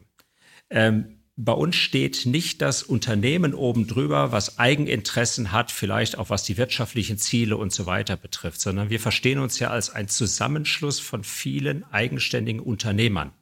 Ähm, 0.70 1.13
bei 1.36 1.52
uns 1.52 1.74
steht 1.74 2.26
nicht 2.26 2.62
das 2.62 2.84
Unternehmen 2.84 3.54
oben 3.54 3.88
drüber, 3.88 4.30
was 4.30 4.58
Eigeninteressen 4.58 5.50
hat, 5.50 5.72
vielleicht 5.72 6.16
auch 6.16 6.30
was 6.30 6.44
die 6.44 6.56
wirtschaftlichen 6.56 7.18
Ziele 7.18 7.56
und 7.56 7.72
so 7.72 7.86
weiter 7.86 8.16
betrifft, 8.16 8.60
sondern 8.60 8.88
wir 8.88 9.00
verstehen 9.00 9.40
uns 9.40 9.58
ja 9.58 9.70
als 9.70 9.90
ein 9.90 10.06
Zusammenschluss 10.08 11.00
von 11.00 11.24
vielen 11.24 11.82
eigenständigen 11.90 12.60
Unternehmern. 12.60 13.32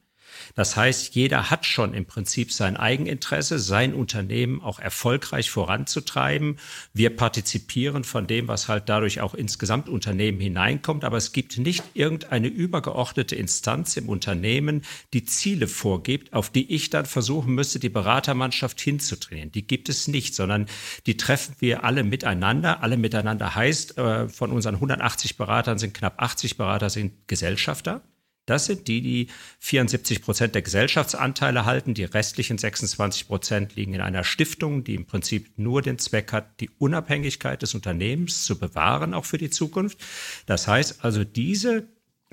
Das 0.55 0.77
heißt, 0.77 1.15
jeder 1.15 1.51
hat 1.51 1.67
schon 1.67 1.95
im 1.95 2.05
Prinzip 2.05 2.53
sein 2.53 2.77
Eigeninteresse, 2.77 3.59
sein 3.59 3.95
Unternehmen 3.95 4.61
auch 4.61 4.79
erfolgreich 4.79 5.51
voranzutreiben. 5.51 6.59
Wir 6.93 7.15
partizipieren 7.17 8.05
von 8.05 8.27
dem, 8.27 8.49
was 8.49 8.69
halt 8.69 8.88
dadurch 8.88 9.21
auch 9.21 9.35
ins 9.35 9.59
Gesamtunternehmen 9.59 10.41
hineinkommt. 10.41 11.05
Aber 11.05 11.17
es 11.17 11.33
gibt 11.33 11.59
nicht 11.59 11.83
irgendeine 11.95 12.49
übergeordnete 12.49 13.37
Instanz 13.37 13.97
im 13.97 14.09
Unternehmen, 14.09 14.83
die 15.12 15.25
Ziele 15.25 15.67
vorgibt, 15.67 16.33
auf 16.33 16.51
die 16.51 16.73
ich 16.73 16.91
dann 16.91 17.07
versuchen 17.07 17.55
müsste, 17.55 17.79
die 17.79 17.88
Beratermannschaft 17.88 18.81
hinzutrainieren. 18.81 19.53
Die 19.53 19.67
gibt 19.67 19.88
es 19.88 20.09
nicht, 20.09 20.35
sondern 20.35 20.67
die 21.07 21.17
treffen 21.17 21.55
wir 21.59 21.85
alle 21.85 22.05
miteinander. 22.05 22.83
Alle 22.83 22.97
miteinander 22.97 23.55
heißt, 23.55 23.99
äh, 23.99 24.29
von 24.29 24.53
unseren 24.53 24.75
180 24.75 25.37
Beratern 25.37 25.79
sind 25.79 25.95
knapp 25.95 26.21
80 26.21 26.57
Berater 26.57 26.91
sind 26.91 27.12
Gesellschafter. 27.27 28.03
Das 28.46 28.66
sind 28.66 28.88
die, 28.88 29.00
die 29.00 29.28
74 29.61 30.20
Prozent 30.20 30.55
der 30.55 30.62
Gesellschaftsanteile 30.62 31.64
halten. 31.64 31.94
Die 31.94 32.05
restlichen 32.05 32.59
26 32.59 33.28
Prozent 33.28 33.76
liegen 33.76 33.94
in 33.94 34.00
einer 34.00 34.24
Stiftung, 34.24 34.83
die 34.83 34.96
im 34.96 35.07
Prinzip 35.07 35.57
nur 35.57 35.81
den 35.81 35.98
Zweck 35.98 36.33
hat, 36.33 36.61
die 36.61 36.70
Unabhängigkeit 36.78 37.62
des 37.62 37.74
Unternehmens 37.74 38.44
zu 38.44 38.59
bewahren, 38.59 39.14
auch 39.14 39.24
für 39.24 39.38
die 39.38 39.50
Zukunft. 39.50 39.98
Das 40.46 40.66
heißt 40.66 41.05
also, 41.05 41.22
diese 41.22 41.87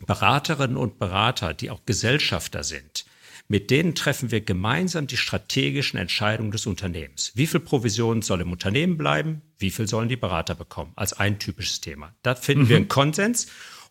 Beraterinnen 0.06 0.78
und 0.78 0.98
Berater, 0.98 1.54
die 1.54 1.69
auch 1.69 1.86
Gesellschafter 1.86 2.63
sind, 2.63 3.06
mit 3.52 3.72
denen 3.72 3.95
treffen 3.95 4.32
wir 4.32 4.41
gemeinsam 4.41 5.08
die 5.08 5.17
strategischen 5.17 6.00
Entscheidungen 6.00 6.52
des 6.52 6.67
Unternehmens. 6.67 7.32
Wie 7.34 7.48
viel 7.48 7.60
Provision 7.60 8.22
soll 8.22 8.41
im 8.41 8.52
Unternehmen 8.52 8.98
bleiben? 8.98 9.41
Wie 9.58 9.72
viel 9.72 9.88
sollen 9.88 10.08
die 10.08 10.17
Berater 10.17 10.54
bekommen? 10.54 10.93
Als 10.95 11.13
ein 11.13 11.39
typisches 11.39 11.82
Thema. 11.82 12.13
Da 12.22 12.36
finden 12.36 12.65
mhm. 12.65 12.69
wir 12.69 12.78
einen 12.78 12.88
Konsens 12.88 13.48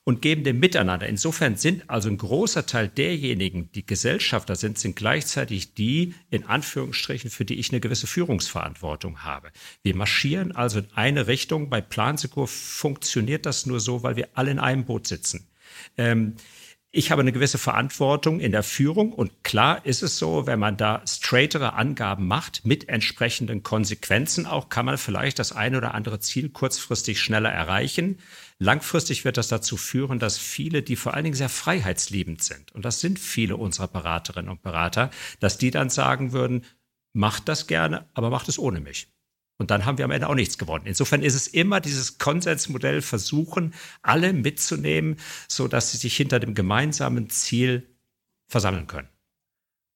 und 0.09 0.23
geben 0.23 0.43
dem 0.43 0.59
Miteinander. 0.59 1.07
Insofern 1.07 1.57
sind 1.57 1.91
also 1.91 2.09
ein 2.09 2.17
großer 2.17 2.65
Teil 2.65 2.89
derjenigen, 2.89 3.71
die 3.73 3.85
Gesellschafter 3.85 4.57
sind, 4.57 4.79
sind 4.79 4.97
gleichzeitig 4.97 5.75
die, 5.75 6.15
in 6.31 6.47
Anführungsstrichen, 6.47 7.29
für 7.29 7.45
die 7.45 7.57
ich 7.57 7.73
eine 7.73 7.81
gewisse 7.81 8.07
Führungsverantwortung 8.07 9.25
habe. 9.25 9.51
Wir 9.83 9.95
marschieren 9.95 10.57
also 10.57 10.79
in 10.79 10.87
eine 10.95 11.27
Richtung. 11.27 11.69
Bei 11.69 11.83
Plansekur 11.83 12.49
funktioniert 12.49 13.45
das 13.45 13.67
nur 13.67 13.81
so, 13.81 14.03
weil 14.03 14.17
wir 14.17 14.31
alle 14.33 14.51
in 14.51 14.59
einem 14.59 14.87
Boot 14.87 15.07
sitzen. 15.07 15.47
Ähm, 15.99 16.37
ich 16.91 17.11
habe 17.11 17.21
eine 17.21 17.33
gewisse 17.33 17.59
Verantwortung 17.59 18.41
in 18.41 18.51
der 18.51 18.63
Führung 18.63 19.13
und 19.13 19.45
klar 19.45 19.85
ist 19.85 20.03
es 20.03 20.17
so, 20.17 20.47
wenn 20.47 20.59
man 20.59 20.79
da 20.79 21.03
straightere 21.07 21.75
Angaben 21.75 22.27
macht 22.27 22.65
mit 22.65 22.89
entsprechenden 22.89 23.63
Konsequenzen 23.63 24.47
auch, 24.47 24.71
kann 24.71 24.87
man 24.87 24.97
vielleicht 24.97 25.39
das 25.39 25.53
eine 25.53 25.77
oder 25.77 25.93
andere 25.93 26.19
Ziel 26.19 26.49
kurzfristig 26.49 27.21
schneller 27.21 27.51
erreichen. 27.51 28.21
Langfristig 28.61 29.25
wird 29.25 29.37
das 29.37 29.49
dazu 29.49 29.77
führen, 29.77 30.19
dass 30.19 30.37
viele, 30.37 30.83
die 30.83 30.97
vor 30.97 31.15
allen 31.15 31.25
Dingen 31.25 31.37
sehr 31.37 31.49
freiheitsliebend 31.49 32.43
sind, 32.43 32.73
und 32.73 32.85
das 32.85 33.01
sind 33.01 33.19
viele 33.19 33.57
unserer 33.57 33.87
Beraterinnen 33.87 34.51
und 34.51 34.63
Berater, 34.63 35.11
dass 35.39 35.59
die 35.59 35.71
dann 35.71 35.91
sagen 35.91 36.33
würden, 36.33 36.65
macht 37.13 37.49
das 37.49 37.69
gerne, 37.69 38.09
aber 38.15 38.31
macht 38.31 38.49
es 38.49 38.59
ohne 38.59 38.81
mich. 38.81 39.09
Und 39.59 39.71
dann 39.71 39.85
haben 39.85 39.99
wir 39.99 40.05
am 40.05 40.13
Ende 40.13 40.29
auch 40.29 40.35
nichts 40.35 40.57
gewonnen. 40.57 40.87
Insofern 40.87 41.23
ist 41.23 41.35
es 41.35 41.49
immer 41.49 41.81
dieses 41.81 42.19
Konsensmodell 42.19 43.03
versuchen, 43.03 43.75
alle 44.03 44.33
mitzunehmen, 44.33 45.17
so 45.49 45.67
dass 45.67 45.91
sie 45.91 45.97
sich 45.97 46.17
hinter 46.17 46.39
dem 46.39 46.55
gemeinsamen 46.55 47.29
Ziel 47.29 47.89
versammeln 48.47 48.87
können. 48.87 49.09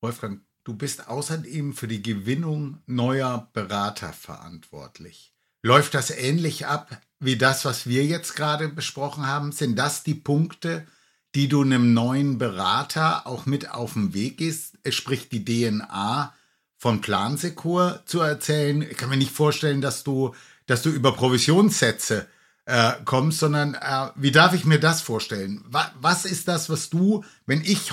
Wolfgang, 0.00 0.42
du 0.64 0.74
bist 0.74 1.08
außerdem 1.08 1.74
für 1.74 1.86
die 1.86 2.02
Gewinnung 2.02 2.82
neuer 2.86 3.50
Berater 3.52 4.12
verantwortlich. 4.12 5.32
Läuft 5.62 5.94
das 5.94 6.10
ähnlich 6.10 6.66
ab 6.66 7.00
wie 7.24 7.36
das, 7.36 7.64
was 7.64 7.86
wir 7.86 8.04
jetzt 8.04 8.34
gerade 8.36 8.68
besprochen 8.68 9.26
haben? 9.26 9.52
Sind 9.52 9.78
das 9.78 10.02
die 10.02 10.14
Punkte, 10.14 10.86
die 11.34 11.48
du 11.48 11.62
einem 11.62 11.94
neuen 11.94 12.38
Berater 12.38 13.26
auch 13.26 13.46
mit 13.46 13.70
auf 13.70 13.94
den 13.94 14.12
Weg 14.12 14.38
gehst? 14.38 14.78
Sprich 14.90 15.28
die 15.28 15.44
DNA 15.44 16.34
von 16.76 17.00
Plansekur 17.00 18.02
zu 18.06 18.20
erzählen. 18.20 18.82
Ich 18.82 18.96
kann 18.96 19.08
mir 19.08 19.16
nicht 19.16 19.30
vorstellen, 19.30 19.80
dass 19.80 20.02
du, 20.02 20.34
dass 20.66 20.82
du 20.82 20.90
über 20.90 21.12
Provisionssätze 21.12 22.26
äh, 22.64 22.92
kommst, 23.04 23.38
sondern 23.38 23.74
äh, 23.74 24.08
wie 24.16 24.32
darf 24.32 24.52
ich 24.52 24.64
mir 24.64 24.80
das 24.80 25.00
vorstellen? 25.00 25.64
Was, 25.68 25.90
was 26.00 26.24
ist 26.24 26.48
das, 26.48 26.70
was 26.70 26.90
du, 26.90 27.24
wenn 27.46 27.62
ich 27.62 27.92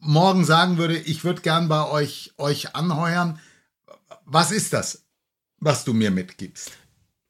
morgen 0.00 0.44
sagen 0.44 0.78
würde, 0.78 0.96
ich 0.98 1.24
würde 1.24 1.42
gern 1.42 1.68
bei 1.68 1.88
euch, 1.88 2.34
euch 2.36 2.74
anheuern, 2.74 3.38
was 4.24 4.50
ist 4.50 4.72
das, 4.72 5.04
was 5.58 5.84
du 5.84 5.94
mir 5.94 6.10
mitgibst? 6.10 6.72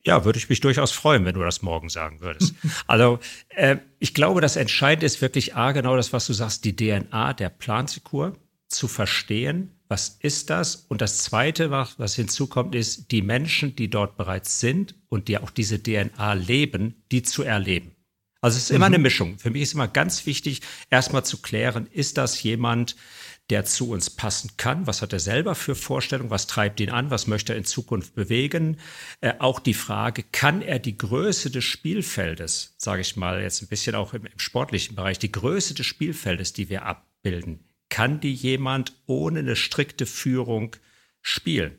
Ja, 0.06 0.24
würde 0.24 0.38
ich 0.38 0.48
mich 0.48 0.60
durchaus 0.60 0.92
freuen, 0.92 1.24
wenn 1.24 1.34
du 1.34 1.42
das 1.42 1.62
morgen 1.62 1.88
sagen 1.88 2.20
würdest. 2.20 2.54
also 2.86 3.18
äh, 3.48 3.78
ich 3.98 4.14
glaube, 4.14 4.40
das 4.40 4.54
Entscheidende 4.54 5.04
ist 5.04 5.20
wirklich 5.20 5.56
A, 5.56 5.72
genau 5.72 5.96
das, 5.96 6.12
was 6.12 6.26
du 6.26 6.32
sagst, 6.32 6.64
die 6.64 6.76
DNA 6.76 7.32
der 7.32 7.48
Plansekur 7.48 8.34
zu 8.68 8.86
verstehen, 8.86 9.72
was 9.88 10.16
ist 10.20 10.50
das? 10.50 10.76
Und 10.76 11.00
das 11.00 11.18
Zweite, 11.18 11.70
was 11.70 12.14
hinzukommt, 12.14 12.74
ist, 12.74 13.10
die 13.10 13.22
Menschen, 13.22 13.76
die 13.76 13.88
dort 13.88 14.16
bereits 14.16 14.60
sind 14.60 14.94
und 15.08 15.28
die 15.28 15.38
auch 15.38 15.50
diese 15.50 15.82
DNA 15.82 16.34
leben, 16.34 17.02
die 17.12 17.22
zu 17.22 17.42
erleben. 17.42 17.96
Also 18.40 18.58
es 18.58 18.64
ist 18.64 18.70
immer 18.70 18.88
mhm. 18.88 18.94
eine 18.94 19.02
Mischung. 19.02 19.38
Für 19.38 19.50
mich 19.50 19.62
ist 19.62 19.74
immer 19.74 19.88
ganz 19.88 20.26
wichtig, 20.26 20.60
erstmal 20.90 21.24
zu 21.24 21.42
klären, 21.42 21.88
ist 21.90 22.16
das 22.16 22.42
jemand, 22.42 22.94
der 23.50 23.64
zu 23.64 23.90
uns 23.90 24.10
passen 24.10 24.50
kann? 24.56 24.86
Was 24.86 25.02
hat 25.02 25.12
er 25.12 25.20
selber 25.20 25.54
für 25.54 25.74
Vorstellungen? 25.74 26.30
Was 26.30 26.46
treibt 26.46 26.80
ihn 26.80 26.90
an? 26.90 27.10
Was 27.10 27.26
möchte 27.26 27.52
er 27.52 27.58
in 27.58 27.64
Zukunft 27.64 28.14
bewegen? 28.14 28.78
Äh, 29.20 29.34
auch 29.38 29.60
die 29.60 29.74
Frage, 29.74 30.24
kann 30.32 30.62
er 30.62 30.78
die 30.78 30.98
Größe 30.98 31.50
des 31.50 31.64
Spielfeldes, 31.64 32.74
sage 32.78 33.02
ich 33.02 33.16
mal 33.16 33.40
jetzt 33.42 33.62
ein 33.62 33.68
bisschen 33.68 33.94
auch 33.94 34.14
im, 34.14 34.26
im 34.26 34.38
sportlichen 34.38 34.96
Bereich, 34.96 35.18
die 35.18 35.32
Größe 35.32 35.74
des 35.74 35.86
Spielfeldes, 35.86 36.52
die 36.52 36.68
wir 36.68 36.84
abbilden, 36.84 37.60
kann 37.88 38.20
die 38.20 38.34
jemand 38.34 38.92
ohne 39.06 39.40
eine 39.40 39.56
strikte 39.56 40.06
Führung 40.06 40.74
spielen? 41.22 41.78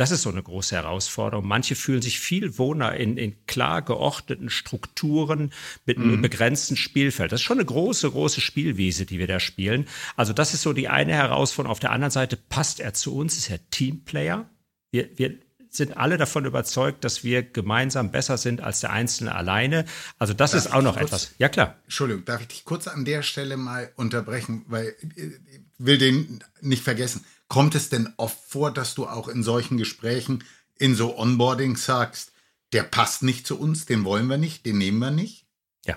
Das 0.00 0.10
ist 0.10 0.22
so 0.22 0.30
eine 0.30 0.42
große 0.42 0.74
Herausforderung. 0.74 1.46
Manche 1.46 1.74
fühlen 1.74 2.00
sich 2.00 2.20
viel 2.20 2.56
wohner 2.56 2.94
in, 2.94 3.18
in 3.18 3.36
klar 3.44 3.82
geordneten 3.82 4.48
Strukturen 4.48 5.52
mit 5.84 5.98
einem 5.98 6.16
mhm. 6.16 6.22
begrenzten 6.22 6.74
Spielfeld. 6.74 7.32
Das 7.32 7.40
ist 7.40 7.44
schon 7.44 7.58
eine 7.58 7.66
große, 7.66 8.10
große 8.10 8.40
Spielwiese, 8.40 9.04
die 9.04 9.18
wir 9.18 9.26
da 9.26 9.40
spielen. 9.40 9.86
Also 10.16 10.32
das 10.32 10.54
ist 10.54 10.62
so 10.62 10.72
die 10.72 10.88
eine 10.88 11.12
Herausforderung. 11.12 11.72
Auf 11.72 11.80
der 11.80 11.92
anderen 11.92 12.10
Seite 12.10 12.38
passt 12.38 12.80
er 12.80 12.94
zu 12.94 13.14
uns, 13.14 13.36
ist 13.36 13.50
er 13.50 13.58
Teamplayer. 13.68 14.48
Wir, 14.90 15.10
wir 15.18 15.38
sind 15.68 15.98
alle 15.98 16.16
davon 16.16 16.46
überzeugt, 16.46 17.04
dass 17.04 17.22
wir 17.22 17.42
gemeinsam 17.42 18.10
besser 18.10 18.38
sind 18.38 18.62
als 18.62 18.80
der 18.80 18.92
Einzelne 18.92 19.34
alleine. 19.34 19.84
Also 20.18 20.32
das 20.32 20.52
darf 20.52 20.64
ist 20.64 20.72
auch 20.72 20.80
noch 20.80 20.96
kurz, 20.96 21.08
etwas. 21.08 21.34
Ja, 21.36 21.50
klar. 21.50 21.76
Entschuldigung, 21.84 22.24
darf 22.24 22.40
ich 22.40 22.48
dich 22.48 22.64
kurz 22.64 22.88
an 22.88 23.04
der 23.04 23.20
Stelle 23.20 23.58
mal 23.58 23.92
unterbrechen, 23.96 24.64
weil 24.66 24.94
ich 25.02 25.24
äh, 25.24 25.38
will 25.76 25.98
den 25.98 26.42
nicht 26.62 26.82
vergessen. 26.82 27.22
Kommt 27.50 27.74
es 27.74 27.88
denn 27.88 28.14
oft 28.16 28.38
vor, 28.46 28.72
dass 28.72 28.94
du 28.94 29.08
auch 29.08 29.26
in 29.26 29.42
solchen 29.42 29.76
Gesprächen, 29.76 30.44
in 30.78 30.94
so 30.94 31.18
Onboardings 31.18 31.84
sagst, 31.84 32.30
der 32.72 32.84
passt 32.84 33.24
nicht 33.24 33.44
zu 33.44 33.58
uns, 33.58 33.86
den 33.86 34.04
wollen 34.04 34.28
wir 34.28 34.38
nicht, 34.38 34.64
den 34.66 34.78
nehmen 34.78 35.00
wir 35.00 35.10
nicht? 35.10 35.46
Ja, 35.84 35.96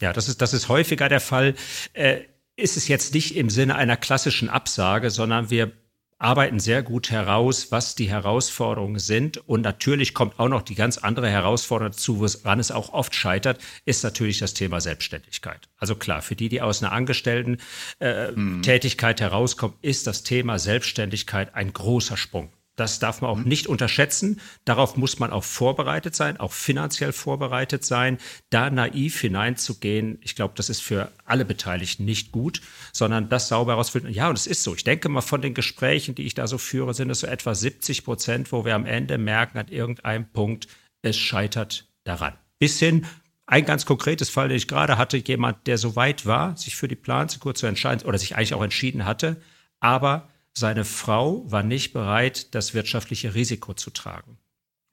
ja, 0.00 0.12
das 0.12 0.28
ist, 0.28 0.40
das 0.40 0.54
ist 0.54 0.68
häufiger 0.68 1.08
der 1.08 1.18
Fall. 1.18 1.56
Äh, 1.94 2.20
ist 2.54 2.76
es 2.76 2.86
jetzt 2.86 3.12
nicht 3.12 3.34
im 3.34 3.50
Sinne 3.50 3.74
einer 3.74 3.96
klassischen 3.96 4.48
Absage, 4.48 5.10
sondern 5.10 5.50
wir 5.50 5.72
arbeiten 6.18 6.60
sehr 6.60 6.82
gut 6.82 7.10
heraus, 7.10 7.70
was 7.70 7.94
die 7.94 8.08
Herausforderungen 8.08 8.98
sind. 8.98 9.36
Und 9.48 9.60
natürlich 9.62 10.14
kommt 10.14 10.38
auch 10.38 10.48
noch 10.48 10.62
die 10.62 10.74
ganz 10.74 10.96
andere 10.98 11.28
Herausforderung 11.28 11.92
dazu, 11.92 12.20
woran 12.20 12.60
es 12.60 12.70
auch 12.70 12.92
oft 12.92 13.14
scheitert, 13.14 13.60
ist 13.84 14.04
natürlich 14.04 14.38
das 14.38 14.54
Thema 14.54 14.80
Selbstständigkeit. 14.80 15.68
Also 15.76 15.94
klar, 15.94 16.22
für 16.22 16.36
die, 16.36 16.48
die 16.48 16.62
aus 16.62 16.82
einer 16.82 16.92
Angestellten-Tätigkeit 16.92 19.20
äh, 19.20 19.24
hm. 19.24 19.30
herauskommen, 19.30 19.76
ist 19.82 20.06
das 20.06 20.22
Thema 20.22 20.58
Selbstständigkeit 20.58 21.54
ein 21.54 21.70
großer 21.72 22.16
Sprung. 22.16 22.50
Das 22.76 22.98
darf 22.98 23.20
man 23.20 23.30
auch 23.30 23.36
mhm. 23.36 23.48
nicht 23.48 23.66
unterschätzen. 23.68 24.40
Darauf 24.64 24.96
muss 24.96 25.18
man 25.18 25.30
auch 25.30 25.44
vorbereitet 25.44 26.14
sein, 26.14 26.38
auch 26.38 26.52
finanziell 26.52 27.12
vorbereitet 27.12 27.84
sein. 27.84 28.18
Da 28.50 28.70
naiv 28.70 29.20
hineinzugehen, 29.20 30.18
ich 30.22 30.34
glaube, 30.34 30.54
das 30.56 30.68
ist 30.68 30.80
für 30.80 31.12
alle 31.24 31.44
Beteiligten 31.44 32.04
nicht 32.04 32.32
gut, 32.32 32.60
sondern 32.92 33.28
das 33.28 33.48
sauber 33.48 33.72
herausfinden. 33.72 34.12
Ja, 34.12 34.28
und 34.28 34.38
es 34.38 34.46
ist 34.46 34.62
so. 34.62 34.74
Ich 34.74 34.84
denke 34.84 35.08
mal, 35.08 35.20
von 35.20 35.42
den 35.42 35.54
Gesprächen, 35.54 36.14
die 36.14 36.24
ich 36.24 36.34
da 36.34 36.46
so 36.46 36.58
führe, 36.58 36.94
sind 36.94 37.10
es 37.10 37.20
so 37.20 37.26
etwa 37.26 37.54
70 37.54 38.04
Prozent, 38.04 38.52
wo 38.52 38.64
wir 38.64 38.74
am 38.74 38.86
Ende 38.86 39.18
merken, 39.18 39.58
an 39.58 39.68
irgendeinem 39.68 40.26
Punkt, 40.30 40.66
es 41.02 41.16
scheitert 41.16 41.86
daran. 42.02 42.34
Bis 42.58 42.78
hin, 42.78 43.06
ein 43.46 43.64
ganz 43.64 43.84
konkretes 43.84 44.30
Fall, 44.30 44.48
den 44.48 44.56
ich 44.56 44.68
gerade 44.68 44.96
hatte, 44.96 45.18
jemand, 45.18 45.66
der 45.66 45.78
so 45.78 45.96
weit 45.96 46.24
war, 46.26 46.56
sich 46.56 46.76
für 46.76 46.88
die 46.88 46.96
Plansekur 46.96 47.54
zu 47.54 47.66
entscheiden 47.66 48.06
oder 48.06 48.18
sich 48.18 48.36
eigentlich 48.36 48.54
auch 48.54 48.62
entschieden 48.62 49.04
hatte, 49.04 49.40
aber 49.80 50.28
seine 50.56 50.84
Frau 50.84 51.50
war 51.50 51.62
nicht 51.62 51.92
bereit, 51.92 52.54
das 52.54 52.74
wirtschaftliche 52.74 53.34
Risiko 53.34 53.74
zu 53.74 53.90
tragen. 53.90 54.38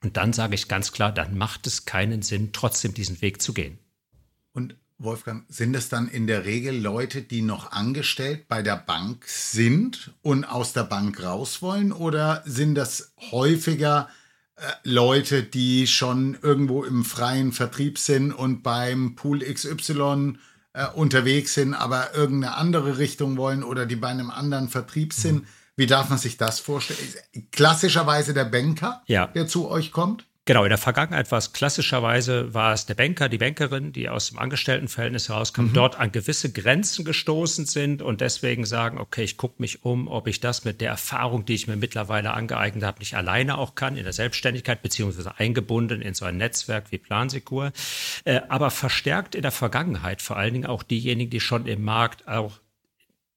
Und 0.02 0.16
dann 0.16 0.32
sage 0.32 0.54
ich 0.54 0.68
ganz 0.68 0.92
klar, 0.92 1.12
dann 1.12 1.38
macht 1.38 1.66
es 1.66 1.84
keinen 1.84 2.22
Sinn, 2.22 2.50
trotzdem 2.52 2.92
diesen 2.94 3.22
Weg 3.22 3.40
zu 3.40 3.54
gehen. 3.54 3.78
Und 4.52 4.76
Wolfgang, 4.98 5.44
sind 5.48 5.74
es 5.74 5.88
dann 5.88 6.08
in 6.08 6.26
der 6.26 6.44
Regel 6.44 6.76
Leute, 6.76 7.22
die 7.22 7.42
noch 7.42 7.72
angestellt 7.72 8.46
bei 8.48 8.62
der 8.62 8.76
Bank 8.76 9.24
sind 9.26 10.12
und 10.22 10.44
aus 10.44 10.72
der 10.72 10.84
Bank 10.84 11.22
raus 11.22 11.62
wollen? 11.62 11.92
Oder 11.92 12.42
sind 12.44 12.74
das 12.74 13.12
häufiger 13.30 14.08
äh, 14.56 14.62
Leute, 14.84 15.42
die 15.42 15.86
schon 15.86 16.38
irgendwo 16.42 16.84
im 16.84 17.04
freien 17.04 17.52
Vertrieb 17.52 17.98
sind 17.98 18.32
und 18.32 18.62
beim 18.62 19.14
Pool 19.16 19.40
XY 19.40 20.38
äh, 20.74 20.86
unterwegs 20.86 21.54
sind, 21.54 21.74
aber 21.74 22.14
irgendeine 22.14 22.56
andere 22.56 22.98
Richtung 22.98 23.36
wollen 23.36 23.62
oder 23.62 23.86
die 23.86 23.96
bei 23.96 24.08
einem 24.08 24.30
anderen 24.30 24.68
Vertrieb 24.68 25.12
sind. 25.12 25.42
Mhm. 25.42 25.46
Wie 25.76 25.86
darf 25.86 26.10
man 26.10 26.18
sich 26.18 26.36
das 26.36 26.60
vorstellen? 26.60 26.98
Klassischerweise 27.50 28.34
der 28.34 28.44
Banker, 28.44 29.02
ja. 29.06 29.26
der 29.28 29.46
zu 29.46 29.68
euch 29.68 29.90
kommt? 29.90 30.26
Genau, 30.44 30.64
in 30.64 30.70
der 30.70 30.78
Vergangenheit 30.78 31.30
war 31.30 31.38
es 31.38 31.52
klassischerweise, 31.52 32.52
war 32.52 32.72
es 32.72 32.84
der 32.84 32.96
Banker, 32.96 33.28
die 33.28 33.38
Bankerin, 33.38 33.92
die 33.92 34.08
aus 34.08 34.30
dem 34.30 34.40
Angestelltenverhältnis 34.40 35.28
herauskam, 35.28 35.66
mhm. 35.66 35.72
dort 35.72 36.00
an 36.00 36.10
gewisse 36.10 36.50
Grenzen 36.50 37.04
gestoßen 37.04 37.64
sind 37.64 38.02
und 38.02 38.20
deswegen 38.20 38.64
sagen, 38.64 38.98
okay, 38.98 39.22
ich 39.22 39.36
gucke 39.36 39.62
mich 39.62 39.84
um, 39.84 40.08
ob 40.08 40.26
ich 40.26 40.40
das 40.40 40.64
mit 40.64 40.80
der 40.80 40.90
Erfahrung, 40.90 41.44
die 41.44 41.54
ich 41.54 41.68
mir 41.68 41.76
mittlerweile 41.76 42.34
angeeignet 42.34 42.82
habe, 42.82 42.98
nicht 42.98 43.14
alleine 43.14 43.56
auch 43.56 43.76
kann, 43.76 43.96
in 43.96 44.02
der 44.02 44.12
Selbstständigkeit, 44.12 44.82
beziehungsweise 44.82 45.38
eingebunden 45.38 46.02
in 46.02 46.14
so 46.14 46.24
ein 46.24 46.38
Netzwerk 46.38 46.90
wie 46.90 46.98
Plansekur. 46.98 47.70
Äh, 48.24 48.40
aber 48.48 48.72
verstärkt 48.72 49.36
in 49.36 49.42
der 49.42 49.52
Vergangenheit 49.52 50.22
vor 50.22 50.38
allen 50.38 50.54
Dingen 50.54 50.66
auch 50.66 50.82
diejenigen, 50.82 51.30
die 51.30 51.38
schon 51.38 51.66
im 51.66 51.84
Markt 51.84 52.26
auch 52.26 52.58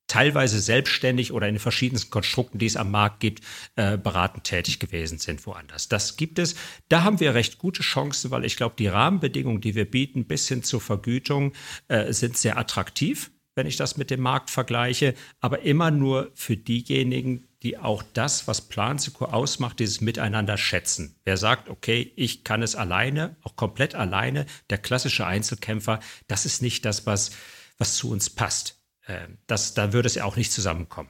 teilweise 0.07 0.59
selbstständig 0.59 1.31
oder 1.31 1.47
in 1.47 1.55
den 1.55 1.59
verschiedensten 1.59 2.11
Konstrukten, 2.11 2.59
die 2.59 2.65
es 2.65 2.77
am 2.77 2.91
Markt 2.91 3.19
gibt, 3.19 3.43
äh, 3.75 3.97
beratend 3.97 4.43
tätig 4.43 4.79
gewesen 4.79 5.17
sind 5.17 5.45
woanders. 5.45 5.87
Das 5.87 6.17
gibt 6.17 6.39
es. 6.39 6.55
Da 6.89 7.03
haben 7.03 7.19
wir 7.19 7.33
recht 7.33 7.57
gute 7.57 7.81
Chancen, 7.81 8.31
weil 8.31 8.45
ich 8.45 8.57
glaube, 8.57 8.75
die 8.77 8.87
Rahmenbedingungen, 8.87 9.61
die 9.61 9.75
wir 9.75 9.89
bieten, 9.89 10.25
bis 10.25 10.47
hin 10.47 10.63
zur 10.63 10.81
Vergütung, 10.81 11.53
äh, 11.87 12.13
sind 12.13 12.37
sehr 12.37 12.57
attraktiv, 12.57 13.31
wenn 13.55 13.67
ich 13.67 13.77
das 13.77 13.97
mit 13.97 14.11
dem 14.11 14.19
Markt 14.19 14.49
vergleiche, 14.49 15.15
aber 15.39 15.61
immer 15.61 15.89
nur 15.89 16.31
für 16.35 16.57
diejenigen, 16.57 17.47
die 17.63 17.77
auch 17.77 18.03
das, 18.13 18.47
was 18.47 18.61
Planseco 18.61 19.25
ausmacht, 19.25 19.79
dieses 19.79 20.01
Miteinander 20.01 20.57
schätzen. 20.57 21.15
Wer 21.23 21.37
sagt, 21.37 21.69
okay, 21.69 22.11
ich 22.15 22.43
kann 22.43 22.61
es 22.61 22.75
alleine, 22.75 23.37
auch 23.41 23.55
komplett 23.55 23.95
alleine, 23.95 24.45
der 24.69 24.77
klassische 24.77 25.25
Einzelkämpfer, 25.25 25.99
das 26.27 26.45
ist 26.45 26.61
nicht 26.61 26.85
das, 26.85 27.07
was, 27.07 27.31
was 27.77 27.95
zu 27.95 28.11
uns 28.11 28.29
passt. 28.29 28.74
Ähm, 29.07 29.37
das, 29.47 29.73
da 29.73 29.93
würde 29.93 30.07
es 30.07 30.15
ja 30.15 30.25
auch 30.25 30.35
nicht 30.35 30.51
zusammenkommen. 30.51 31.09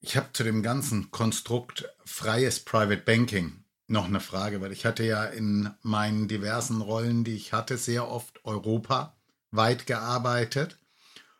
Ich 0.00 0.16
habe 0.16 0.28
zu 0.32 0.44
dem 0.44 0.62
ganzen 0.62 1.10
Konstrukt 1.10 1.88
freies 2.04 2.60
Private 2.60 3.02
Banking 3.02 3.64
noch 3.90 4.06
eine 4.06 4.20
Frage, 4.20 4.60
weil 4.60 4.72
ich 4.72 4.86
hatte 4.86 5.04
ja 5.04 5.24
in 5.24 5.70
meinen 5.82 6.28
diversen 6.28 6.80
Rollen, 6.80 7.24
die 7.24 7.34
ich 7.34 7.52
hatte, 7.52 7.76
sehr 7.76 8.08
oft 8.08 8.44
europaweit 8.44 9.86
gearbeitet. 9.86 10.78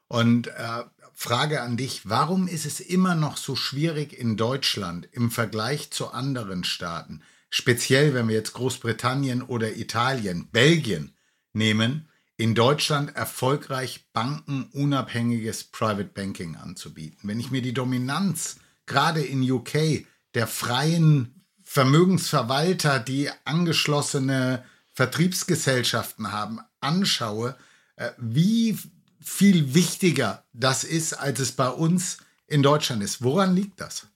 Und 0.09 0.49
äh, 0.49 0.83
Frage 1.15 1.61
an 1.61 1.77
dich, 1.77 2.09
warum 2.09 2.49
ist 2.49 2.67
es 2.67 2.81
immer 2.81 3.15
noch 3.15 3.37
so 3.37 3.55
schwierig 3.55 4.19
in 4.19 4.37
Deutschland 4.37 5.09
im 5.13 5.31
Vergleich 5.31 5.93
zu 5.93 6.11
anderen 6.11 6.65
Staaten, 6.65 7.23
speziell 7.51 8.15
wenn 8.15 8.27
wir 8.27 8.35
jetzt 8.35 8.55
Großbritannien 8.55 9.43
oder 9.43 9.77
Italien, 9.77 10.49
Belgien 10.51 11.15
nehmen, 11.53 12.10
in 12.41 12.55
Deutschland 12.55 13.15
erfolgreich 13.17 14.07
bankenunabhängiges 14.15 15.65
Private 15.65 16.09
Banking 16.09 16.57
anzubieten? 16.57 17.29
Wenn 17.29 17.39
ich 17.39 17.51
mir 17.51 17.61
die 17.61 17.75
Dominanz 17.75 18.57
gerade 18.87 19.21
in 19.21 19.43
UK 19.43 20.07
der 20.33 20.47
freien 20.47 21.45
Vermögensverwalter, 21.63 22.99
die 22.99 23.29
angeschlossene 23.45 24.65
Vertriebsgesellschaften 24.95 26.33
haben, 26.33 26.61
anschaue, 26.81 27.57
äh, 27.97 28.13
wie 28.17 28.79
viel 29.21 29.75
wichtiger 29.75 30.43
das 30.55 30.83
ist, 30.83 31.13
als 31.13 31.41
es 31.41 31.53
bei 31.53 31.69
uns 31.69 32.19
in 32.47 32.63
Deutschland 32.63 33.03
ist. 33.03 33.23
Woran 33.23 33.55
liegt 33.55 33.83
das? 33.83 34.07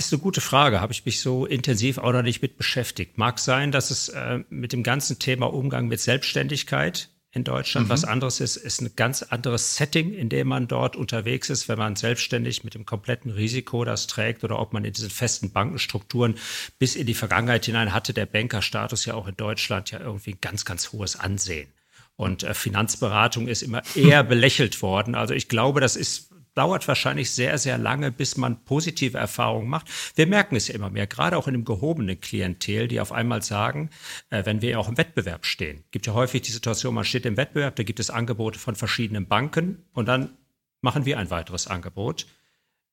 Ist 0.00 0.14
eine 0.14 0.22
gute 0.22 0.40
Frage. 0.40 0.80
Habe 0.80 0.94
ich 0.94 1.04
mich 1.04 1.20
so 1.20 1.44
intensiv 1.44 1.98
auch 1.98 2.14
noch 2.14 2.22
nicht 2.22 2.40
mit 2.40 2.56
beschäftigt. 2.56 3.18
Mag 3.18 3.38
sein, 3.38 3.70
dass 3.70 3.90
es 3.90 4.08
äh, 4.08 4.38
mit 4.48 4.72
dem 4.72 4.82
ganzen 4.82 5.18
Thema 5.18 5.52
Umgang 5.52 5.88
mit 5.88 6.00
Selbstständigkeit 6.00 7.10
in 7.32 7.44
Deutschland 7.44 7.86
mhm. 7.86 7.90
was 7.90 8.04
anderes 8.04 8.40
ist, 8.40 8.56
ist 8.56 8.80
ein 8.80 8.96
ganz 8.96 9.22
anderes 9.22 9.76
Setting, 9.76 10.14
in 10.14 10.30
dem 10.30 10.48
man 10.48 10.68
dort 10.68 10.96
unterwegs 10.96 11.50
ist, 11.50 11.68
wenn 11.68 11.76
man 11.76 11.96
selbstständig 11.96 12.64
mit 12.64 12.72
dem 12.72 12.86
kompletten 12.86 13.30
Risiko 13.30 13.84
das 13.84 14.06
trägt 14.06 14.42
oder 14.42 14.58
ob 14.58 14.72
man 14.72 14.86
in 14.86 14.94
diesen 14.94 15.10
festen 15.10 15.52
Bankenstrukturen 15.52 16.36
bis 16.78 16.96
in 16.96 17.06
die 17.06 17.12
Vergangenheit 17.12 17.66
hinein 17.66 17.92
hatte 17.92 18.14
der 18.14 18.24
Bankerstatus 18.24 19.04
ja 19.04 19.12
auch 19.12 19.28
in 19.28 19.36
Deutschland 19.36 19.90
ja 19.90 20.00
irgendwie 20.00 20.32
ein 20.32 20.40
ganz, 20.40 20.64
ganz 20.64 20.92
hohes 20.92 21.20
Ansehen. 21.20 21.68
Und 22.16 22.42
äh, 22.42 22.54
Finanzberatung 22.54 23.48
ist 23.48 23.60
immer 23.60 23.82
eher 23.94 24.22
belächelt 24.24 24.80
worden. 24.80 25.14
Also 25.14 25.34
ich 25.34 25.50
glaube, 25.50 25.80
das 25.80 25.94
ist 25.94 26.29
dauert 26.60 26.86
wahrscheinlich 26.88 27.30
sehr, 27.30 27.56
sehr 27.56 27.78
lange, 27.78 28.12
bis 28.12 28.36
man 28.36 28.62
positive 28.64 29.16
Erfahrungen 29.16 29.66
macht. 29.66 29.86
Wir 30.14 30.26
merken 30.26 30.56
es 30.56 30.68
ja 30.68 30.74
immer 30.74 30.90
mehr, 30.90 31.06
gerade 31.06 31.38
auch 31.38 31.48
in 31.48 31.54
dem 31.54 31.64
gehobenen 31.64 32.20
Klientel, 32.20 32.86
die 32.86 33.00
auf 33.00 33.12
einmal 33.12 33.40
sagen, 33.42 33.88
äh, 34.28 34.44
wenn 34.44 34.60
wir 34.60 34.78
auch 34.78 34.90
im 34.90 34.98
Wettbewerb 34.98 35.46
stehen. 35.46 35.84
Gibt 35.90 36.06
ja 36.06 36.12
häufig 36.12 36.42
die 36.42 36.52
Situation, 36.52 36.94
man 36.94 37.06
steht 37.06 37.24
im 37.24 37.38
Wettbewerb, 37.38 37.76
da 37.76 37.82
gibt 37.82 37.98
es 37.98 38.10
Angebote 38.10 38.58
von 38.58 38.74
verschiedenen 38.74 39.26
Banken 39.26 39.86
und 39.94 40.06
dann 40.06 40.36
machen 40.82 41.06
wir 41.06 41.18
ein 41.18 41.30
weiteres 41.30 41.66
Angebot. 41.66 42.26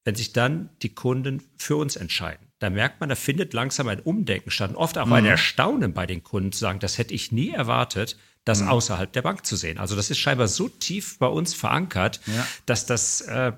Wenn 0.06 0.16
sich 0.16 0.32
dann 0.32 0.70
die 0.82 0.96
Kunden 0.96 1.44
für 1.58 1.76
uns 1.76 1.98
entscheiden, 1.98 2.48
da 2.60 2.70
merkt 2.70 3.02
man, 3.02 3.10
da 3.10 3.16
findet 3.16 3.54
langsam 3.54 3.90
ein 3.90 4.00
Umdenken 4.00 4.50
statt. 4.50 4.70
Und 4.70 4.78
oft 4.78 4.98
auch 4.98 5.08
mhm. 5.08 5.14
ein 5.14 5.26
Erstaunen 5.26 5.92
bei 5.92 6.06
den 6.06 6.24
Kunden 6.24 6.54
zu 6.54 6.60
sagen, 6.60 6.80
das 6.80 6.98
hätte 6.98 7.14
ich 7.14 7.34
nie 7.34 7.50
erwartet, 7.50 8.18
das 8.48 8.62
mhm. 8.62 8.70
außerhalb 8.70 9.12
der 9.12 9.22
Bank 9.22 9.46
zu 9.46 9.56
sehen. 9.56 9.78
Also 9.78 9.96
das 9.96 10.10
ist 10.10 10.20
scheinbar 10.20 10.48
so 10.48 10.70
tief 10.70 11.20
bei 11.20 11.28
uns 11.28 11.54
verankert, 11.54 12.22
ja. 12.26 12.48
dass 12.66 12.86
das 12.86 13.22
äh, 13.22 13.54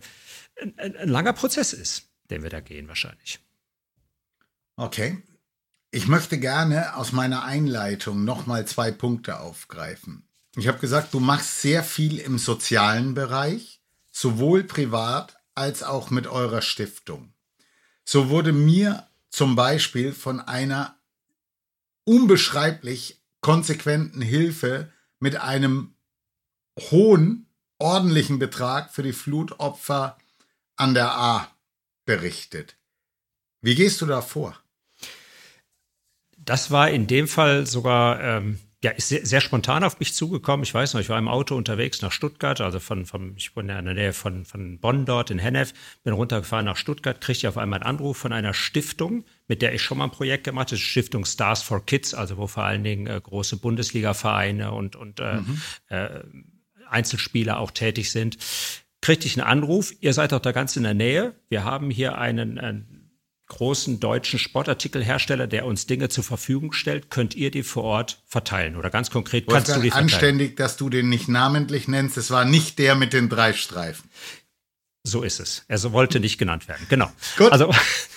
ein, 0.62 0.78
ein 0.78 1.10
langer 1.10 1.34
Prozess 1.34 1.73
ist, 1.73 2.10
den 2.30 2.43
wir 2.43 2.49
da 2.49 2.60
gehen 2.60 2.88
wahrscheinlich. 2.88 3.39
Okay. 4.75 5.21
Ich 5.91 6.08
möchte 6.08 6.39
gerne 6.39 6.95
aus 6.95 7.12
meiner 7.12 7.43
Einleitung 7.43 8.23
nochmal 8.23 8.65
zwei 8.67 8.91
Punkte 8.91 9.39
aufgreifen. 9.39 10.28
Ich 10.56 10.67
habe 10.67 10.80
gesagt, 10.80 11.13
du 11.13 11.19
machst 11.19 11.62
sehr 11.62 11.84
viel 11.84 12.19
im 12.19 12.38
sozialen 12.38 13.13
Bereich, 13.13 13.82
sowohl 14.12 14.63
privat 14.63 15.38
als 15.56 15.84
auch 15.84 16.10
mit 16.10 16.28
eurer 16.28 16.62
Stiftung. 16.62 17.34
So 18.06 18.30
wurde 18.30 18.52
mir 18.52 19.08
zum 19.30 19.56
Beispiel 19.56 20.13
von 20.13 20.39
einer 20.39 20.97
unbeschreiblich 22.04 23.18
konsequenten 23.41 24.21
Hilfe 24.21 24.91
mit 25.19 25.38
einem 25.38 25.95
hohen, 26.80 27.47
ordentlichen 27.78 28.39
Betrag 28.39 28.93
für 28.93 29.04
die 29.04 29.13
Flutopfer 29.13 30.17
an 30.75 30.93
der 30.93 31.12
A 31.12 31.47
berichtet. 32.06 32.78
Wie 33.62 33.75
gehst 33.75 34.02
du 34.02 34.06
da 34.06 34.21
vor? 34.21 34.58
Das 36.38 36.71
war 36.71 36.89
in 36.89 37.08
dem 37.08 37.28
Fall 37.28 37.67
sogar 37.67 38.21
ähm, 38.21 38.60
ja, 38.82 38.91
ist 38.91 39.10
sehr, 39.10 39.25
sehr, 39.25 39.41
spontan 39.41 39.84
auf 39.84 39.99
mich 39.99 40.13
zugekommen. 40.13 40.63
Ich 40.63 40.73
weiß 40.73 40.93
noch, 40.93 41.02
ich 41.02 41.10
war 41.10 41.19
im 41.19 41.28
Auto 41.28 41.56
unterwegs 41.56 42.02
nach 42.02 42.13
Stuttgart, 42.13 42.62
also 42.62 42.80
von, 42.80 43.06
von 43.06 43.34
ich 43.36 43.56
wohne 43.56 43.78
in 43.78 43.86
der 43.86 43.93
Nähe 43.93 44.13
von, 44.13 44.45
von 44.45 44.80
Bonn 44.80 45.06
dort 45.06 45.32
in 45.32 45.39
Hennef, 45.39 45.73
bin 46.04 46.13
runtergefahren 46.13 46.65
nach 46.65 46.78
Stuttgart, 46.78 47.19
kriegte 47.19 47.39
ich 47.39 47.47
auf 47.47 47.58
einmal 47.58 47.82
einen 47.82 47.89
Anruf 47.89 48.17
von 48.17 48.32
einer 48.32 48.54
Stiftung, 48.54 49.25
mit 49.49 49.62
der 49.62 49.73
ich 49.73 49.81
schon 49.81 49.97
mal 49.97 50.05
ein 50.05 50.12
Projekt 50.12 50.45
gemacht 50.45 50.69
habe, 50.69 50.77
Stiftung 50.77 51.25
Stars 51.25 51.62
for 51.62 51.85
Kids, 51.85 52.13
also 52.13 52.38
wo 52.38 52.47
vor 52.47 52.63
allen 52.63 52.83
Dingen 52.83 53.07
äh, 53.07 53.19
große 53.21 53.57
Bundesliga-Vereine 53.57 54.71
und, 54.71 54.95
und 54.95 55.19
äh, 55.19 55.41
mhm. 55.41 55.62
äh, 55.89 56.09
Einzelspieler 56.88 57.59
auch 57.59 57.71
tätig 57.71 58.12
sind. 58.12 58.38
Kriegte 59.01 59.27
ich 59.27 59.38
einen 59.38 59.47
Anruf, 59.47 59.91
ihr 59.99 60.13
seid 60.13 60.31
doch 60.31 60.39
da 60.39 60.51
ganz 60.51 60.75
in 60.77 60.83
der 60.83 60.93
Nähe. 60.93 61.35
Wir 61.49 61.63
haben 61.63 61.89
hier 61.89 62.17
einen, 62.17 62.59
einen 62.59 62.99
großen 63.49 63.99
deutschen 63.99 64.38
Sportartikelhersteller, 64.38 65.47
der 65.47 65.65
uns 65.65 65.88
Dinge 65.88 66.09
zur 66.09 66.23
Verfügung 66.23 66.71
stellt, 66.71 67.09
könnt 67.09 67.35
ihr 67.35 67.49
die 67.49 67.63
vor 67.63 67.83
Ort 67.83 68.21
verteilen? 68.27 68.75
Oder 68.75 68.91
ganz 68.91 69.09
konkret 69.09 69.47
kannst 69.47 69.69
du 69.69 69.81
die 69.81 69.89
verteilen? 69.89 70.03
Anständig, 70.03 70.55
dass 70.55 70.77
du 70.77 70.89
den 70.89 71.09
nicht 71.09 71.27
namentlich 71.27 71.88
nennst. 71.88 72.17
Es 72.17 72.29
war 72.29 72.45
nicht 72.45 72.77
der 72.77 72.95
mit 72.95 73.12
den 73.12 73.27
drei 73.27 73.53
Streifen. 73.53 74.09
So 75.03 75.23
ist 75.23 75.39
es. 75.39 75.63
Er 75.67 75.81
wollte 75.93 76.19
nicht 76.19 76.38
genannt 76.38 76.67
werden. 76.67 76.85
Genau. 76.89 77.09
Gut. 77.38 77.51
Also 77.51 77.73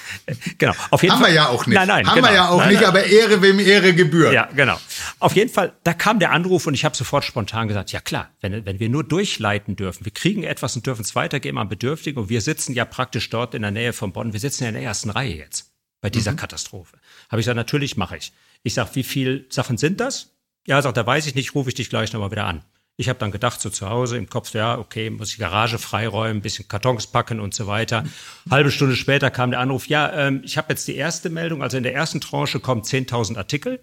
genau. 0.59 0.75
Auf 0.91 1.03
jeden 1.03 1.15
Haben 1.15 1.23
Fall. 1.23 1.31
wir 1.31 1.37
ja 1.37 1.49
auch 1.49 1.67
nicht. 1.67 1.77
Nein, 1.77 1.87
nein. 1.87 2.07
Haben 2.07 2.17
genau. 2.17 2.29
wir 2.29 2.35
ja 2.35 2.49
auch 2.49 2.59
nein, 2.59 2.69
nicht, 2.71 2.81
nein. 2.81 2.89
aber 2.89 3.05
Ehre 3.05 3.41
wem 3.41 3.61
Ehre 3.61 3.95
gebührt. 3.95 4.33
Ja, 4.33 4.49
genau. 4.55 4.79
Auf 5.21 5.37
jeden 5.37 5.51
Fall, 5.51 5.73
da 5.85 5.95
kam 5.95 6.19
der 6.19 6.33
Anruf 6.33 6.67
und 6.67 6.75
ich 6.75 6.85
habe 6.85 6.97
sofort 6.97 7.25
spontan 7.25 7.69
gesagt, 7.69 7.93
ja 7.93 8.01
klar, 8.01 8.31
wenn, 8.41 8.67
wenn 8.67 8.81
wir 8.81 8.89
nur 8.89 9.05
durchleiten 9.05 9.77
dürfen, 9.77 10.05
wir 10.05 10.13
kriegen 10.13 10.43
etwas 10.43 10.75
und 10.75 10.85
dürfen 10.85 11.03
es 11.03 11.15
weitergeben 11.15 11.59
an 11.59 11.69
Bedürftige 11.69 12.19
und 12.19 12.29
wir 12.29 12.41
sitzen 12.41 12.75
ja 12.75 12.85
praktisch 12.85 13.31
dort 13.31 13.55
in 13.55 13.63
der 13.63 13.71
Nähe 13.71 13.93
von 13.93 14.13
Bonn, 14.13 14.33
wir 14.33 14.41
sitzen 14.41 14.65
ja 14.65 14.71
in 14.71 14.75
der 14.75 14.83
ersten 14.83 15.11
Reihe 15.11 15.37
jetzt 15.37 15.73
bei 16.01 16.11
dieser 16.11 16.33
mhm. 16.33 16.37
Katastrophe. 16.37 16.99
Habe 17.31 17.41
ich 17.41 17.45
gesagt, 17.45 17.57
natürlich 17.57 17.97
mache 17.97 18.17
ich. 18.17 18.33
Ich 18.65 18.75
sage, 18.75 18.91
wie 18.95 19.05
viele 19.05 19.45
Sachen 19.49 19.79
sind 19.79 20.01
das? 20.01 20.33
Ja, 20.67 20.83
sagt, 20.83 20.97
da 20.97 21.07
weiß 21.07 21.27
ich 21.27 21.35
nicht, 21.35 21.55
rufe 21.55 21.71
ich 21.71 21.75
dich 21.75 21.91
gleich 21.91 22.13
nochmal 22.13 22.33
wieder 22.33 22.47
an. 22.47 22.63
Ich 22.97 23.09
habe 23.09 23.19
dann 23.19 23.31
gedacht, 23.31 23.61
so 23.61 23.71
zu 23.71 23.89
Hause 23.89 24.19
im 24.19 24.29
Kopf, 24.29 24.53
ja, 24.53 24.79
okay, 24.79 25.11
muss 25.11 25.33
ich 25.33 25.39
Garage 25.39 25.79
freiräumen, 25.79 26.39
ein 26.39 26.43
bisschen 26.43 26.69
Kartons 26.69 27.07
packen 27.07 27.41
und 27.41 27.55
so 27.55 27.67
weiter. 27.67 28.05
Halbe 28.51 28.71
Stunde 28.71 28.97
später 28.97 29.31
kam 29.31 29.51
der 29.51 29.61
Anruf, 29.61 29.89
ja, 29.89 30.13
ähm, 30.13 30.43
ich 30.45 30.59
habe 30.59 30.69
jetzt 30.71 30.87
die 30.89 30.97
erste 30.97 31.31
Meldung, 31.31 31.63
also 31.63 31.77
in 31.77 31.83
der 31.83 31.95
ersten 31.95 32.21
Tranche 32.21 32.61
kommen 32.61 32.83
10.000 32.83 33.39
Artikel. 33.39 33.81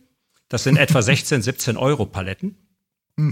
Das 0.48 0.64
sind 0.64 0.78
etwa 0.78 1.02
16, 1.02 1.42
17 1.42 1.78
Euro 1.78 2.06
Paletten 2.06 2.69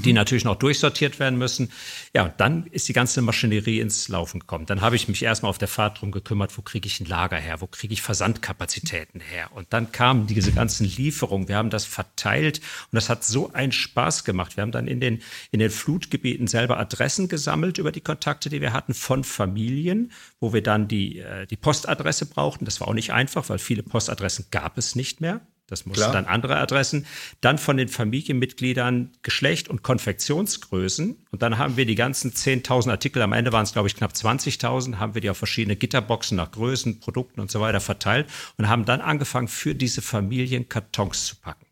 die 0.03 0.13
natürlich 0.13 0.43
noch 0.43 0.55
durchsortiert 0.55 1.19
werden 1.19 1.37
müssen. 1.37 1.71
Ja, 2.13 2.25
und 2.25 2.33
dann 2.37 2.67
ist 2.67 2.87
die 2.89 2.93
ganze 2.93 3.21
Maschinerie 3.21 3.79
ins 3.79 4.07
Laufen 4.09 4.39
gekommen. 4.39 4.65
Dann 4.65 4.81
habe 4.81 4.95
ich 4.95 5.07
mich 5.07 5.23
erstmal 5.23 5.49
auf 5.49 5.57
der 5.57 5.67
Fahrt 5.67 6.01
drum 6.01 6.11
gekümmert, 6.11 6.57
wo 6.57 6.61
kriege 6.61 6.87
ich 6.87 6.99
ein 6.99 7.05
Lager 7.05 7.37
her, 7.37 7.61
wo 7.61 7.67
kriege 7.67 7.93
ich 7.93 8.01
Versandkapazitäten 8.01 9.21
her. 9.21 9.49
Und 9.53 9.67
dann 9.71 9.91
kamen 9.91 10.27
diese 10.27 10.51
ganzen 10.51 10.85
Lieferungen. 10.85 11.47
Wir 11.47 11.55
haben 11.55 11.69
das 11.69 11.85
verteilt 11.85 12.59
und 12.91 12.95
das 12.95 13.09
hat 13.09 13.23
so 13.23 13.53
einen 13.53 13.71
Spaß 13.71 14.23
gemacht. 14.23 14.57
Wir 14.57 14.63
haben 14.63 14.71
dann 14.71 14.87
in 14.87 14.99
den, 14.99 15.21
in 15.51 15.59
den 15.59 15.69
Flutgebieten 15.69 16.47
selber 16.47 16.79
Adressen 16.79 17.27
gesammelt 17.29 17.77
über 17.77 17.91
die 17.91 18.01
Kontakte, 18.01 18.49
die 18.49 18.61
wir 18.61 18.73
hatten 18.73 18.93
von 18.93 19.23
Familien, 19.23 20.11
wo 20.39 20.53
wir 20.53 20.63
dann 20.63 20.87
die, 20.87 21.19
äh, 21.19 21.45
die 21.47 21.57
Postadresse 21.57 22.25
brauchten. 22.25 22.65
Das 22.65 22.81
war 22.81 22.87
auch 22.87 22.93
nicht 22.93 23.13
einfach, 23.13 23.49
weil 23.49 23.59
viele 23.59 23.83
Postadressen 23.83 24.47
gab 24.51 24.77
es 24.77 24.95
nicht 24.95 25.21
mehr. 25.21 25.41
Das 25.67 25.85
mussten 25.85 26.01
Klar. 26.01 26.13
dann 26.13 26.25
andere 26.25 26.55
Adressen. 26.57 27.05
Dann 27.41 27.57
von 27.57 27.75
den 27.75 27.89
Familienmitgliedern 27.89 29.11
Geschlecht 29.21 29.67
und 29.67 29.83
Konfektionsgrößen. 29.83 31.17
Und 31.29 31.41
dann 31.41 31.57
haben 31.57 31.75
wir 31.75 31.85
die 31.85 31.95
ganzen 31.95 32.31
10.000 32.31 32.89
Artikel, 32.89 33.21
am 33.21 33.33
Ende 33.33 33.51
waren 33.51 33.63
es, 33.63 33.73
glaube 33.73 33.89
ich, 33.89 33.95
knapp 33.95 34.13
20.000, 34.13 34.95
haben 34.95 35.13
wir 35.13 35.21
die 35.21 35.29
auf 35.29 35.37
verschiedene 35.37 35.75
Gitterboxen 35.75 36.37
nach 36.37 36.51
Größen, 36.51 37.01
Produkten 37.01 37.41
und 37.41 37.51
so 37.51 37.59
weiter 37.59 37.81
verteilt 37.81 38.27
und 38.57 38.69
haben 38.69 38.85
dann 38.85 39.01
angefangen, 39.01 39.49
für 39.49 39.75
diese 39.75 40.01
Familien 40.01 40.69
Kartons 40.69 41.25
zu 41.25 41.35
packen. 41.35 41.66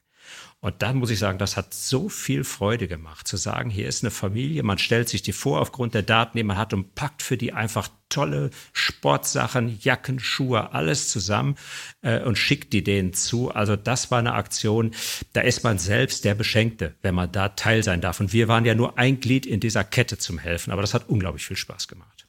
Und 0.65 0.81
da 0.81 0.93
muss 0.93 1.11
ich 1.11 1.19
sagen, 1.19 1.37
das 1.37 1.57
hat 1.57 1.75
so 1.75 2.09
viel 2.09 2.43
Freude 2.43 2.87
gemacht, 2.87 3.27
zu 3.27 3.37
sagen, 3.37 3.69
hier 3.69 3.87
ist 3.87 4.03
eine 4.03 4.09
Familie, 4.09 4.63
man 4.63 4.79
stellt 4.79 5.07
sich 5.07 5.21
die 5.21 5.31
vor 5.31 5.61
aufgrund 5.61 5.93
der 5.93 6.01
Daten, 6.01 6.39
die 6.39 6.43
man 6.43 6.57
hat 6.57 6.73
und 6.73 6.95
packt 6.95 7.21
für 7.21 7.37
die 7.37 7.53
einfach 7.53 7.87
tolle 8.09 8.49
Sportsachen, 8.73 9.77
Jacken, 9.79 10.17
Schuhe, 10.17 10.73
alles 10.73 11.09
zusammen 11.09 11.55
äh, 12.01 12.19
und 12.23 12.39
schickt 12.39 12.73
die 12.73 12.83
denen 12.83 13.13
zu. 13.13 13.51
Also 13.51 13.75
das 13.75 14.09
war 14.09 14.17
eine 14.17 14.33
Aktion, 14.33 14.89
da 15.33 15.41
ist 15.41 15.63
man 15.63 15.77
selbst 15.77 16.25
der 16.25 16.33
Beschenkte, 16.33 16.95
wenn 17.03 17.13
man 17.13 17.31
da 17.31 17.49
Teil 17.49 17.83
sein 17.83 18.01
darf. 18.01 18.19
Und 18.19 18.33
wir 18.33 18.47
waren 18.47 18.65
ja 18.65 18.73
nur 18.73 18.97
ein 18.97 19.19
Glied 19.19 19.45
in 19.45 19.59
dieser 19.59 19.83
Kette 19.83 20.17
zum 20.17 20.39
Helfen, 20.39 20.73
aber 20.73 20.81
das 20.81 20.95
hat 20.95 21.07
unglaublich 21.07 21.45
viel 21.45 21.57
Spaß 21.57 21.87
gemacht. 21.87 22.25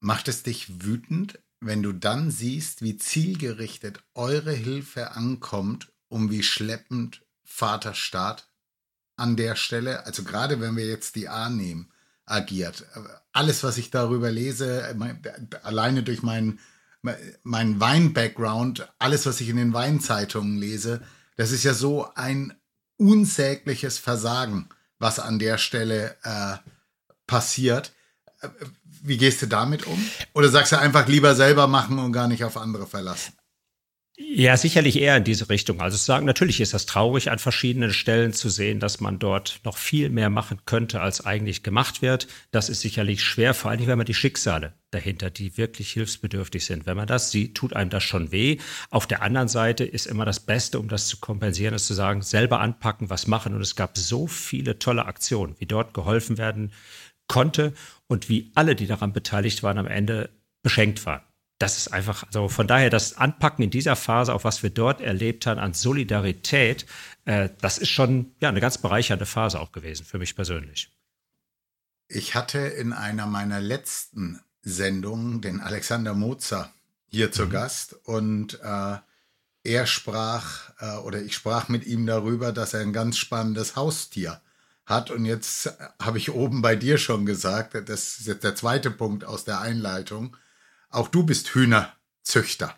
Macht 0.00 0.28
es 0.28 0.42
dich 0.42 0.82
wütend, 0.82 1.38
wenn 1.60 1.82
du 1.82 1.92
dann 1.92 2.30
siehst, 2.30 2.80
wie 2.80 2.96
zielgerichtet 2.96 4.00
eure 4.14 4.54
Hilfe 4.54 5.10
ankommt, 5.10 5.92
um 6.08 6.30
wie 6.30 6.42
schleppend 6.42 7.20
Vaterstaat 7.58 8.48
an 9.16 9.36
der 9.36 9.56
Stelle, 9.56 10.06
also 10.06 10.22
gerade 10.22 10.60
wenn 10.60 10.76
wir 10.76 10.86
jetzt 10.86 11.16
die 11.16 11.28
A 11.28 11.50
nehmen, 11.50 11.90
agiert. 12.24 12.84
Alles, 13.32 13.64
was 13.64 13.78
ich 13.78 13.90
darüber 13.90 14.30
lese, 14.30 14.96
alleine 15.62 16.02
durch 16.02 16.22
meinen 16.22 16.60
mein 17.42 17.80
Wein-Background, 17.80 18.88
alles, 18.98 19.24
was 19.26 19.40
ich 19.40 19.48
in 19.48 19.56
den 19.56 19.72
Weinzeitungen 19.72 20.58
lese, 20.58 21.00
das 21.36 21.52
ist 21.52 21.64
ja 21.64 21.72
so 21.72 22.12
ein 22.14 22.54
unsägliches 22.96 23.98
Versagen, 23.98 24.68
was 24.98 25.20
an 25.20 25.38
der 25.38 25.58
Stelle 25.58 26.16
äh, 26.24 26.56
passiert. 27.26 27.92
Wie 29.02 29.16
gehst 29.16 29.42
du 29.42 29.46
damit 29.46 29.86
um? 29.86 30.10
Oder 30.34 30.48
sagst 30.48 30.72
du 30.72 30.78
einfach 30.78 31.06
lieber 31.06 31.34
selber 31.34 31.68
machen 31.68 31.98
und 31.98 32.12
gar 32.12 32.26
nicht 32.26 32.44
auf 32.44 32.56
andere 32.56 32.86
verlassen? 32.86 33.37
Ja, 34.20 34.56
sicherlich 34.56 35.00
eher 35.00 35.16
in 35.16 35.22
diese 35.22 35.48
Richtung. 35.48 35.80
Also 35.80 35.96
zu 35.96 36.04
sagen, 36.04 36.26
natürlich 36.26 36.60
ist 36.60 36.74
das 36.74 36.86
traurig, 36.86 37.30
an 37.30 37.38
verschiedenen 37.38 37.92
Stellen 37.92 38.32
zu 38.32 38.48
sehen, 38.48 38.80
dass 38.80 38.98
man 38.98 39.20
dort 39.20 39.60
noch 39.64 39.76
viel 39.76 40.10
mehr 40.10 40.28
machen 40.28 40.58
könnte, 40.66 41.00
als 41.00 41.24
eigentlich 41.24 41.62
gemacht 41.62 42.02
wird. 42.02 42.26
Das 42.50 42.68
ist 42.68 42.80
sicherlich 42.80 43.22
schwer, 43.22 43.54
vor 43.54 43.70
allem 43.70 43.86
wenn 43.86 43.96
man 43.96 44.06
die 44.06 44.14
Schicksale 44.14 44.74
dahinter, 44.90 45.30
die 45.30 45.56
wirklich 45.56 45.92
hilfsbedürftig 45.92 46.66
sind. 46.66 46.84
Wenn 46.84 46.96
man 46.96 47.06
das 47.06 47.30
sieht, 47.30 47.54
tut 47.54 47.74
einem 47.74 47.90
das 47.90 48.02
schon 48.02 48.32
weh. 48.32 48.58
Auf 48.90 49.06
der 49.06 49.22
anderen 49.22 49.48
Seite 49.48 49.84
ist 49.84 50.06
immer 50.06 50.24
das 50.24 50.40
Beste, 50.40 50.80
um 50.80 50.88
das 50.88 51.06
zu 51.06 51.18
kompensieren, 51.18 51.74
ist 51.74 51.86
zu 51.86 51.94
sagen, 51.94 52.22
selber 52.22 52.58
anpacken, 52.58 53.10
was 53.10 53.28
machen. 53.28 53.54
Und 53.54 53.60
es 53.60 53.76
gab 53.76 53.96
so 53.96 54.26
viele 54.26 54.80
tolle 54.80 55.06
Aktionen, 55.06 55.54
wie 55.58 55.66
dort 55.66 55.94
geholfen 55.94 56.38
werden 56.38 56.72
konnte 57.28 57.72
und 58.08 58.28
wie 58.28 58.50
alle, 58.56 58.74
die 58.74 58.88
daran 58.88 59.12
beteiligt 59.12 59.62
waren, 59.62 59.78
am 59.78 59.86
Ende 59.86 60.30
beschenkt 60.64 61.06
waren 61.06 61.22
das 61.58 61.76
ist 61.76 61.88
einfach, 61.88 62.24
also 62.24 62.48
von 62.48 62.66
daher 62.68 62.88
das 62.88 63.16
Anpacken 63.16 63.64
in 63.64 63.70
dieser 63.70 63.96
Phase, 63.96 64.32
auch 64.32 64.44
was 64.44 64.62
wir 64.62 64.70
dort 64.70 65.00
erlebt 65.00 65.46
haben 65.46 65.58
an 65.58 65.74
Solidarität, 65.74 66.86
äh, 67.24 67.48
das 67.60 67.78
ist 67.78 67.88
schon 67.88 68.32
ja 68.40 68.48
eine 68.48 68.60
ganz 68.60 68.78
bereichernde 68.78 69.26
Phase 69.26 69.60
auch 69.60 69.72
gewesen 69.72 70.04
für 70.04 70.18
mich 70.18 70.36
persönlich. 70.36 70.90
Ich 72.06 72.34
hatte 72.34 72.58
in 72.58 72.92
einer 72.92 73.26
meiner 73.26 73.60
letzten 73.60 74.40
Sendungen 74.62 75.40
den 75.40 75.60
Alexander 75.60 76.14
Mozer 76.14 76.72
hier 77.08 77.32
zu 77.32 77.46
mhm. 77.46 77.50
Gast 77.50 77.94
und 78.04 78.60
äh, 78.62 78.96
er 79.64 79.86
sprach 79.86 80.70
äh, 80.78 80.96
oder 80.98 81.20
ich 81.20 81.34
sprach 81.34 81.68
mit 81.68 81.86
ihm 81.86 82.06
darüber, 82.06 82.52
dass 82.52 82.72
er 82.72 82.80
ein 82.80 82.92
ganz 82.92 83.18
spannendes 83.18 83.76
Haustier 83.76 84.40
hat. 84.86 85.10
Und 85.10 85.24
jetzt 85.24 85.72
habe 86.00 86.18
ich 86.18 86.30
oben 86.30 86.62
bei 86.62 86.76
dir 86.76 86.98
schon 86.98 87.26
gesagt, 87.26 87.74
das 87.74 88.18
ist 88.18 88.26
jetzt 88.26 88.44
der 88.44 88.54
zweite 88.54 88.90
Punkt 88.90 89.24
aus 89.24 89.44
der 89.44 89.60
Einleitung 89.60 90.36
auch 90.90 91.08
du 91.08 91.24
bist 91.24 91.54
Hühnerzüchter. 91.54 92.74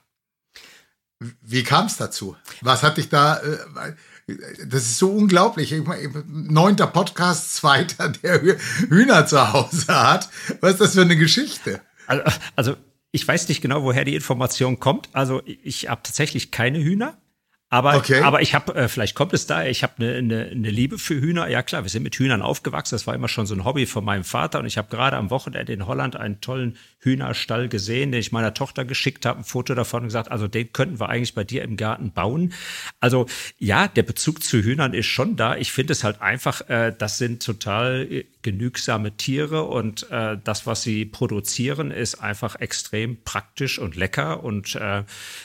Wie 1.43 1.63
kam 1.63 1.87
es 1.87 1.97
dazu? 1.97 2.37
Was 2.63 2.83
hat 2.83 2.97
dich 2.97 3.11
da, 3.11 3.39
äh, 3.39 3.93
das 4.67 4.83
ist 4.83 4.99
so 4.99 5.11
unglaublich. 5.11 5.75
Neunter 6.27 6.87
Podcast, 6.87 7.55
zweiter, 7.55 8.09
der 8.09 8.41
Hühner 8.41 9.27
zu 9.27 9.53
Hause 9.53 9.87
hat. 9.89 10.29
Was 10.61 10.73
ist 10.73 10.81
das 10.81 10.95
für 10.95 11.03
eine 11.03 11.17
Geschichte? 11.17 11.81
Also, 12.07 12.23
also 12.57 12.77
ich 13.13 13.27
weiß 13.27 13.49
nicht 13.49 13.61
genau, 13.61 13.83
woher 13.83 14.05
die 14.05 14.15
Information 14.15 14.79
kommt. 14.79 15.09
Also 15.13 15.43
ich 15.45 15.89
habe 15.89 16.03
tatsächlich 16.03 16.51
keine 16.51 16.83
Hühner. 16.83 17.19
Aber, 17.73 17.97
okay. 17.97 18.21
aber 18.23 18.43
ich 18.43 18.55
habe, 18.57 18.75
äh, 18.75 18.89
vielleicht 18.89 19.15
kommt 19.15 19.33
es 19.33 19.47
daher, 19.47 19.71
ich 19.71 19.85
habe 19.85 19.95
eine, 19.99 20.15
eine, 20.15 20.45
eine 20.47 20.71
Liebe 20.71 20.99
für 20.99 21.21
Hühner. 21.21 21.49
Ja 21.49 21.63
klar, 21.63 21.85
wir 21.85 21.91
sind 21.91 22.03
mit 22.03 22.17
Hühnern 22.17 22.43
aufgewachsen. 22.43 22.97
Das 22.97 23.07
war 23.07 23.15
immer 23.15 23.29
schon 23.29 23.47
so 23.47 23.55
ein 23.55 23.65
Hobby 23.65 23.87
von 23.87 24.05
meinem 24.05 24.25
Vater. 24.25 24.59
Und 24.59 24.67
ich 24.67 24.77
habe 24.77 24.89
gerade 24.89 25.17
am 25.17 25.31
Wochenende 25.31 25.73
in 25.73 25.87
Holland 25.87 26.17
einen 26.17 26.41
tollen 26.41 26.77
Hühnerstall 27.01 27.69
gesehen, 27.69 28.13
den 28.13 28.21
ich 28.21 28.31
meiner 28.31 28.53
Tochter 28.53 28.85
geschickt 28.85 29.25
habe, 29.25 29.41
ein 29.41 29.45
Foto 29.45 29.75
davon 29.75 30.03
und 30.03 30.09
gesagt, 30.09 30.31
also 30.31 30.49
den 30.49 30.73
könnten 30.73 31.01
wir 31.01 31.09
eigentlich 31.09 31.35
bei 31.35 31.45
dir 31.45 31.63
im 31.63 31.77
Garten 31.77 32.13
bauen. 32.13 32.53
Also 33.01 33.27
ja, 33.59 33.89
der 33.89 34.03
Bezug 34.03 34.43
zu 34.43 34.59
Hühnern 34.59 34.93
ist 34.93 35.07
schon 35.07 35.37
da. 35.37 35.57
Ich 35.57 35.73
finde 35.73 35.93
es 35.93 36.05
halt 36.05 36.21
einfach, 36.21 36.69
äh, 36.69 36.95
das 36.97 37.17
sind 37.17 37.43
total 37.43 38.07
äh, 38.11 38.25
genügsame 38.43 39.17
Tiere 39.17 39.65
und 39.65 40.11
äh, 40.11 40.37
das, 40.45 40.67
was 40.67 40.83
sie 40.83 41.07
produzieren, 41.07 41.91
ist 41.91 42.17
einfach 42.17 42.57
extrem 42.57 43.23
praktisch 43.23 43.79
und 43.79 43.97
lecker. 43.97 44.45
Und 44.45 44.75
äh, 44.77 45.05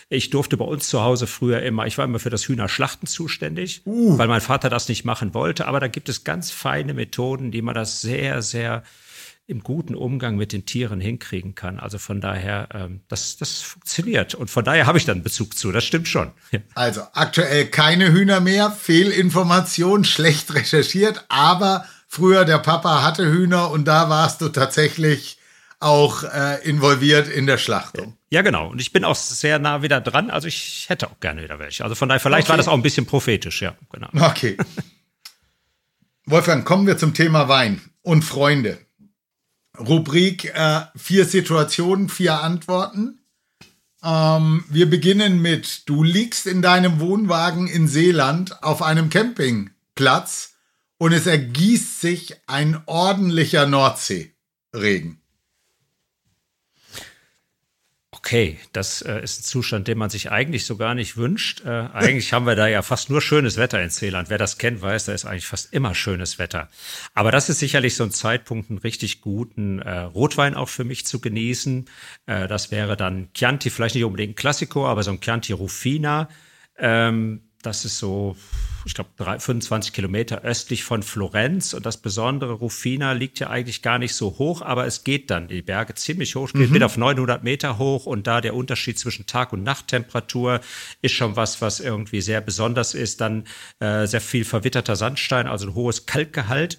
ich 0.10 0.32
durfte 0.32 0.58
bei 0.58 0.66
uns 0.66 0.90
zu 0.90 1.02
Hause 1.02 1.26
früher 1.26 1.62
immer, 1.62 1.88
ich 1.88 1.98
war 1.98 2.04
immer 2.04 2.20
für 2.20 2.30
das 2.30 2.48
Hühnerschlachten 2.50 3.08
zuständig, 3.08 3.82
uh. 3.86 4.18
weil 4.18 4.28
mein 4.28 4.42
Vater 4.42 4.70
das 4.70 4.90
nicht 4.90 5.06
machen 5.06 5.34
wollte. 5.34 5.68
Aber 5.68 5.80
da 5.80 5.88
gibt 5.88 6.10
es 6.10 6.26
ganz 6.26 6.52
feine 6.52 6.94
Methoden, 6.94 7.52
die 7.52 7.62
man 7.62 7.76
das 7.76 8.02
sehr, 8.02 8.42
sehr 8.42 8.84
im 9.48 9.62
guten 9.62 9.94
Umgang 9.94 10.36
mit 10.38 10.54
den 10.54 10.66
Tieren 10.66 11.00
hinkriegen 11.00 11.54
kann. 11.54 11.80
Also 11.80 12.00
von 12.00 12.20
daher, 12.20 12.68
ähm, 12.74 13.02
das, 13.08 13.38
das 13.38 13.62
funktioniert. 13.62 14.34
Und 14.34 14.50
von 14.50 14.66
daher 14.66 14.88
habe 14.88 14.98
ich 14.98 15.06
dann 15.06 15.22
Bezug 15.22 15.56
zu. 15.56 15.72
Das 15.72 15.84
stimmt 15.84 16.08
schon. 16.08 16.32
Also 16.74 17.02
aktuell 17.14 17.68
keine 17.68 18.12
Hühner 18.12 18.40
mehr, 18.40 18.72
Fehlinformation, 18.72 20.04
schlecht 20.04 20.54
recherchiert, 20.54 21.26
aber 21.30 21.86
früher 22.08 22.46
der 22.46 22.58
Papa 22.58 23.04
hatte 23.04 23.32
Hühner 23.32 23.70
und 23.70 23.86
da 23.86 24.10
warst 24.10 24.42
du 24.42 24.50
tatsächlich 24.50 25.38
auch 25.80 26.24
äh, 26.24 26.68
involviert 26.68 27.28
in 27.28 27.46
der 27.46 27.60
Schlachtung. 27.60 28.18
Ja, 28.32 28.42
genau. 28.42 28.70
Und 28.70 28.82
ich 28.82 28.92
bin 28.92 29.04
auch 29.04 29.16
sehr 29.16 29.60
nah 29.60 29.84
wieder 29.84 30.02
dran. 30.02 30.32
Also 30.32 30.48
ich 30.48 30.86
hätte 30.88 31.08
auch 31.08 31.20
gerne 31.20 31.44
wieder 31.44 31.60
welche. 31.60 31.84
Also 31.84 31.96
von 31.96 32.10
daher, 32.10 32.20
vielleicht 32.20 32.48
okay. 32.48 32.50
war 32.50 32.58
das 32.58 32.68
auch 32.68 32.74
ein 32.74 32.82
bisschen 32.82 33.06
prophetisch, 33.06 33.62
ja, 33.62 33.76
genau. 33.92 34.08
Okay. 34.20 34.58
Wolfgang, 36.26 36.66
kommen 36.66 36.88
wir 36.88 36.98
zum 36.98 37.14
Thema 37.14 37.48
Wein 37.50 37.82
und 38.02 38.24
Freunde. 38.24 38.80
Rubrik 39.80 40.46
äh, 40.54 40.82
vier 40.96 41.26
Situationen, 41.26 42.10
vier 42.10 42.42
Antworten. 42.42 43.20
Ähm, 44.04 44.64
wir 44.70 44.90
beginnen 44.90 45.42
mit, 45.42 45.90
du 45.90 46.04
liegst 46.04 46.48
in 46.48 46.62
deinem 46.62 47.00
Wohnwagen 47.00 47.68
in 47.68 47.88
Seeland 47.88 48.64
auf 48.64 48.82
einem 48.82 49.10
Campingplatz 49.10 50.54
und 50.98 51.12
es 51.12 51.28
ergießt 51.28 52.02
sich 52.02 52.36
ein 52.48 52.82
ordentlicher 52.86 53.66
Nordseeregen. 53.66 55.22
Okay, 58.26 58.58
das 58.74 59.04
äh, 59.04 59.22
ist 59.22 59.42
ein 59.42 59.44
Zustand, 59.44 59.88
den 59.88 60.00
man 60.00 60.10
sich 60.10 60.32
eigentlich 60.32 60.66
so 60.66 60.78
gar 60.78 60.96
nicht 60.96 61.16
wünscht. 61.16 61.64
Äh, 61.64 61.70
eigentlich 61.94 62.34
haben 62.34 62.48
wir 62.48 62.56
da 62.56 62.66
ja 62.66 62.82
fast 62.82 63.12
nur 63.12 63.22
schönes 63.22 63.56
Wetter 63.58 63.80
in 63.84 63.92
Seeland. 63.92 64.32
Wer 64.32 64.40
das 64.40 64.58
kennt, 64.58 64.82
weiß, 64.82 65.06
da 65.06 65.14
ist 65.14 65.26
eigentlich 65.26 65.46
fast 65.46 65.72
immer 65.72 65.94
schönes 65.94 66.40
Wetter. 66.40 66.68
Aber 67.14 67.32
das 67.32 67.50
ist 67.50 67.60
sicherlich 67.60 67.94
so 67.94 68.04
ein 68.04 68.10
Zeitpunkt, 68.10 68.72
einen 68.72 68.80
richtig 68.80 69.22
guten 69.22 69.78
äh, 69.78 70.00
Rotwein 70.00 70.56
auch 70.56 70.70
für 70.70 70.84
mich 70.84 71.06
zu 71.06 71.22
genießen. 71.22 71.86
Äh, 72.26 72.48
das 72.48 72.72
wäre 72.72 72.98
dann 72.98 73.30
Chianti, 73.36 73.70
vielleicht 73.70 73.94
nicht 73.94 74.06
unbedingt 74.06 74.38
Classico, 74.38 74.88
aber 74.88 75.04
so 75.04 75.12
ein 75.12 75.22
Chianti 75.22 75.54
Rufina. 75.54 76.28
Ähm, 76.80 77.42
das 77.66 77.86
ist 77.86 77.98
so, 77.98 78.36
ich 78.86 78.94
glaube, 78.94 79.10
25 79.18 79.94
Kilometer 79.94 80.42
östlich 80.42 80.84
von 80.84 81.04
Florenz. 81.04 81.74
Und 81.74 81.86
das 81.86 81.98
Besondere, 81.98 82.54
Rufina 82.54 83.14
liegt 83.14 83.40
ja 83.40 83.50
eigentlich 83.50 83.82
gar 83.82 83.98
nicht 83.98 84.14
so 84.14 84.38
hoch, 84.38 84.62
aber 84.62 84.86
es 84.86 85.04
geht 85.04 85.32
dann 85.32 85.48
die 85.48 85.62
Berge 85.62 85.96
ziemlich 85.96 86.36
hoch, 86.36 86.52
geht 86.54 86.72
mhm. 86.72 86.84
auf 86.84 86.98
900 86.98 87.44
Meter 87.44 87.78
hoch. 87.78 88.06
Und 88.06 88.28
da 88.28 88.42
der 88.42 88.56
Unterschied 88.56 89.00
zwischen 89.00 89.26
Tag- 89.26 89.54
und 89.54 89.64
Nachttemperatur 89.64 90.62
ist 91.02 91.14
schon 91.14 91.36
was, 91.36 91.62
was 91.62 91.80
irgendwie 91.80 92.22
sehr 92.22 92.42
besonders 92.42 92.94
ist. 92.94 93.22
Dann 93.22 93.46
äh, 93.80 94.06
sehr 94.06 94.22
viel 94.22 94.46
verwitterter 94.46 94.96
Sandstein, 94.96 95.48
also 95.48 95.68
ein 95.68 95.76
hohes 95.76 96.06
Kalkgehalt. 96.06 96.78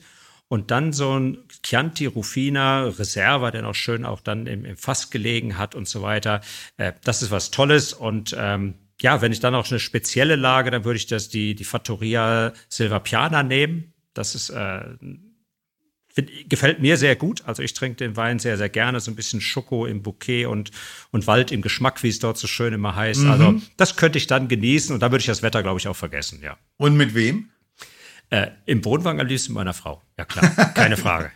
Und 0.49 0.71
dann 0.71 0.93
so 0.93 1.19
ein 1.19 1.39
Chianti 1.65 2.07
Rufina 2.07 2.85
Reserva, 2.85 3.51
der 3.51 3.63
noch 3.63 3.75
schön 3.75 4.05
auch 4.05 4.21
dann 4.21 4.47
im, 4.47 4.65
im 4.65 4.77
Fass 4.77 5.11
gelegen 5.11 5.59
hat 5.59 5.75
und 5.75 5.89
so 5.89 6.03
weiter. 6.03 6.41
Äh, 6.77 6.93
das 7.03 7.23
ist 7.23 7.33
was 7.33 7.51
Tolles 7.51 7.93
und 7.93 8.35
ähm, 8.39 8.75
ja, 9.01 9.21
wenn 9.21 9.33
ich 9.33 9.41
dann 9.41 9.55
auch 9.55 9.71
eine 9.71 9.81
spezielle 9.81 10.37
Lage, 10.37 10.71
dann 10.71 10.85
würde 10.85 10.97
ich 10.97 11.07
das 11.07 11.29
die, 11.29 11.55
die 11.55 11.65
Fattoria 11.65 12.53
Silva 12.69 12.99
Piana 12.99 13.43
nehmen. 13.43 13.93
Das 14.15 14.35
ist, 14.35 14.51
äh, 14.51 14.85
find, 16.09 16.31
gefällt 16.49 16.81
mir 16.81 16.97
sehr 16.97 17.15
gut. 17.15 17.43
Also 17.45 17.63
ich 17.63 17.75
trinke 17.75 17.97
den 17.97 18.17
Wein 18.17 18.39
sehr, 18.39 18.57
sehr 18.57 18.71
gerne. 18.71 19.01
So 19.01 19.11
ein 19.11 19.17
bisschen 19.17 19.41
Schoko 19.41 19.85
im 19.87 20.03
Bouquet 20.03 20.47
und, 20.47 20.71
und 21.11 21.27
Wald 21.27 21.53
im 21.53 21.61
Geschmack, 21.61 22.03
wie 22.03 22.09
es 22.09 22.19
dort 22.19 22.39
so 22.39 22.47
schön 22.47 22.73
immer 22.73 22.97
heißt. 22.97 23.23
Mhm. 23.23 23.31
Also 23.31 23.55
das 23.77 23.97
könnte 23.97 24.19
ich 24.19 24.27
dann 24.27 24.49
genießen 24.49 24.95
und 24.95 25.01
da 25.01 25.11
würde 25.11 25.21
ich 25.21 25.27
das 25.27 25.43
Wetter, 25.43 25.63
glaube 25.63 25.79
ich, 25.79 25.89
auch 25.89 25.97
vergessen, 25.97 26.41
ja. 26.43 26.57
Und 26.79 26.97
mit 26.97 27.15
wem? 27.15 27.51
Äh, 28.31 28.49
Im 28.65 28.85
Wohnwagen 28.85 29.21
am 29.21 29.27
liebsten 29.27 29.53
mit 29.53 29.57
meiner 29.57 29.75
Frau. 29.75 30.03
Ja 30.19 30.25
klar, 30.25 30.51
keine 30.75 30.97
Frage. 30.97 31.31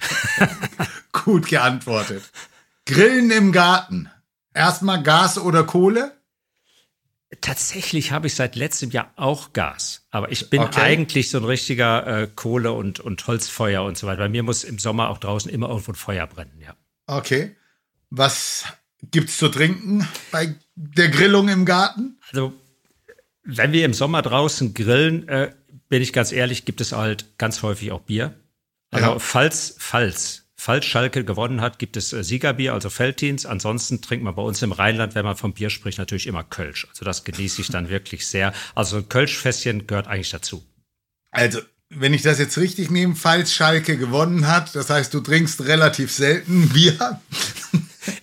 gut 1.13 1.47
geantwortet. 1.47 2.23
Grillen 2.87 3.31
im 3.31 3.53
Garten. 3.53 4.09
Erstmal 4.55 5.03
Gas 5.03 5.39
oder 5.39 5.63
Kohle? 5.63 6.20
Tatsächlich 7.41 8.11
habe 8.11 8.27
ich 8.27 8.35
seit 8.35 8.57
letztem 8.57 8.91
Jahr 8.91 9.13
auch 9.15 9.53
Gas. 9.53 10.05
Aber 10.11 10.33
ich 10.33 10.51
bin 10.51 10.61
okay. 10.63 10.81
eigentlich 10.81 11.31
so 11.31 11.39
ein 11.39 11.45
richtiger 11.45 12.23
äh, 12.23 12.27
Kohle- 12.27 12.73
und, 12.73 12.99
und 12.99 13.25
Holzfeuer 13.27 13.85
und 13.85 13.97
so 13.97 14.09
weiter. 14.09 14.23
Bei 14.23 14.29
mir 14.29 14.43
muss 14.43 14.65
im 14.65 14.81
Sommer 14.81 15.11
auch 15.11 15.19
draußen 15.19 15.51
immer 15.51 15.69
irgendwo 15.69 15.93
ein 15.93 15.97
Feuer 15.97 16.27
brennen, 16.27 16.59
ja. 16.59 16.75
Okay. 17.07 17.57
Was 18.11 18.65
gibt's 19.03 19.39
zu 19.39 19.49
trinken 19.49 20.09
bei 20.33 20.57
der 20.75 21.09
Grillung 21.09 21.49
im 21.49 21.65
Garten? 21.65 22.19
Also, 22.33 22.53
wenn 23.45 23.73
wir 23.73 23.85
im 23.85 23.95
Sommer 23.95 24.23
draußen 24.23 24.75
grillen, 24.75 25.29
äh, 25.29 25.53
bin 25.89 26.03
ich 26.03 26.13
ganz 26.13 26.33
ehrlich, 26.33 26.65
gibt 26.65 26.81
es 26.81 26.91
halt 26.91 27.39
ganz 27.39 27.63
häufig 27.63 27.93
auch 27.93 28.01
Bier. 28.01 28.35
Also, 28.91 29.07
ja. 29.07 29.19
falls, 29.21 29.77
falls 29.79 30.40
Falls 30.63 30.85
Schalke 30.85 31.25
gewonnen 31.25 31.63
hat, 31.63 31.79
gibt 31.79 31.97
es 31.97 32.13
äh, 32.13 32.23
Siegerbier, 32.23 32.75
also 32.75 32.91
Felddienst. 32.91 33.47
Ansonsten 33.47 34.03
trinkt 34.03 34.27
man 34.27 34.35
bei 34.35 34.43
uns 34.43 34.61
im 34.61 34.73
Rheinland, 34.73 35.15
wenn 35.15 35.25
man 35.25 35.35
vom 35.35 35.55
Bier 35.55 35.71
spricht, 35.71 35.97
natürlich 35.97 36.27
immer 36.27 36.45
Kölsch. 36.45 36.87
Also 36.91 37.03
das 37.07 37.25
genieße 37.25 37.63
ich 37.63 37.69
dann 37.69 37.89
wirklich 37.89 38.27
sehr. 38.27 38.53
Also 38.75 38.99
ein 38.99 39.09
Kölschfässchen 39.09 39.87
gehört 39.87 40.07
eigentlich 40.07 40.29
dazu. 40.29 40.63
Also, 41.31 41.61
wenn 41.89 42.13
ich 42.13 42.21
das 42.21 42.39
jetzt 42.39 42.59
richtig 42.59 42.91
nehme, 42.91 43.17
falls 43.17 43.55
Schalke 43.55 43.97
gewonnen 43.97 44.49
hat, 44.49 44.75
das 44.75 44.91
heißt, 44.91 45.15
du 45.15 45.21
trinkst 45.21 45.63
relativ 45.63 46.13
selten 46.13 46.69
Bier. 46.69 47.19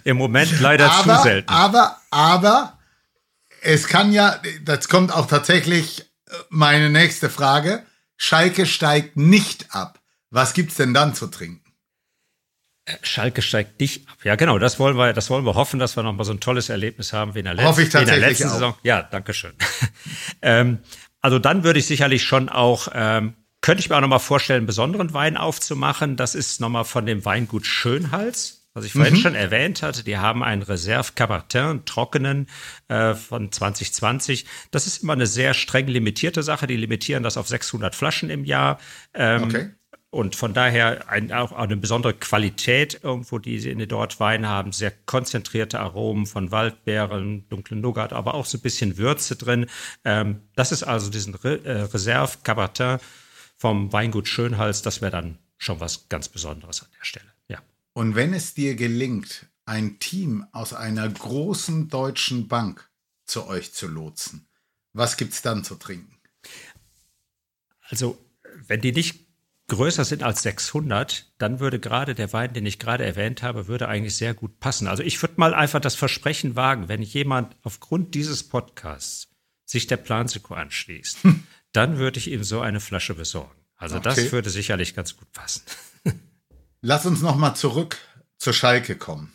Im 0.04 0.18
Moment 0.18 0.60
leider 0.60 0.92
aber, 0.92 1.16
zu 1.18 1.24
selten. 1.24 1.50
Aber, 1.50 2.00
aber, 2.12 2.78
es 3.62 3.88
kann 3.88 4.14
ja, 4.14 4.40
das 4.64 4.90
kommt 4.90 5.12
auch 5.12 5.26
tatsächlich 5.26 6.02
äh, 6.02 6.34
meine 6.50 6.92
nächste 6.92 7.32
Frage. 7.32 7.84
Schalke 8.16 8.68
steigt 8.68 9.18
nicht 9.18 9.74
ab. 9.74 10.00
Was 10.30 10.54
gibt's 10.54 10.76
denn 10.76 10.94
dann 10.94 11.16
zu 11.16 11.26
trinken? 11.26 11.67
Schalke 13.02 13.42
steigt 13.42 13.80
nicht 13.80 14.08
ab. 14.10 14.18
Ja, 14.24 14.36
genau, 14.36 14.60
das 14.60 14.80
wollen 14.80 14.98
wir, 14.98 15.14
das 15.14 15.30
wollen 15.30 15.46
wir 15.46 15.56
hoffen, 15.56 15.80
dass 15.80 15.98
wir 15.98 16.04
nochmal 16.04 16.26
so 16.26 16.32
ein 16.32 16.40
tolles 16.40 16.70
Erlebnis 16.70 17.14
haben 17.14 17.36
wie 17.36 17.40
in 17.40 17.46
der, 17.46 17.54
letzten, 17.54 17.68
Hoffe 17.68 17.82
ich 17.84 17.90
tatsächlich 17.90 18.16
in 18.16 18.22
der 18.22 18.30
letzten 18.30 18.48
auch. 18.48 18.54
Saison. 18.54 18.76
Ja, 18.84 19.02
danke 19.04 19.34
schön. 19.34 19.54
ähm, 20.42 20.80
also 21.22 21.40
dann 21.40 21.64
würde 21.64 21.80
ich 21.80 21.86
sicherlich 21.88 22.24
schon 22.24 22.48
auch, 22.50 22.88
ähm, 22.94 23.34
könnte 23.62 23.82
ich 23.82 23.90
mir 23.90 23.98
auch 23.98 24.02
nochmal 24.02 24.20
vorstellen, 24.20 24.60
einen 24.60 24.68
besonderen 24.68 25.14
Wein 25.14 25.36
aufzumachen. 25.36 26.16
Das 26.16 26.36
ist 26.36 26.62
nochmal 26.62 26.86
von 26.86 27.06
dem 27.06 27.26
Weingut 27.26 27.66
Schönhals, 27.66 28.70
was 28.74 28.86
ich 28.86 28.94
vorhin 28.94 29.18
schon 29.18 29.36
erwähnt 29.36 29.82
hatte. 29.82 30.04
Die 30.04 30.18
haben 30.18 30.44
einen 30.44 30.62
Reserve 30.62 31.12
Cabertin, 31.16 31.84
trockenen 31.84 32.48
äh, 32.88 33.16
von 33.16 33.52
2020. 33.52 34.46
Das 34.72 34.88
ist 34.88 35.04
immer 35.04 35.14
eine 35.14 35.28
sehr 35.28 35.54
streng 35.54 35.88
limitierte 35.88 36.44
Sache. 36.44 36.68
Die 36.68 36.78
limitieren 36.78 37.24
das 37.24 37.36
auf 37.36 37.48
600 37.48 37.96
Flaschen 37.96 38.30
im 38.30 38.46
Jahr. 38.46 38.80
Ähm, 39.14 39.44
Okay. 39.44 39.70
Und 40.18 40.36
von 40.36 40.52
daher 40.52 41.12
ein, 41.12 41.32
auch 41.32 41.52
eine 41.52 41.78
besondere 41.78 42.16
Qualität 42.16 43.02
irgendwo, 43.04 43.38
die 43.38 43.60
sie 43.60 43.70
in 43.70 43.78
den 43.78 43.88
dort 43.88 44.20
Wein 44.20 44.48
haben. 44.48 44.72
Sehr 44.72 44.90
konzentrierte 44.90 45.80
Aromen 45.80 46.26
von 46.26 46.50
Waldbeeren, 46.50 47.48
dunklen 47.50 47.82
Nougat, 47.82 48.14
aber 48.14 48.34
auch 48.34 48.48
so 48.48 48.58
ein 48.58 48.62
bisschen 48.62 48.98
Würze 48.98 49.36
drin. 49.36 49.68
Ähm, 50.04 50.42
das 50.56 50.72
ist 50.72 50.82
also 50.82 51.12
diesen 51.12 51.36
Re 51.36 51.64
äh, 51.64 51.82
Reserve 51.84 52.40
Cabertin 52.42 52.98
vom 53.58 53.94
Weingut 53.94 54.28
Schönhals. 54.28 54.82
Das 54.82 55.02
wäre 55.02 55.12
dann 55.12 55.38
schon 55.60 55.80
was 55.80 56.10
ganz 56.10 56.30
Besonderes 56.30 56.82
an 56.82 56.90
der 56.98 57.06
Stelle. 57.06 57.32
Ja. 57.48 57.60
Und 57.94 58.16
wenn 58.16 58.34
es 58.34 58.56
dir 58.56 58.74
gelingt, 58.74 59.46
ein 59.66 60.00
Team 60.00 60.48
aus 60.52 60.74
einer 60.74 61.08
großen 61.08 61.90
deutschen 61.90 62.48
Bank 62.48 62.90
zu 63.28 63.46
euch 63.46 63.72
zu 63.72 63.86
lotsen, 63.86 64.48
was 64.94 65.16
gibt's 65.16 65.44
dann 65.44 65.64
zu 65.64 65.76
trinken? 65.76 66.18
Also, 67.92 68.18
wenn 68.66 68.82
die 68.82 68.94
nicht 68.94 69.27
größer 69.68 70.06
sind 70.06 70.24
als 70.24 70.42
600, 70.44 71.32
dann 71.38 71.60
würde 71.60 71.80
gerade 71.80 72.16
der 72.16 72.32
Wein, 72.34 72.54
den 72.54 72.66
ich 72.66 72.80
gerade 72.80 73.06
erwähnt 73.06 73.44
habe, 73.44 73.68
würde 73.68 73.88
eigentlich 73.88 74.16
sehr 74.16 74.34
gut 74.34 74.60
passen. 74.60 74.88
Also 74.88 75.04
ich 75.04 75.22
würde 75.22 75.36
mal 75.38 75.54
einfach 75.54 75.82
das 75.82 75.96
Versprechen 75.96 76.56
wagen, 76.56 76.88
wenn 76.88 77.02
jemand 77.02 77.56
aufgrund 77.64 78.16
dieses 78.16 78.44
Podcasts 78.44 79.28
sich 79.66 79.88
der 79.88 79.98
Planseco 79.98 80.54
anschließt, 80.54 81.20
dann 81.74 81.98
würde 81.98 82.20
ich 82.20 82.32
ihm 82.32 82.44
so 82.44 82.62
eine 82.62 82.80
Flasche 82.80 83.14
besorgen. 83.14 83.52
Also 83.76 83.98
Okay. 83.98 84.04
das 84.06 84.32
würde 84.32 84.50
sicherlich 84.50 84.96
ganz 84.96 85.18
gut 85.18 85.32
passen. 85.34 85.64
Lass 86.82 87.06
uns 87.06 87.22
noch 87.22 87.36
mal 87.36 87.56
zurück 87.56 87.98
zur 88.38 88.54
Schalke 88.54 88.96
kommen. 88.96 89.34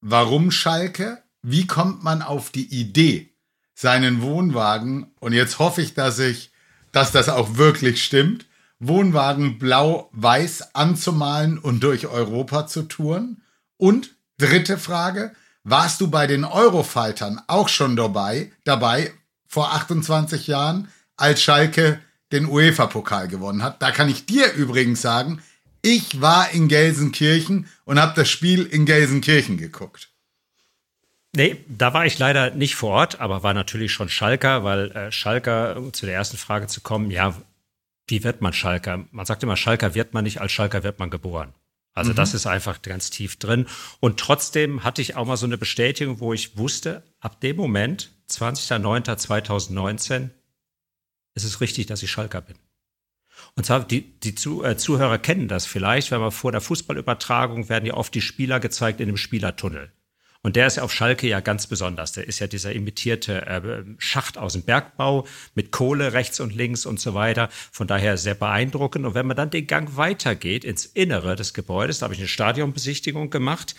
Warum 0.00 0.50
Schalke? 0.50 1.22
Wie 1.42 1.66
kommt 1.66 2.02
man 2.04 2.20
auf 2.22 2.50
die 2.50 2.66
Idee, 2.66 3.34
seinen 3.74 4.20
Wohnwagen, 4.22 5.12
und 5.20 5.32
jetzt 5.32 5.58
hoffe 5.58 5.82
ich, 5.82 5.94
dass 5.94 6.18
ich, 6.18 6.50
dass 6.92 7.12
das 7.12 7.28
auch 7.28 7.56
wirklich 7.56 8.04
stimmt, 8.04 8.46
Wohnwagen 8.78 9.58
blau-weiß 9.58 10.74
anzumalen 10.74 11.58
und 11.58 11.82
durch 11.82 12.06
Europa 12.06 12.66
zu 12.66 12.82
touren? 12.82 13.42
Und 13.76 14.10
dritte 14.38 14.78
Frage, 14.78 15.32
warst 15.62 16.00
du 16.00 16.08
bei 16.08 16.26
den 16.26 16.44
Eurofightern 16.44 17.40
auch 17.46 17.68
schon 17.68 17.96
dabei, 17.96 18.52
dabei 18.64 19.12
vor 19.46 19.72
28 19.72 20.46
Jahren, 20.46 20.88
als 21.16 21.42
Schalke 21.42 22.00
den 22.32 22.46
UEFA-Pokal 22.46 23.28
gewonnen 23.28 23.62
hat? 23.62 23.80
Da 23.80 23.90
kann 23.90 24.08
ich 24.08 24.26
dir 24.26 24.52
übrigens 24.52 25.00
sagen, 25.00 25.42
ich 25.82 26.20
war 26.20 26.50
in 26.50 26.68
Gelsenkirchen 26.68 27.68
und 27.84 28.00
habe 28.00 28.14
das 28.16 28.28
Spiel 28.28 28.64
in 28.64 28.86
Gelsenkirchen 28.86 29.58
geguckt. 29.58 30.08
Nee, 31.36 31.64
da 31.68 31.92
war 31.92 32.06
ich 32.06 32.18
leider 32.18 32.50
nicht 32.50 32.76
vor 32.76 32.90
Ort, 32.90 33.20
aber 33.20 33.42
war 33.42 33.54
natürlich 33.54 33.92
schon 33.92 34.08
Schalker, 34.08 34.62
weil 34.62 34.92
äh, 34.92 35.12
Schalker, 35.12 35.76
um 35.76 35.92
zu 35.92 36.06
der 36.06 36.14
ersten 36.14 36.36
Frage 36.36 36.68
zu 36.68 36.80
kommen, 36.80 37.10
ja, 37.10 37.34
wie 38.06 38.24
wird 38.24 38.40
man 38.40 38.52
Schalker? 38.52 39.04
Man 39.10 39.26
sagt 39.26 39.42
immer, 39.42 39.56
Schalker 39.56 39.94
wird 39.94 40.14
man 40.14 40.24
nicht, 40.24 40.40
als 40.40 40.52
Schalker 40.52 40.82
wird 40.82 40.98
man 40.98 41.10
geboren. 41.10 41.54
Also 41.94 42.12
das 42.12 42.34
ist 42.34 42.46
einfach 42.46 42.82
ganz 42.82 43.10
tief 43.10 43.36
drin. 43.36 43.66
Und 44.00 44.18
trotzdem 44.18 44.82
hatte 44.82 45.00
ich 45.00 45.14
auch 45.14 45.26
mal 45.26 45.36
so 45.36 45.46
eine 45.46 45.56
Bestätigung, 45.56 46.18
wo 46.18 46.32
ich 46.32 46.58
wusste, 46.58 47.04
ab 47.20 47.40
dem 47.40 47.56
Moment, 47.56 48.10
20.09.2019, 48.28 50.30
ist 51.34 51.44
es 51.44 51.60
richtig, 51.60 51.86
dass 51.86 52.02
ich 52.02 52.10
Schalker 52.10 52.40
bin. 52.40 52.56
Und 53.54 53.64
zwar, 53.64 53.84
die, 53.84 54.18
die 54.20 54.34
Zu, 54.34 54.64
äh, 54.64 54.76
Zuhörer 54.76 55.18
kennen 55.18 55.46
das 55.46 55.66
vielleicht, 55.66 56.10
wenn 56.10 56.20
man 56.20 56.32
vor 56.32 56.52
der 56.52 56.60
Fußballübertragung 56.60 57.68
werden 57.68 57.86
ja 57.86 57.94
oft 57.94 58.14
die 58.14 58.20
Spieler 58.20 58.58
gezeigt 58.58 59.00
in 59.00 59.06
dem 59.06 59.16
Spielertunnel. 59.16 59.92
Und 60.44 60.56
der 60.56 60.66
ist 60.66 60.76
ja 60.76 60.82
auf 60.82 60.92
Schalke 60.92 61.26
ja 61.26 61.40
ganz 61.40 61.66
besonders. 61.66 62.12
Der 62.12 62.28
ist 62.28 62.38
ja 62.38 62.46
dieser 62.46 62.74
imitierte 62.74 63.46
äh, 63.46 63.82
Schacht 63.96 64.36
aus 64.36 64.52
dem 64.52 64.62
Bergbau 64.62 65.26
mit 65.54 65.70
Kohle 65.70 66.12
rechts 66.12 66.38
und 66.38 66.54
links 66.54 66.84
und 66.84 67.00
so 67.00 67.14
weiter. 67.14 67.48
Von 67.72 67.86
daher 67.86 68.18
sehr 68.18 68.34
beeindruckend. 68.34 69.06
Und 69.06 69.14
wenn 69.14 69.26
man 69.26 69.38
dann 69.38 69.48
den 69.48 69.66
Gang 69.66 69.96
weitergeht 69.96 70.62
ins 70.64 70.84
Innere 70.84 71.34
des 71.34 71.54
Gebäudes, 71.54 71.98
da 71.98 72.04
habe 72.04 72.14
ich 72.14 72.20
eine 72.20 72.28
Stadionbesichtigung 72.28 73.30
gemacht, 73.30 73.74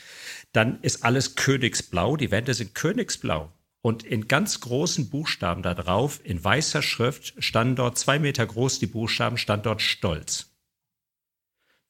dann 0.54 0.82
ist 0.82 1.06
alles 1.06 1.36
Königsblau. 1.36 2.18
Die 2.18 2.32
Wände 2.32 2.56
sind 2.56 2.74
Königsblau. 2.74 3.54
Und 3.82 4.02
in 4.02 4.28
ganz 4.28 4.60
großen 4.60 5.12
Buchstaben 5.12 5.62
da 5.62 5.76
drauf, 5.76 6.20
in 6.24 6.44
weißer 6.44 6.82
Schrift, 6.82 7.36
standen 7.38 7.76
dort 7.76 8.00
zwei 8.00 8.18
Meter 8.18 8.44
groß 8.44 8.80
die 8.80 8.88
Buchstaben, 8.88 9.38
stand 9.38 9.68
dort 9.68 9.84
Stolz. 9.84 10.48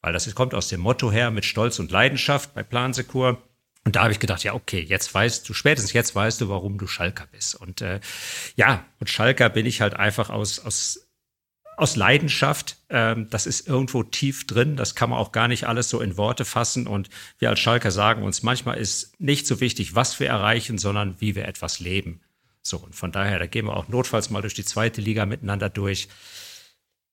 Weil 0.01 0.11
das 0.11 0.35
kommt 0.35 0.53
aus 0.53 0.67
dem 0.67 0.81
Motto 0.81 1.13
her 1.13 1.31
mit 1.31 1.45
Stolz 1.45 1.79
und 1.79 1.91
Leidenschaft 1.91 2.53
bei 2.53 2.63
Plansekur. 2.63 3.41
Und 3.85 3.95
da 3.95 4.01
habe 4.01 4.11
ich 4.11 4.19
gedacht, 4.19 4.43
ja, 4.43 4.55
okay, 4.55 4.79
jetzt 4.79 5.13
weißt 5.13 5.47
du, 5.47 5.53
spätestens 5.53 5.93
jetzt 5.93 6.15
weißt 6.15 6.41
du, 6.41 6.49
warum 6.49 6.79
du 6.79 6.87
Schalker 6.87 7.27
bist. 7.31 7.53
Und 7.53 7.81
äh, 7.81 7.99
ja, 8.55 8.83
und 8.99 9.09
Schalker 9.09 9.47
bin 9.49 9.67
ich 9.67 9.79
halt 9.79 9.93
einfach 9.93 10.31
aus, 10.31 10.59
aus, 10.59 11.07
aus 11.77 11.95
Leidenschaft. 11.95 12.77
Ähm, 12.89 13.29
das 13.29 13.45
ist 13.45 13.67
irgendwo 13.67 14.01
tief 14.01 14.47
drin. 14.47 14.75
Das 14.75 14.95
kann 14.95 15.11
man 15.11 15.19
auch 15.19 15.31
gar 15.31 15.47
nicht 15.47 15.67
alles 15.67 15.87
so 15.87 16.01
in 16.01 16.17
Worte 16.17 16.45
fassen. 16.45 16.87
Und 16.87 17.09
wir 17.37 17.49
als 17.49 17.59
Schalker 17.59 17.91
sagen 17.91 18.23
uns, 18.23 18.41
manchmal 18.41 18.77
ist 18.77 19.19
nicht 19.19 19.45
so 19.45 19.59
wichtig, 19.59 19.93
was 19.93 20.19
wir 20.19 20.29
erreichen, 20.29 20.79
sondern 20.79 21.21
wie 21.21 21.35
wir 21.35 21.47
etwas 21.47 21.79
leben. 21.79 22.21
So, 22.63 22.77
und 22.77 22.95
von 22.95 23.11
daher, 23.11 23.37
da 23.37 23.45
gehen 23.45 23.65
wir 23.65 23.77
auch 23.77 23.87
notfalls 23.87 24.31
mal 24.31 24.41
durch 24.41 24.55
die 24.55 24.65
zweite 24.65 24.99
Liga 24.99 25.27
miteinander 25.27 25.69
durch. 25.69 26.07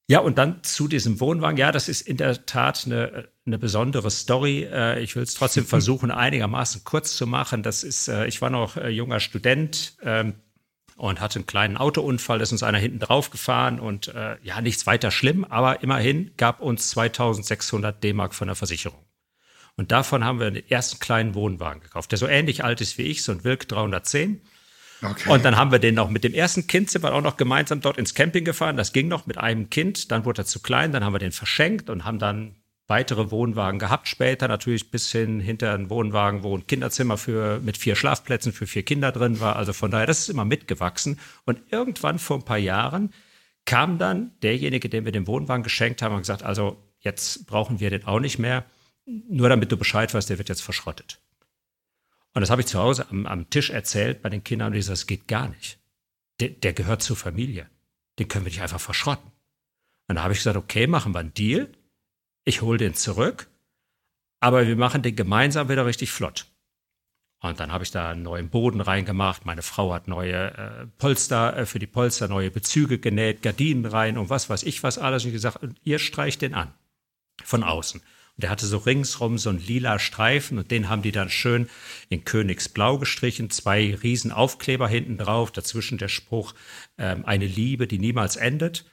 Ja, 0.09 0.21
und 0.21 0.39
dann 0.39 0.63
zu 0.63 0.89
diesem 0.89 1.21
Wohnwagen. 1.21 1.59
Ja, 1.59 1.71
das 1.71 1.91
ist 1.91 2.01
in 2.01 2.17
der 2.17 2.47
Tat 2.47 2.85
eine, 2.87 3.29
eine 3.47 3.59
besondere 3.59 4.11
Story. 4.11 4.65
Äh, 4.65 5.03
Ich 5.03 5.17
will 5.17 5.23
es 5.23 5.35
trotzdem 5.35 5.67
versuchen, 5.67 6.11
einigermaßen 6.11 6.83
kurz 6.85 7.17
zu 7.17 7.27
machen. 7.27 7.63
Das 7.63 7.83
ist, 7.83 8.09
äh, 8.09 8.27
ich 8.27 8.41
war 8.41 8.51
noch 8.51 8.77
äh, 8.77 8.89
junger 8.89 9.21
Student 9.21 9.95
ähm, 10.03 10.35
und 10.97 11.21
hatte 11.21 11.37
einen 11.39 11.47
kleinen 11.47 11.77
Autounfall, 11.77 12.39
da 12.39 12.43
ist 12.43 12.53
uns 12.53 12.63
einer 12.63 12.79
hinten 12.79 12.99
drauf 13.01 13.31
gefahren 13.31 13.81
und 13.81 14.13
ja, 14.43 14.61
nichts 14.61 14.87
weiter 14.87 15.11
schlimm, 15.11 15.45
aber 15.45 15.83
immerhin 15.83 16.33
gab 16.37 16.61
uns 16.61 16.91
2600 16.91 18.05
D-Mark 18.05 18.35
von 18.35 18.47
der 18.47 18.55
Versicherung. 18.55 19.01
Und 19.75 19.91
davon 19.91 20.23
haben 20.23 20.39
wir 20.39 20.51
den 20.51 20.69
ersten 20.69 21.01
kleinen 21.01 21.35
Wohnwagen 21.35 21.81
gekauft, 21.81 22.13
der 22.13 22.19
so 22.19 22.29
ähnlich 22.29 22.63
alt 22.63 22.81
ist 22.83 22.99
wie 22.99 23.05
ich, 23.05 23.25
so 23.25 23.33
ein 23.33 23.43
Wilk 23.43 23.67
310. 23.69 24.43
Okay. 25.03 25.31
Und 25.31 25.45
dann 25.45 25.57
haben 25.57 25.73
wir 25.73 25.79
den 25.79 25.95
noch 25.95 26.11
mit 26.11 26.25
dem 26.25 26.35
ersten 26.35 26.67
Kind 26.67 26.91
sind 26.91 27.03
wir 27.03 27.13
auch 27.13 27.23
noch 27.23 27.37
gemeinsam 27.37 27.81
dort 27.81 27.99
ins 27.99 28.15
Camping 28.15 28.45
gefahren. 28.45 28.77
Das 28.77 28.93
ging 28.93 29.09
noch 29.09 29.27
mit 29.27 29.39
einem 29.39 29.69
Kind. 29.71 30.13
Dann 30.13 30.25
wurde 30.25 30.43
er 30.43 30.47
zu 30.47 30.61
klein. 30.61 30.93
Dann 30.93 31.05
haben 31.05 31.13
wir 31.13 31.19
den 31.19 31.33
verschenkt 31.33 31.91
und 31.91 32.05
haben 32.05 32.21
dann 32.21 32.55
weitere 32.87 33.31
Wohnwagen 33.31 33.79
gehabt. 33.79 34.09
Später 34.09 34.49
natürlich 34.49 34.91
bis 34.91 35.11
hin 35.11 35.41
hinter 35.41 35.75
einen 35.75 35.91
Wohnwagen, 35.91 36.43
wo 36.43 36.57
ein 36.57 36.67
Kinderzimmer 36.67 37.17
für, 37.17 37.61
mit 37.61 37.77
vier 37.77 37.97
Schlafplätzen 37.97 38.53
für 38.53 38.67
vier 38.67 38.83
Kinder 38.83 39.13
drin 39.13 39.41
war. 39.41 39.57
Also 39.57 39.73
von 39.73 39.91
daher, 39.91 40.07
das 40.07 40.21
ist 40.21 40.29
immer 40.29 40.45
mitgewachsen. 40.45 41.19
Und 41.45 41.61
irgendwann 41.71 42.19
vor 42.19 42.39
ein 42.39 42.45
paar 42.45 42.59
Jahren 42.59 43.13
kam 43.65 43.99
dann 43.99 44.33
derjenige, 44.43 44.89
dem 44.89 45.05
wir 45.05 45.13
den 45.13 45.27
Wohnwagen 45.27 45.63
geschenkt 45.63 46.03
haben, 46.03 46.15
und 46.15 46.23
gesagt, 46.23 46.43
also 46.43 46.83
jetzt 46.99 47.47
brauchen 47.47 47.81
wir 47.81 47.91
den 47.91 48.05
auch 48.05 48.21
nicht 48.21 48.39
mehr. 48.39 48.65
Nur 49.07 49.49
damit 49.49 49.73
du 49.73 49.77
Bescheid 49.77 50.13
weißt, 50.13 50.31
der 50.31 50.39
wird 50.39 50.49
jetzt 50.49 50.63
verschrottet. 50.63 51.21
Und 52.35 52.41
das 52.41 52.51
habe 52.51 52.63
ich 52.63 52.67
zu 52.67 52.79
Hause 52.79 53.07
am, 53.11 53.27
am 53.27 53.51
Tisch 53.51 53.71
erzählt 53.71 54.23
bei 54.23 54.29
den 54.29 54.43
Kindern 54.43 54.69
und 54.69 54.75
die 54.75 54.83
sagen, 54.83 54.95
das 54.95 55.07
geht 55.07 55.29
gar 55.29 55.49
nicht. 55.49 55.79
Der, 56.41 56.49
der 56.49 56.73
gehört 56.73 57.03
zur 57.03 57.17
Familie. 57.17 57.69
Den 58.19 58.29
können 58.29 58.45
wir 58.45 58.51
nicht 58.51 58.63
einfach 58.63 58.81
verschrotten. 58.81 59.31
Und 60.09 60.17
da 60.17 60.23
habe 60.23 60.33
ich 60.33 60.41
gesagt, 60.41 60.57
okay, 60.57 60.87
machen 60.87 61.15
wir 61.15 61.21
einen 61.21 61.35
Deal. 61.35 61.69
Ich 62.45 62.63
hole 62.63 62.79
den 62.79 62.95
zurück, 62.95 63.49
aber 64.41 64.67
wir 64.67 64.77
machen 64.77 65.03
den 65.03 65.15
gemeinsam 65.15 65.69
wieder 65.69 65.87
richtig 65.87 66.11
flott. 66.11 66.47
Und 67.41 67.59
dann 67.59 67.73
habe 67.73 67.83
ich 67.83 67.91
da 67.91 68.11
einen 68.11 68.23
neuen 68.23 68.51
Boden 68.51 68.81
reingemacht. 68.81 69.45
Meine 69.45 69.63
Frau 69.63 69.93
hat 69.93 70.07
neue 70.07 70.55
äh, 70.57 70.87
Polster 70.99 71.57
äh, 71.57 71.67
für 71.67 71.81
die 71.81 71.89
Polster, 71.89 72.29
neue 72.29 72.53
Bezüge 72.53 72.99
genäht, 72.99 73.43
Gardinen 73.43 73.85
rein 73.85 74.17
und 74.17 74.31
was 74.31 74.49
weiß 74.49 74.63
ich 74.63 74.83
was 74.85 74.97
alles. 74.97 75.25
Und 75.25 75.31
ich 75.31 75.35
gesagt, 75.35 75.63
und 75.63 75.77
ihr 75.83 75.99
streicht 75.99 76.43
den 76.43 76.55
an. 76.55 76.73
Von 77.43 77.65
außen. 77.65 78.01
Und 78.01 78.43
der 78.43 78.51
hatte 78.51 78.67
so 78.67 78.79
ringsrum 78.79 79.39
so 79.39 79.51
einen 79.51 79.59
lila 79.59 79.99
Streifen 79.99 80.57
und 80.59 80.71
den 80.71 80.89
haben 80.89 81.03
die 81.03 81.11
dann 81.11 81.31
schön 81.31 81.69
in 82.09 82.25
Königsblau 82.25 82.99
gestrichen. 82.99 83.51
Zwei 83.51 83.95
riesen 84.03 84.31
Aufkleber 84.31 84.87
hinten 84.87 85.19
drauf, 85.19 85.51
dazwischen 85.51 85.99
der 85.99 86.09
Spruch, 86.09 86.55
ähm, 86.97 87.25
eine 87.27 87.47
Liebe, 87.47 87.89
die 87.89 87.99
niemals 87.99 88.37
endet. 88.37 88.85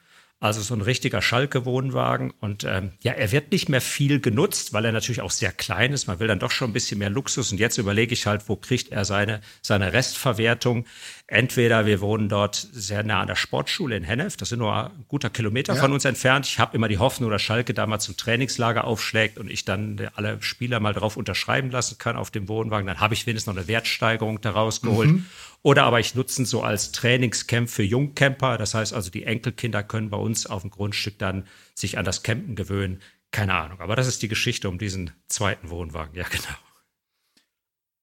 Also 0.41 0.61
so 0.61 0.73
ein 0.73 0.81
richtiger 0.81 1.21
Schalke-Wohnwagen. 1.21 2.31
Und 2.39 2.63
ähm, 2.63 2.91
ja, 3.01 3.11
er 3.11 3.33
wird 3.33 3.51
nicht 3.51 3.67
mehr 3.67 3.81
viel 3.81 4.21
genutzt, 4.21 4.71
weil 4.71 4.85
er 4.85 4.93
natürlich 4.93 5.19
auch 5.19 5.31
sehr 5.31 5.51
klein 5.51 5.91
ist. 5.91 6.07
Man 6.07 6.19
will 6.19 6.29
dann 6.29 6.39
doch 6.39 6.51
schon 6.51 6.69
ein 6.69 6.73
bisschen 6.73 6.97
mehr 6.99 7.09
Luxus. 7.09 7.51
Und 7.51 7.57
jetzt 7.57 7.77
überlege 7.77 8.13
ich 8.13 8.25
halt, 8.25 8.47
wo 8.47 8.55
kriegt 8.55 8.89
er 8.93 9.03
seine, 9.03 9.41
seine 9.61 9.91
Restverwertung? 9.91 10.85
Entweder 11.27 11.85
wir 11.85 11.99
wohnen 11.99 12.29
dort 12.29 12.55
sehr 12.55 13.03
nah 13.03 13.21
an 13.21 13.27
der 13.27 13.35
Sportschule 13.35 13.97
in 13.97 14.03
Hennef, 14.03 14.35
das 14.35 14.49
sind 14.49 14.59
nur 14.59 14.73
ein 14.73 15.05
guter 15.07 15.29
Kilometer 15.29 15.75
ja. 15.75 15.81
von 15.81 15.93
uns 15.93 16.03
entfernt. 16.05 16.47
Ich 16.47 16.57
habe 16.57 16.75
immer 16.75 16.87
die 16.87 16.97
Hoffnung, 16.97 17.29
dass 17.29 17.41
Schalke 17.41 17.75
da 17.75 17.85
mal 17.85 17.99
zum 17.99 18.17
Trainingslager 18.17 18.85
aufschlägt 18.85 19.37
und 19.37 19.51
ich 19.51 19.63
dann 19.63 20.09
alle 20.15 20.41
Spieler 20.41 20.79
mal 20.79 20.93
drauf 20.93 21.17
unterschreiben 21.17 21.69
lassen 21.69 21.97
kann 21.99 22.15
auf 22.15 22.31
dem 22.31 22.47
Wohnwagen. 22.47 22.87
Dann 22.87 22.99
habe 22.99 23.13
ich 23.13 23.27
wenigstens 23.27 23.53
noch 23.53 23.59
eine 23.59 23.67
Wertsteigerung 23.67 24.41
daraus 24.41 24.81
geholt. 24.81 25.09
Mhm. 25.09 25.25
Oder 25.61 25.83
aber 25.83 25.99
ich 25.99 26.15
nutze 26.15 26.41
ihn 26.41 26.45
so 26.45 26.63
als 26.63 26.91
Trainingscamp 26.91 27.69
für 27.69 27.83
Jungcamper. 27.83 28.57
Das 28.57 28.73
heißt 28.73 28.93
also, 28.93 29.09
die 29.09 29.23
Enkelkinder 29.23 29.83
können 29.83 30.09
bei 30.09 30.17
uns 30.17 30.45
auf 30.45 30.61
dem 30.61 30.71
Grundstück 30.71 31.19
dann 31.19 31.47
sich 31.73 31.97
an 31.97 32.05
das 32.05 32.23
Campen 32.23 32.55
gewöhnen. 32.55 33.01
Keine 33.31 33.53
Ahnung. 33.53 33.79
Aber 33.81 33.95
das 33.95 34.07
ist 34.07 34.21
die 34.21 34.27
Geschichte 34.27 34.69
um 34.69 34.77
diesen 34.77 35.11
zweiten 35.27 35.69
Wohnwagen. 35.69 36.15
Ja, 36.15 36.27
genau. 36.27 36.55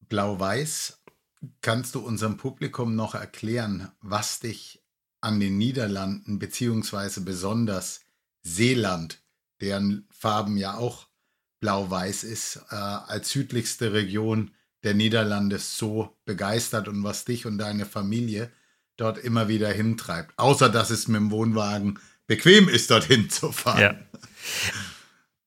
Blau-Weiß. 0.09 1.03
Kannst 1.61 1.95
du 1.95 2.01
unserem 2.01 2.37
Publikum 2.37 2.97
noch 2.97 3.15
erklären, 3.15 3.93
was 4.01 4.41
dich 4.41 4.83
an 5.21 5.41
den 5.41 5.59
Niederlanden 5.59 6.39
beziehungsweise 6.39 7.21
besonders 7.23 8.01
Seeland, 8.43 9.23
deren 9.61 10.07
Farben 10.11 10.57
ja 10.57 10.77
auch 10.77 11.09
blau-weiß 11.61 12.25
ist, 12.25 12.65
äh, 12.71 12.75
als 12.75 13.31
südlichste 13.31 13.93
Region 13.93 14.53
der 14.85 14.95
Niederlande 14.95 15.59
so 15.59 16.16
begeistert 16.24 16.89
und 16.89 17.03
was 17.03 17.24
dich 17.24 17.47
und 17.47 17.59
deine 17.59 17.87
Familie 17.87 18.51
dort 18.97 19.18
immer 19.18 19.49
wieder 19.49 19.68
hintreibt. 19.68 20.33
Außer 20.39 20.68
dass 20.68 20.91
es 20.91 21.09
mit 21.09 21.20
dem 21.20 21.31
Wohnwagen 21.31 21.99
bequem 22.27 22.68
ist, 22.68 22.91
dorthin 22.91 23.31
zu 23.31 23.53
fahren. 23.53 23.81
Ja. 23.81 23.95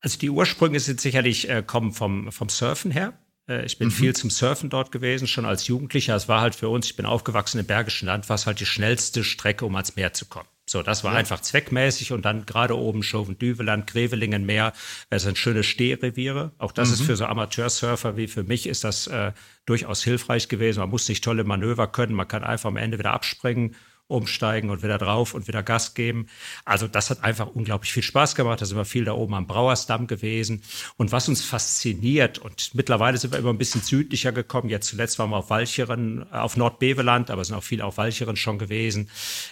Also 0.02 0.18
die 0.18 0.30
Ursprünge 0.30 0.80
sind 0.80 1.02
sicherlich 1.02 1.50
äh, 1.50 1.64
kommen 1.66 1.92
vom, 1.92 2.32
vom 2.32 2.50
Surfen 2.50 2.92
her. 2.92 3.18
Äh, 3.50 3.66
ich 3.66 3.78
bin 3.78 3.90
mhm. 3.90 3.94
viel 3.94 4.16
zum 4.16 4.30
Surfen 4.30 4.70
dort 4.70 4.92
gewesen, 4.92 5.28
schon 5.28 5.46
als 5.46 5.68
Jugendlicher. 5.68 6.16
Es 6.16 6.28
war 6.28 6.42
halt 6.42 6.56
für 6.56 6.70
uns, 6.70 6.86
ich 6.86 6.96
bin 6.96 7.06
aufgewachsen 7.06 7.60
im 7.60 7.66
Bergischen 7.66 8.06
Land, 8.06 8.30
war 8.30 8.36
es 8.36 8.46
halt 8.46 8.60
die 8.60 8.66
schnellste 8.66 9.24
Strecke, 9.24 9.66
um 9.66 9.76
ans 9.76 9.96
Meer 9.96 10.14
zu 10.14 10.26
kommen. 10.26 10.48
So, 10.70 10.84
das 10.84 11.04
war 11.04 11.14
ja. 11.14 11.20
einfach 11.20 11.40
zweckmäßig 11.40 12.12
und 12.12 12.26
dann 12.26 12.46
gerade 12.46 12.78
oben 12.78 13.02
Schoven-Düveland, 13.02 13.88
Grevelingen 13.88 14.46
Meer, 14.46 14.74
es 15.10 15.24
sind 15.24 15.38
schöne 15.38 15.64
Stehreviere. 15.64 16.52
Auch 16.60 16.72
das 16.72 16.90
mhm. 16.90 16.94
ist 16.94 17.02
für 17.02 17.16
so 17.16 17.26
Amateursurfer 17.26 18.18
wie 18.18 18.28
für 18.28 18.44
mich 18.44 18.68
ist 18.68 18.84
das 18.84 19.08
äh, 19.08 19.32
durchaus 19.66 20.04
hilfreich 20.04 20.48
gewesen. 20.48 20.82
Man 20.82 20.90
muss 20.90 21.10
nicht 21.10 21.24
tolle 21.24 21.44
Manöver 21.44 21.88
können, 21.88 22.14
man 22.14 22.28
kann 22.28 22.44
einfach 22.44 22.70
am 22.70 22.78
Ende 22.78 23.00
wieder 23.00 23.14
abspringen 23.14 23.76
umsteigen 24.10 24.70
und 24.72 24.84
wieder 24.84 24.98
drauf 24.98 25.34
und 25.34 25.48
wieder 25.48 25.64
Gas 25.64 25.94
geben. 25.94 26.28
Also 26.66 26.88
das 26.88 27.10
hat 27.10 27.24
einfach 27.24 27.48
unglaublich 27.48 27.94
viel 27.94 28.04
Spaß 28.04 28.36
gemacht. 28.36 28.60
Da 28.60 28.66
sind 28.66 28.76
wir 28.76 28.86
viel 28.86 29.06
da 29.06 29.14
oben 29.14 29.36
am 29.36 29.48
Brauersdamm 29.48 30.08
gewesen. 30.08 30.64
Und 30.98 31.12
was 31.12 31.30
uns 31.30 31.44
fasziniert, 31.44 32.40
und 32.40 32.74
mittlerweile 32.74 33.18
sind 33.18 33.32
wir 33.32 33.40
immer 33.40 33.52
ein 33.52 33.58
bisschen 33.60 33.82
südlicher 33.82 34.32
gekommen. 34.32 34.70
Jetzt 34.70 34.88
zuletzt 34.88 35.20
waren 35.20 35.30
wir 35.30 35.38
auf 35.38 35.50
Walcheren, 35.52 36.26
äh, 36.32 36.38
auf 36.38 36.58
Nordbeveland, 36.58 37.30
aber 37.30 37.46
sind 37.46 37.56
auch 37.56 37.64
viele 37.64 37.86
auf 37.86 37.98
Walcheren 37.98 38.36
schon 38.36 38.58
gewesen, 38.58 39.10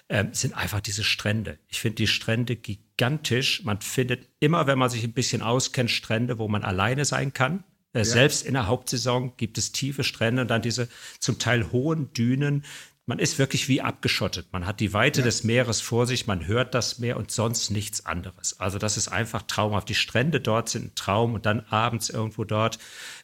äh, 0.08 0.26
sind 0.32 0.58
einfach 0.58 0.82
diese 0.82 1.04
Strände. 1.04 1.60
Ich 1.68 1.80
finde 1.80 1.96
die 1.96 2.08
Strände 2.08 2.56
gigantisch. 2.56 3.64
Man 3.64 3.80
findet 3.82 4.28
immer, 4.40 4.66
wenn 4.66 4.80
man 4.80 4.90
sich 4.90 5.04
ein 5.04 5.14
bisschen 5.14 5.44
auskennt, 5.44 5.92
Strände, 5.92 6.40
wo 6.40 6.48
man 6.48 6.64
alleine 6.64 7.06
sein 7.06 7.32
kann. 7.32 7.64
Äh, 7.94 8.00
ja. 8.00 8.06
Selbst 8.06 8.46
in 8.46 8.54
der 8.54 8.68
Hauptsaison 8.68 9.34
gibt 9.38 9.58
es 9.58 9.72
tiefe 9.72 10.04
Strände 10.04 10.42
und 10.42 10.48
dann 10.50 10.62
diese 10.62 10.90
zum 11.20 11.40
Teil 11.40 11.72
hohen 11.72 12.12
Dünen, 12.14 12.64
man 13.08 13.20
ist 13.20 13.40
wirklich 13.40 13.70
wie 13.70 13.82
abgeschottet. 13.82 14.48
Man 14.52 14.66
hat 14.66 14.82
die 14.82 14.92
Weite 14.92 15.22
ja. 15.22 15.26
des 15.26 15.46
Meeres 15.46 15.80
vor 15.80 16.06
sich, 16.06 16.28
man 16.28 16.46
hört 16.46 16.76
das 16.76 17.00
Meer 17.00 17.16
und 17.16 17.32
sonst 17.32 17.72
nichts 17.72 18.06
anderes. 18.06 18.60
Also 18.60 18.78
das 18.80 18.98
ist 18.98 19.08
einfach 19.08 19.44
traumhaft. 19.44 19.88
Die 19.88 19.96
Strände 19.96 20.42
dort 20.42 20.68
sind 20.68 20.86
ein 20.86 20.96
Traum 20.96 21.34
und 21.34 21.46
dann 21.46 21.62
abends 21.70 22.10
irgendwo 22.10 22.44
dort 22.44 22.80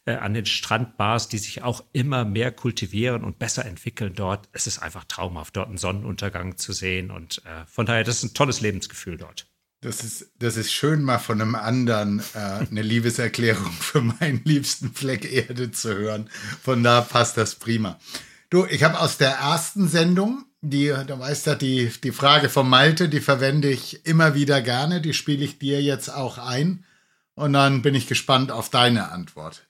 äh, 0.06 0.14
an 0.14 0.32
den 0.32 0.46
Strandbars, 0.46 1.28
die 1.28 1.36
sich 1.36 1.62
auch 1.62 1.84
immer 1.92 2.24
mehr 2.24 2.50
kultivieren 2.50 3.24
und 3.24 3.38
besser 3.38 3.66
entwickeln 3.66 4.14
dort. 4.14 4.48
Es 4.52 4.66
ist 4.66 4.78
einfach 4.78 5.04
traumhaft, 5.04 5.54
dort 5.54 5.68
einen 5.68 5.76
Sonnenuntergang 5.76 6.56
zu 6.56 6.72
sehen 6.72 7.10
und 7.10 7.42
äh, 7.44 7.66
von 7.66 7.84
daher, 7.84 8.04
das 8.04 8.16
ist 8.16 8.24
ein 8.24 8.34
tolles 8.34 8.62
Lebensgefühl 8.62 9.18
dort. 9.18 9.46
Das 9.82 10.02
ist, 10.02 10.30
das 10.38 10.56
ist 10.56 10.72
schön, 10.72 11.02
mal 11.02 11.18
von 11.18 11.42
einem 11.42 11.54
anderen 11.54 12.20
äh, 12.32 12.38
eine 12.38 12.80
Liebeserklärung 12.80 13.70
für 13.80 14.00
meinen 14.00 14.40
liebsten 14.44 14.94
Fleck 14.94 15.30
Erde 15.30 15.72
zu 15.72 15.94
hören. 15.94 16.30
Von 16.62 16.82
da 16.82 17.02
passt 17.02 17.36
das 17.36 17.56
prima. 17.56 17.98
Du, 18.50 18.66
ich 18.66 18.82
habe 18.82 19.00
aus 19.00 19.18
der 19.18 19.32
ersten 19.32 19.88
Sendung, 19.88 20.44
die, 20.60 20.92
du 21.06 21.18
weißt 21.18 21.46
ja, 21.46 21.54
die, 21.54 21.90
die 22.02 22.12
Frage 22.12 22.48
von 22.48 22.68
Malte, 22.68 23.08
die 23.08 23.20
verwende 23.20 23.68
ich 23.70 24.06
immer 24.06 24.34
wieder 24.34 24.60
gerne, 24.60 25.00
die 25.00 25.14
spiele 25.14 25.44
ich 25.44 25.58
dir 25.58 25.82
jetzt 25.82 26.08
auch 26.08 26.38
ein. 26.38 26.84
Und 27.34 27.52
dann 27.52 27.82
bin 27.82 27.94
ich 27.94 28.06
gespannt 28.06 28.52
auf 28.52 28.70
deine 28.70 29.10
Antwort. 29.10 29.66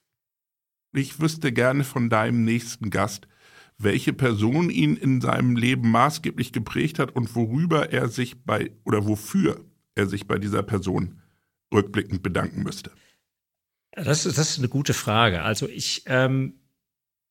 Ich 0.93 1.21
wüsste 1.21 1.51
gerne 1.51 1.83
von 1.83 2.11
deinem 2.11 2.45
nächsten 2.45 2.91
Gast, 2.91 3.27
welche 3.79 4.13
Person 4.13 4.71
ihn 4.71 4.97
in 4.97 5.21
seinem 5.21 5.57
Leben 5.57 5.91
maßgeblich 5.91 6.53
geprägt 6.53 6.99
hat 6.99 7.11
und 7.17 7.35
worüber 7.35 7.93
er 7.93 8.09
sich 8.09 8.45
bei 8.45 8.71
oder 8.85 9.07
wofür 9.07 9.65
er 9.95 10.07
sich 10.07 10.29
bei 10.29 10.39
dieser 10.39 10.63
Person 10.63 11.21
rückblickend 11.73 12.23
bedanken 12.23 12.63
müsste. 12.63 12.93
Das 13.93 14.27
ist, 14.27 14.39
das 14.39 14.51
ist 14.51 14.59
eine 14.59 14.69
gute 14.69 14.95
Frage. 14.95 15.43
Also 15.43 15.69
ich 15.69 16.03
ähm, 16.07 16.61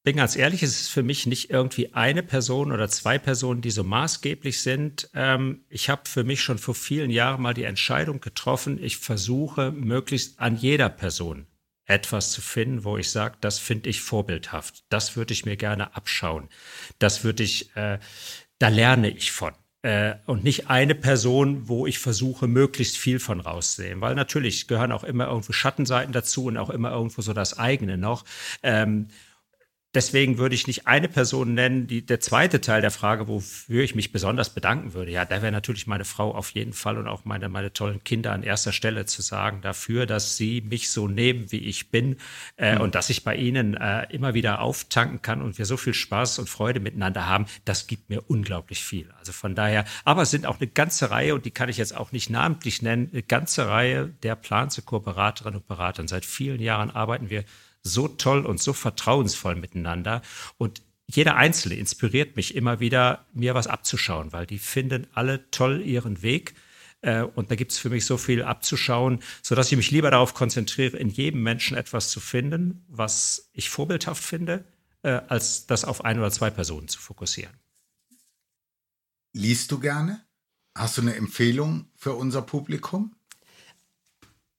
bin 0.03 0.17
ganz 0.17 0.35
ehrlich, 0.35 0.61
es 0.63 0.81
ist 0.81 0.89
für 0.89 1.03
mich 1.03 1.25
nicht 1.25 1.49
irgendwie 1.49 1.93
eine 1.93 2.23
Person 2.23 2.71
oder 2.71 2.89
zwei 2.89 3.17
Personen, 3.17 3.61
die 3.61 3.71
so 3.71 3.83
maßgeblich 3.83 4.61
sind. 4.61 5.09
Ähm, 5.13 5.63
ich 5.69 5.89
habe 5.89 6.09
für 6.09 6.25
mich 6.25 6.41
schon 6.41 6.57
vor 6.57 6.75
vielen 6.75 7.09
Jahren 7.09 7.41
mal 7.41 7.53
die 7.53 7.63
Entscheidung 7.63 8.19
getroffen, 8.19 8.83
ich 8.83 8.97
versuche 8.97 9.71
möglichst 9.71 10.39
an 10.39 10.57
jeder 10.57 10.89
Person 10.89 11.47
etwas 11.85 12.31
zu 12.31 12.41
finden, 12.41 12.83
wo 12.83 12.97
ich 12.97 13.11
sage, 13.11 13.37
das 13.41 13.59
finde 13.59 13.89
ich 13.89 14.01
vorbildhaft, 14.01 14.83
das 14.89 15.15
würde 15.15 15.33
ich 15.33 15.45
mir 15.45 15.57
gerne 15.57 15.95
abschauen, 15.95 16.49
das 16.99 17.23
würde 17.23 17.43
ich, 17.43 17.75
äh, 17.75 17.99
da 18.59 18.67
lerne 18.67 19.09
ich 19.09 19.31
von. 19.31 19.53
Äh, 19.83 20.15
und 20.25 20.45
nicht 20.45 20.69
eine 20.69 20.95
Person, 20.95 21.67
wo 21.67 21.85
ich 21.85 21.99
versuche, 21.99 22.47
möglichst 22.47 22.97
viel 22.97 23.19
von 23.19 23.41
rauszusehen. 23.41 23.99
Weil 23.99 24.15
natürlich 24.15 24.69
gehören 24.69 24.93
auch 24.93 25.03
immer 25.03 25.27
irgendwo 25.27 25.51
Schattenseiten 25.51 26.13
dazu 26.13 26.45
und 26.45 26.55
auch 26.55 26.69
immer 26.69 26.91
irgendwo 26.91 27.21
so 27.21 27.33
das 27.33 27.59
eigene 27.59 27.97
noch. 27.97 28.23
Ähm, 28.63 29.09
Deswegen 29.93 30.39
würde 30.39 30.55
ich 30.55 30.65
nicht 30.65 30.87
eine 30.87 31.07
Person 31.07 31.53
nennen, 31.53 31.85
die 31.85 32.03
der 32.03 32.19
zweite 32.19 32.61
Teil 32.61 32.81
der 32.81 32.89
Frage, 32.89 33.27
wofür 33.27 33.83
ich 33.83 33.93
mich 33.93 34.11
besonders 34.11 34.49
bedanken 34.49 34.93
würde. 34.93 35.11
Ja, 35.11 35.23
da 35.23 35.43
wäre 35.43 35.51
natürlich 35.51 35.85
meine 35.85 36.03
Frau 36.03 36.33
auf 36.33 36.49
jeden 36.51 36.73
Fall 36.73 36.97
und 36.97 37.07
auch 37.07 37.25
meine, 37.25 37.47
meine 37.47 37.73
tollen 37.73 38.03
Kinder 38.03 38.31
an 38.31 38.41
erster 38.41 38.71
Stelle 38.71 39.05
zu 39.05 39.21
sagen 39.21 39.61
dafür, 39.61 40.07
dass 40.07 40.35
sie 40.35 40.61
mich 40.61 40.89
so 40.89 41.07
nehmen, 41.07 41.51
wie 41.51 41.59
ich 41.59 41.91
bin 41.91 42.17
äh, 42.57 42.75
mhm. 42.75 42.81
und 42.81 42.95
dass 42.95 43.11
ich 43.11 43.23
bei 43.23 43.35
ihnen 43.35 43.75
äh, 43.75 44.07
immer 44.09 44.33
wieder 44.33 44.61
auftanken 44.61 45.21
kann 45.21 45.43
und 45.43 45.59
wir 45.59 45.65
so 45.65 45.77
viel 45.77 45.93
Spaß 45.93 46.39
und 46.39 46.49
Freude 46.49 46.79
miteinander 46.79 47.27
haben. 47.27 47.45
Das 47.63 47.85
gibt 47.85 48.09
mir 48.09 48.23
unglaublich 48.27 48.83
viel. 48.83 49.11
Also 49.19 49.31
von 49.31 49.53
daher, 49.53 49.85
aber 50.05 50.23
es 50.23 50.31
sind 50.31 50.47
auch 50.47 50.59
eine 50.59 50.67
ganze 50.67 51.11
Reihe 51.11 51.35
und 51.35 51.45
die 51.45 51.51
kann 51.51 51.69
ich 51.69 51.77
jetzt 51.77 51.95
auch 51.95 52.11
nicht 52.11 52.31
namentlich 52.31 52.81
nennen, 52.81 53.09
eine 53.13 53.21
ganze 53.21 53.67
Reihe 53.67 54.07
der 54.23 54.35
Plan 54.35 54.71
zu 54.71 54.81
Kooperatorinnen 54.81 55.59
und 55.59 55.67
Beratern. 55.67 56.07
Seit 56.07 56.25
vielen 56.25 56.59
Jahren 56.59 56.89
arbeiten 56.89 57.29
wir 57.29 57.43
so 57.83 58.07
toll 58.07 58.45
und 58.45 58.61
so 58.61 58.73
vertrauensvoll 58.73 59.55
miteinander. 59.55 60.21
Und 60.57 60.81
jeder 61.07 61.35
Einzelne 61.35 61.75
inspiriert 61.75 62.35
mich 62.35 62.55
immer 62.55 62.79
wieder, 62.79 63.25
mir 63.33 63.53
was 63.53 63.67
abzuschauen, 63.67 64.31
weil 64.31 64.45
die 64.45 64.59
finden 64.59 65.07
alle 65.13 65.49
toll 65.51 65.81
ihren 65.81 66.21
Weg. 66.21 66.55
Äh, 67.01 67.23
und 67.23 67.51
da 67.51 67.55
gibt 67.55 67.73
es 67.73 67.77
für 67.77 67.89
mich 67.89 68.05
so 68.05 68.17
viel 68.17 68.43
abzuschauen, 68.43 69.19
sodass 69.41 69.71
ich 69.71 69.77
mich 69.77 69.91
lieber 69.91 70.11
darauf 70.11 70.33
konzentriere, 70.33 70.97
in 70.97 71.09
jedem 71.09 71.43
Menschen 71.43 71.75
etwas 71.75 72.09
zu 72.09 72.19
finden, 72.19 72.85
was 72.87 73.49
ich 73.53 73.69
vorbildhaft 73.69 74.23
finde, 74.23 74.63
äh, 75.03 75.21
als 75.27 75.67
das 75.67 75.83
auf 75.83 76.05
ein 76.05 76.19
oder 76.19 76.31
zwei 76.31 76.49
Personen 76.49 76.87
zu 76.87 76.99
fokussieren. 76.99 77.53
Liest 79.33 79.71
du 79.71 79.79
gerne? 79.79 80.23
Hast 80.75 80.97
du 80.97 81.01
eine 81.01 81.15
Empfehlung 81.15 81.89
für 81.95 82.13
unser 82.13 82.41
Publikum? 82.41 83.15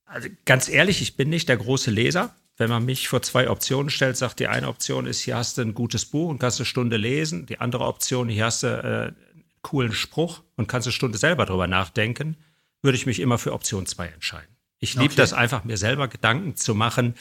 Also 0.05 0.29
ganz 0.45 0.68
ehrlich, 0.68 1.01
ich 1.01 1.16
bin 1.16 1.31
nicht 1.31 1.49
der 1.49 1.57
große 1.57 1.91
Leser 1.91 2.37
wenn 2.57 2.70
man 2.70 2.84
mich 2.84 3.09
vor 3.09 3.22
zwei 3.22 3.50
Optionen 3.50 3.90
stellt, 3.90 4.16
sagt 4.16 4.40
die 4.40 4.48
eine 4.48 4.68
Option 4.68 5.07
ist, 5.07 5.20
hier 5.20 5.36
hast 5.36 5.59
du 5.59 5.62
ein 5.62 5.74
gutes 5.74 6.07
Buch 6.07 6.28
und 6.28 6.38
kannst 6.38 6.61
eine 6.61 6.66
Stunde 6.66 6.96
lesen. 6.96 7.46
Die 7.46 7.59
andere 7.59 7.84
Option, 7.84 8.28
hier 8.28 8.44
hast 8.44 8.62
du 8.62 8.66
äh, 8.68 8.80
einen 9.07 9.44
coolen 9.62 9.92
Spruch 9.92 10.42
und 10.57 10.68
kannst 10.68 10.86
eine 10.86 10.92
Stunde 10.92 11.18
selber 11.18 11.46
drüber 11.46 11.66
nachdenken, 11.66 12.36
würde 12.82 12.96
ich 12.96 13.07
mich 13.07 13.20
immer 13.20 13.38
für 13.38 13.52
Option 13.52 13.86
zwei 13.86 14.07
entscheiden. 14.07 14.55
Ich 14.78 14.94
liebe 14.94 15.07
okay. 15.07 15.16
das 15.16 15.32
einfach, 15.32 15.64
mir 15.64 15.78
selber 15.78 16.09
Gedanken 16.09 16.57
zu 16.57 16.74
machen. 16.74 17.14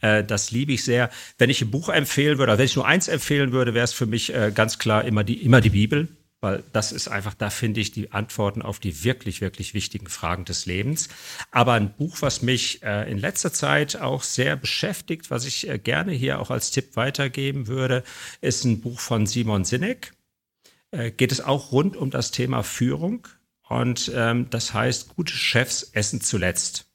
Äh, 0.00 0.24
das 0.24 0.50
liebe 0.52 0.72
ich 0.72 0.84
sehr. 0.84 1.10
Wenn 1.36 1.50
ich 1.50 1.60
ein 1.60 1.70
Buch 1.70 1.88
empfehlen 1.88 2.38
würde, 2.38 2.52
oder 2.52 2.58
wenn 2.58 2.66
ich 2.66 2.76
nur 2.76 2.86
eins 2.86 3.08
empfehlen 3.08 3.52
würde, 3.52 3.74
wäre 3.74 3.84
es 3.84 3.92
für 3.92 4.06
mich 4.06 4.32
äh, 4.32 4.52
ganz 4.54 4.78
klar 4.78 5.04
immer 5.04 5.24
die, 5.24 5.42
immer 5.42 5.60
die 5.60 5.70
Bibel 5.70 6.08
weil 6.40 6.62
das 6.72 6.92
ist 6.92 7.08
einfach, 7.08 7.34
da 7.34 7.50
finde 7.50 7.80
ich 7.80 7.90
die 7.90 8.12
Antworten 8.12 8.62
auf 8.62 8.78
die 8.78 9.02
wirklich, 9.02 9.40
wirklich 9.40 9.74
wichtigen 9.74 10.06
Fragen 10.06 10.44
des 10.44 10.66
Lebens. 10.66 11.08
Aber 11.50 11.72
ein 11.72 11.94
Buch, 11.94 12.18
was 12.20 12.42
mich 12.42 12.82
äh, 12.82 13.10
in 13.10 13.18
letzter 13.18 13.52
Zeit 13.52 13.96
auch 13.96 14.22
sehr 14.22 14.54
beschäftigt, 14.54 15.30
was 15.30 15.44
ich 15.44 15.68
äh, 15.68 15.78
gerne 15.78 16.12
hier 16.12 16.40
auch 16.40 16.50
als 16.50 16.70
Tipp 16.70 16.94
weitergeben 16.94 17.66
würde, 17.66 18.04
ist 18.40 18.64
ein 18.64 18.80
Buch 18.80 19.00
von 19.00 19.26
Simon 19.26 19.64
Sinek. 19.64 20.12
Äh, 20.92 21.10
geht 21.10 21.32
es 21.32 21.40
auch 21.40 21.72
rund 21.72 21.96
um 21.96 22.10
das 22.10 22.30
Thema 22.30 22.62
Führung. 22.62 23.26
Und 23.68 24.10
ähm, 24.14 24.48
das 24.50 24.72
heißt, 24.72 25.16
gute 25.16 25.34
Chefs 25.34 25.82
essen 25.92 26.20
zuletzt. 26.20 26.86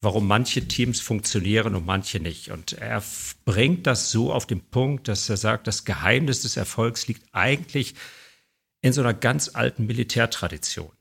Warum 0.00 0.26
manche 0.26 0.66
Teams 0.66 1.00
funktionieren 1.00 1.74
und 1.74 1.84
manche 1.84 2.20
nicht. 2.20 2.50
Und 2.50 2.72
er 2.72 3.02
bringt 3.44 3.86
das 3.86 4.10
so 4.10 4.32
auf 4.32 4.46
den 4.46 4.60
Punkt, 4.60 5.08
dass 5.08 5.28
er 5.28 5.36
sagt, 5.36 5.66
das 5.66 5.84
Geheimnis 5.84 6.42
des 6.42 6.56
Erfolgs 6.56 7.06
liegt 7.06 7.22
eigentlich 7.32 7.94
in 8.86 8.92
so 8.92 9.02
einer 9.02 9.14
ganz 9.14 9.50
alten 9.54 9.86
Militärtradition. 9.86 10.92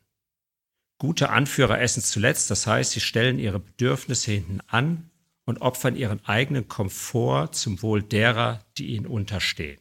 Gute 0.97 1.29
Anführer 1.29 1.79
essen 1.79 2.01
zuletzt, 2.01 2.49
das 2.51 2.67
heißt, 2.67 2.91
sie 2.91 3.01
stellen 3.01 3.39
ihre 3.39 3.59
Bedürfnisse 3.59 4.31
hinten 4.31 4.61
an 4.67 5.09
und 5.45 5.61
opfern 5.61 5.95
ihren 5.95 6.23
eigenen 6.25 6.67
Komfort 6.67 7.49
zum 7.53 7.81
Wohl 7.81 8.01
derer, 8.01 8.65
die 8.77 8.87
ihnen 8.87 9.05
unterstehen 9.05 9.79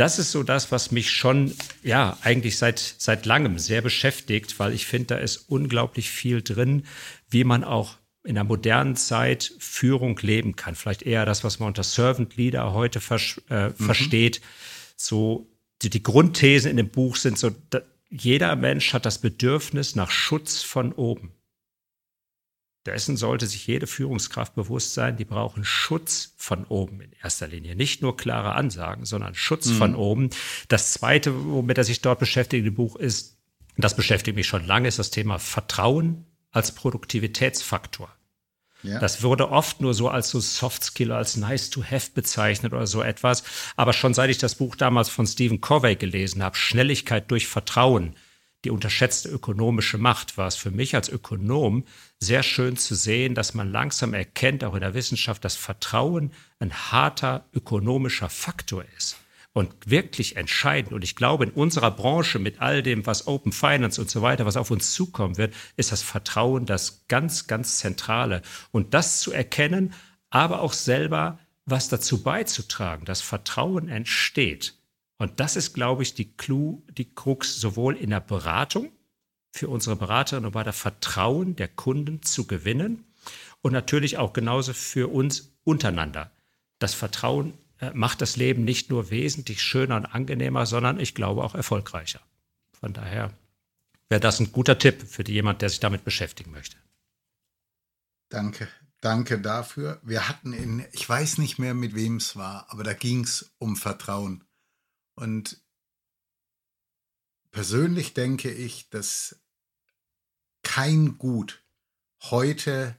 das 0.00 0.18
ist 0.18 0.32
so 0.32 0.42
das, 0.42 0.72
was 0.72 0.92
mich 0.92 1.10
schon, 1.10 1.54
ja, 1.82 2.16
eigentlich 2.22 2.56
seit, 2.56 2.78
seit 2.78 3.26
langem 3.26 3.58
sehr 3.58 3.82
beschäftigt, 3.82 4.58
weil 4.58 4.72
ich 4.72 4.86
finde, 4.86 5.08
da 5.08 5.16
ist 5.16 5.36
unglaublich 5.48 6.10
viel 6.10 6.40
drin, 6.40 6.84
wie 7.28 7.44
man 7.44 7.64
auch 7.64 7.98
in 8.24 8.34
der 8.34 8.44
modernen 8.44 8.96
Zeit 8.96 9.52
Führung 9.58 10.18
leben 10.22 10.56
kann. 10.56 10.74
Vielleicht 10.74 11.02
eher 11.02 11.26
das, 11.26 11.44
was 11.44 11.58
man 11.58 11.68
unter 11.68 11.82
Servant 11.82 12.36
Leader 12.36 12.72
heute 12.72 13.00
ver 13.00 13.20
äh, 13.50 13.68
mhm. 13.68 13.74
versteht. 13.74 14.40
So, 14.96 15.49
die, 15.82 15.90
die 15.90 16.02
Grundthesen 16.02 16.70
in 16.70 16.76
dem 16.76 16.90
Buch 16.90 17.16
sind 17.16 17.38
so, 17.38 17.50
jeder 18.10 18.56
Mensch 18.56 18.92
hat 18.92 19.06
das 19.06 19.18
Bedürfnis 19.18 19.94
nach 19.94 20.10
Schutz 20.10 20.62
von 20.62 20.92
oben. 20.92 21.32
Dessen 22.86 23.16
sollte 23.16 23.46
sich 23.46 23.66
jede 23.66 23.86
Führungskraft 23.86 24.54
bewusst 24.54 24.94
sein, 24.94 25.16
die 25.16 25.26
brauchen 25.26 25.64
Schutz 25.64 26.34
von 26.36 26.64
oben 26.64 27.02
in 27.02 27.12
erster 27.22 27.46
Linie. 27.46 27.76
Nicht 27.76 28.00
nur 28.00 28.16
klare 28.16 28.54
Ansagen, 28.54 29.04
sondern 29.04 29.34
Schutz 29.34 29.66
mhm. 29.66 29.74
von 29.74 29.94
oben. 29.94 30.30
Das 30.68 30.94
Zweite, 30.94 31.44
womit 31.44 31.76
er 31.76 31.84
sich 31.84 32.00
dort 32.00 32.18
beschäftigt 32.18 32.66
im 32.66 32.74
Buch, 32.74 32.96
ist, 32.96 33.36
das 33.76 33.94
beschäftigt 33.94 34.36
mich 34.36 34.46
schon 34.46 34.66
lange, 34.66 34.88
ist 34.88 34.98
das 34.98 35.10
Thema 35.10 35.38
Vertrauen 35.38 36.24
als 36.50 36.74
Produktivitätsfaktor. 36.74 38.10
Ja. 38.82 38.98
Das 38.98 39.22
wurde 39.22 39.50
oft 39.50 39.80
nur 39.80 39.94
so 39.94 40.08
als 40.08 40.30
so 40.30 40.40
Soft 40.40 40.84
Skill, 40.84 41.12
als 41.12 41.36
nice 41.36 41.70
to 41.70 41.82
have 41.82 42.10
bezeichnet 42.14 42.72
oder 42.72 42.86
so 42.86 43.02
etwas. 43.02 43.42
Aber 43.76 43.92
schon 43.92 44.14
seit 44.14 44.30
ich 44.30 44.38
das 44.38 44.54
Buch 44.54 44.76
damals 44.76 45.08
von 45.08 45.26
Stephen 45.26 45.60
Covey 45.60 45.96
gelesen 45.96 46.42
habe, 46.42 46.56
Schnelligkeit 46.56 47.30
durch 47.30 47.46
Vertrauen, 47.46 48.16
die 48.64 48.70
unterschätzte 48.70 49.28
ökonomische 49.28 49.98
Macht, 49.98 50.36
war 50.36 50.46
es 50.46 50.56
für 50.56 50.70
mich 50.70 50.94
als 50.94 51.08
Ökonom 51.08 51.84
sehr 52.18 52.42
schön 52.42 52.76
zu 52.76 52.94
sehen, 52.94 53.34
dass 53.34 53.54
man 53.54 53.70
langsam 53.72 54.12
erkennt, 54.12 54.64
auch 54.64 54.74
in 54.74 54.80
der 54.80 54.94
Wissenschaft, 54.94 55.44
dass 55.44 55.56
Vertrauen 55.56 56.32
ein 56.58 56.72
harter 56.72 57.46
ökonomischer 57.54 58.28
Faktor 58.28 58.84
ist 58.96 59.19
und 59.52 59.74
wirklich 59.84 60.36
entscheidend. 60.36 60.92
Und 60.92 61.04
ich 61.04 61.16
glaube, 61.16 61.44
in 61.44 61.50
unserer 61.50 61.90
Branche 61.90 62.38
mit 62.38 62.60
all 62.60 62.82
dem, 62.82 63.06
was 63.06 63.26
Open 63.26 63.52
Finance 63.52 64.00
und 64.00 64.10
so 64.10 64.22
weiter, 64.22 64.46
was 64.46 64.56
auf 64.56 64.70
uns 64.70 64.92
zukommen 64.92 65.38
wird, 65.38 65.54
ist 65.76 65.92
das 65.92 66.02
Vertrauen 66.02 66.66
das 66.66 67.06
ganz, 67.08 67.46
ganz 67.46 67.78
Zentrale. 67.78 68.42
Und 68.70 68.94
das 68.94 69.20
zu 69.20 69.32
erkennen, 69.32 69.92
aber 70.30 70.60
auch 70.60 70.72
selber 70.72 71.38
was 71.66 71.88
dazu 71.88 72.22
beizutragen, 72.22 73.04
dass 73.04 73.20
Vertrauen 73.20 73.88
entsteht 73.88 74.74
und 75.20 75.38
das 75.38 75.54
ist, 75.54 75.74
glaube 75.74 76.02
ich, 76.02 76.14
die 76.14 76.34
Clou, 76.34 76.82
die 76.96 77.14
Krux 77.14 77.60
sowohl 77.60 77.94
in 77.94 78.08
der 78.08 78.20
Beratung 78.20 78.90
für 79.52 79.68
unsere 79.68 79.94
Beraterinnen 79.94 80.46
und 80.46 80.52
Berater 80.52 80.72
Vertrauen 80.72 81.56
der 81.56 81.68
Kunden 81.68 82.22
zu 82.22 82.46
gewinnen 82.46 83.04
und 83.60 83.72
natürlich 83.72 84.16
auch 84.16 84.32
genauso 84.32 84.72
für 84.72 85.12
uns 85.12 85.52
untereinander. 85.62 86.30
Das 86.78 86.94
Vertrauen 86.94 87.52
macht 87.94 88.20
das 88.20 88.36
Leben 88.36 88.64
nicht 88.64 88.90
nur 88.90 89.10
wesentlich 89.10 89.62
schöner 89.62 89.96
und 89.96 90.06
angenehmer, 90.06 90.66
sondern 90.66 91.00
ich 91.00 91.14
glaube 91.14 91.42
auch 91.42 91.54
erfolgreicher. 91.54 92.20
Von 92.78 92.92
daher 92.92 93.32
wäre 94.08 94.20
das 94.20 94.40
ein 94.40 94.52
guter 94.52 94.78
Tipp 94.78 95.02
für 95.06 95.26
jemand, 95.26 95.62
der 95.62 95.70
sich 95.70 95.80
damit 95.80 96.04
beschäftigen 96.04 96.50
möchte. 96.50 96.76
Danke, 98.28 98.68
danke 99.00 99.40
dafür. 99.40 100.00
Wir 100.02 100.28
hatten 100.28 100.52
in, 100.52 100.84
ich 100.92 101.08
weiß 101.08 101.38
nicht 101.38 101.58
mehr, 101.58 101.74
mit 101.74 101.94
wem 101.94 102.16
es 102.16 102.36
war, 102.36 102.66
aber 102.70 102.84
da 102.84 102.92
ging 102.92 103.24
es 103.24 103.52
um 103.58 103.76
Vertrauen. 103.76 104.44
Und 105.14 105.60
persönlich 107.50 108.14
denke 108.14 108.50
ich, 108.50 108.90
dass 108.90 109.40
kein 110.62 111.18
Gut 111.18 111.62
heute 112.22 112.96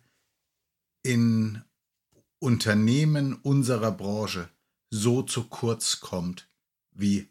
in 1.03 1.63
Unternehmen 2.39 3.35
unserer 3.35 3.91
Branche 3.91 4.49
so 4.91 5.23
zu 5.23 5.45
kurz 5.45 6.01
kommt 6.01 6.47
wie 6.91 7.29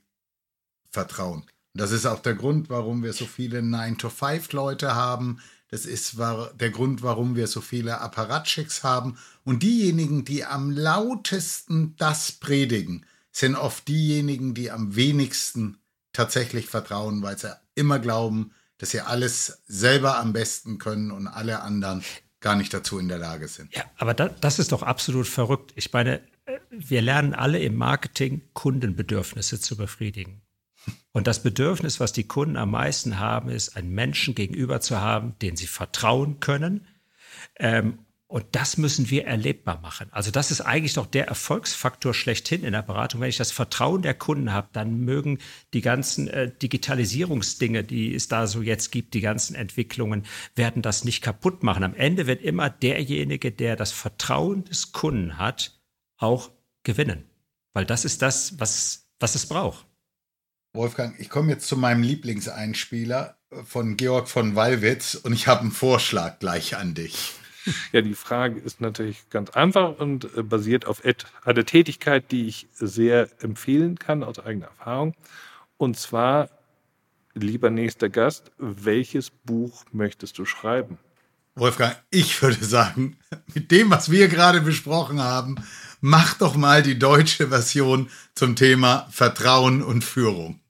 Vertrauen. 0.90 1.42
Und 1.42 1.80
das 1.80 1.92
ist 1.92 2.06
auch 2.06 2.20
der 2.20 2.34
Grund, 2.34 2.68
warum 2.68 3.04
wir 3.04 3.12
so 3.12 3.26
viele 3.26 3.61
9-to-5-Leute 3.61 4.96
haben. 4.96 5.40
Das 5.68 5.86
ist 5.86 6.18
der 6.18 6.70
Grund, 6.70 7.02
warum 7.04 7.36
wir 7.36 7.46
so 7.46 7.61
viele 7.61 8.00
Apparatschicks 8.00 8.82
haben. 8.82 9.18
Und 9.44 9.62
diejenigen, 9.62 10.24
die 10.24 10.44
am 10.44 10.72
lautesten 10.72 11.94
das 11.96 12.32
predigen, 12.32 13.06
sind 13.30 13.54
oft 13.54 13.86
diejenigen, 13.86 14.54
die 14.54 14.72
am 14.72 14.96
wenigsten 14.96 15.78
tatsächlich 16.12 16.66
vertrauen, 16.66 17.22
weil 17.22 17.38
sie 17.38 17.56
immer 17.76 18.00
glauben, 18.00 18.52
dass 18.78 18.90
sie 18.90 19.00
alles 19.00 19.62
selber 19.68 20.18
am 20.18 20.32
besten 20.32 20.78
können 20.78 21.12
und 21.12 21.28
alle 21.28 21.61
anderen 21.61 22.02
gar 22.40 22.56
nicht 22.56 22.74
dazu 22.74 22.98
in 22.98 23.06
der 23.06 23.18
Lage 23.18 23.46
sind. 23.46 23.72
Ja, 23.74 23.84
aber 23.96 24.14
da, 24.14 24.28
das 24.28 24.58
ist 24.58 24.72
doch 24.72 24.82
absolut 24.82 25.28
verrückt. 25.28 25.72
Ich 25.76 25.92
meine, 25.92 26.20
wir 26.70 27.03
lernen 27.03 27.34
alle 27.34 27.59
im 27.59 27.76
Marketing 27.76 28.42
Kundenbedürfnisse 28.53 29.61
zu 29.61 29.76
befriedigen. 29.76 30.42
Und 31.12 31.26
das 31.26 31.42
Bedürfnis, 31.42 32.01
was 32.01 32.12
die 32.12 32.24
Kunden 32.24 32.57
am 32.57 32.70
meisten 32.70 33.18
haben, 33.18 33.51
ist, 33.51 33.76
einen 33.76 33.92
Menschen 33.92 34.34
gegenüber 34.34 34.80
zu 34.80 35.01
haben, 35.01 35.34
den 35.40 35.57
sie 35.57 35.66
vertrauen 35.66 36.40
können 36.40 36.86
ähm, 37.57 37.98
und 38.30 38.46
das 38.53 38.76
müssen 38.78 39.11
wir 39.11 39.26
erlebbar 39.26 39.80
machen. 39.80 40.07
Also 40.12 40.30
das 40.30 40.53
ist 40.53 40.61
eigentlich 40.61 40.94
doch 40.94 41.07
der 41.07 41.26
Erfolgsfaktor 41.26 42.14
schlechthin 42.14 42.62
in 42.62 42.72
der 42.72 42.82
Beratung. 42.82 43.20
Wenn 43.20 43.28
ich 43.28 43.36
das 43.36 43.51
Vertrauen 43.51 44.03
der 44.03 44.14
Kunden 44.14 44.53
habe, 44.53 44.68
dann 44.72 45.01
mögen 45.01 45.38
die 45.74 45.80
ganzen 45.80 46.28
äh, 46.28 46.48
Digitalisierungsdinge, 46.62 47.82
die 47.82 48.14
es 48.14 48.28
da 48.28 48.46
so 48.46 48.62
jetzt 48.62 48.92
gibt, 48.92 49.14
die 49.14 49.20
ganzen 49.20 49.57
Entwicklungen, 49.57 50.26
werden 50.55 50.80
das 50.80 51.03
nicht 51.03 51.22
kaputt 51.22 51.64
machen. 51.64 51.82
Am 51.82 51.94
Ende 51.96 52.28
wird 52.28 52.40
immer 52.40 52.70
derjenige, 52.70 53.51
der 53.51 53.74
das 53.74 53.90
Vertrauen 53.90 54.62
des 54.62 54.92
Kunden 54.92 55.36
hat, 55.36 55.79
auch 56.20 56.50
gewinnen. 56.82 57.28
Weil 57.72 57.84
das 57.84 58.04
ist 58.04 58.22
das, 58.22 58.58
was, 58.58 59.08
was 59.18 59.34
es 59.34 59.46
braucht. 59.46 59.86
Wolfgang, 60.72 61.18
ich 61.18 61.28
komme 61.28 61.50
jetzt 61.50 61.66
zu 61.66 61.76
meinem 61.76 62.02
Lieblingseinspieler 62.02 63.36
von 63.64 63.96
Georg 63.96 64.28
von 64.28 64.54
Wallwitz 64.54 65.16
und 65.16 65.32
ich 65.32 65.48
habe 65.48 65.62
einen 65.62 65.72
Vorschlag 65.72 66.38
gleich 66.38 66.76
an 66.76 66.94
dich. 66.94 67.32
Ja, 67.92 68.00
die 68.00 68.14
Frage 68.14 68.58
ist 68.58 68.80
natürlich 68.80 69.28
ganz 69.28 69.50
einfach 69.50 69.98
und 69.98 70.34
äh, 70.36 70.42
basiert 70.42 70.86
auf 70.86 71.02
einer 71.44 71.64
Tätigkeit, 71.66 72.30
die 72.30 72.46
ich 72.46 72.68
sehr 72.72 73.28
empfehlen 73.42 73.98
kann 73.98 74.22
aus 74.22 74.38
eigener 74.38 74.66
Erfahrung. 74.66 75.14
Und 75.76 75.98
zwar, 75.98 76.48
lieber 77.34 77.70
nächster 77.70 78.08
Gast, 78.08 78.50
welches 78.56 79.30
Buch 79.30 79.84
möchtest 79.92 80.38
du 80.38 80.46
schreiben? 80.46 80.98
Wolfgang, 81.55 81.96
ich 82.11 82.40
würde 82.42 82.64
sagen, 82.64 83.18
mit 83.55 83.70
dem, 83.70 83.90
was 83.90 84.11
wir 84.11 84.28
gerade 84.28 84.61
besprochen 84.61 85.20
haben, 85.20 85.57
mach 86.01 86.34
doch 86.34 86.57
mal 86.57 86.82
die 86.82 86.98
deutsche 86.98 87.48
Version 87.48 88.11
zum 88.34 88.57
Thema 88.57 89.09
Vertrauen 89.11 89.82
und 89.82 90.05
Führung. 90.05 90.61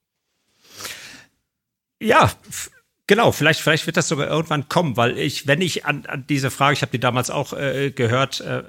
Ja, 2.01 2.31
Genau, 3.11 3.33
vielleicht, 3.33 3.61
vielleicht 3.61 3.87
wird 3.87 3.97
das 3.97 4.07
sogar 4.07 4.28
irgendwann 4.28 4.68
kommen, 4.68 4.97
weil 4.97 5.18
ich, 5.18 5.49
wenn 5.49 5.61
ich 5.61 5.85
an, 5.85 6.07
an 6.07 6.26
diese 6.28 6.49
Frage, 6.49 6.74
ich 6.74 6.83
habe 6.83 6.93
die 6.93 7.01
damals 7.01 7.28
auch 7.28 7.53
äh, 7.53 7.91
gehört, 7.91 8.41
äh, 8.41 8.62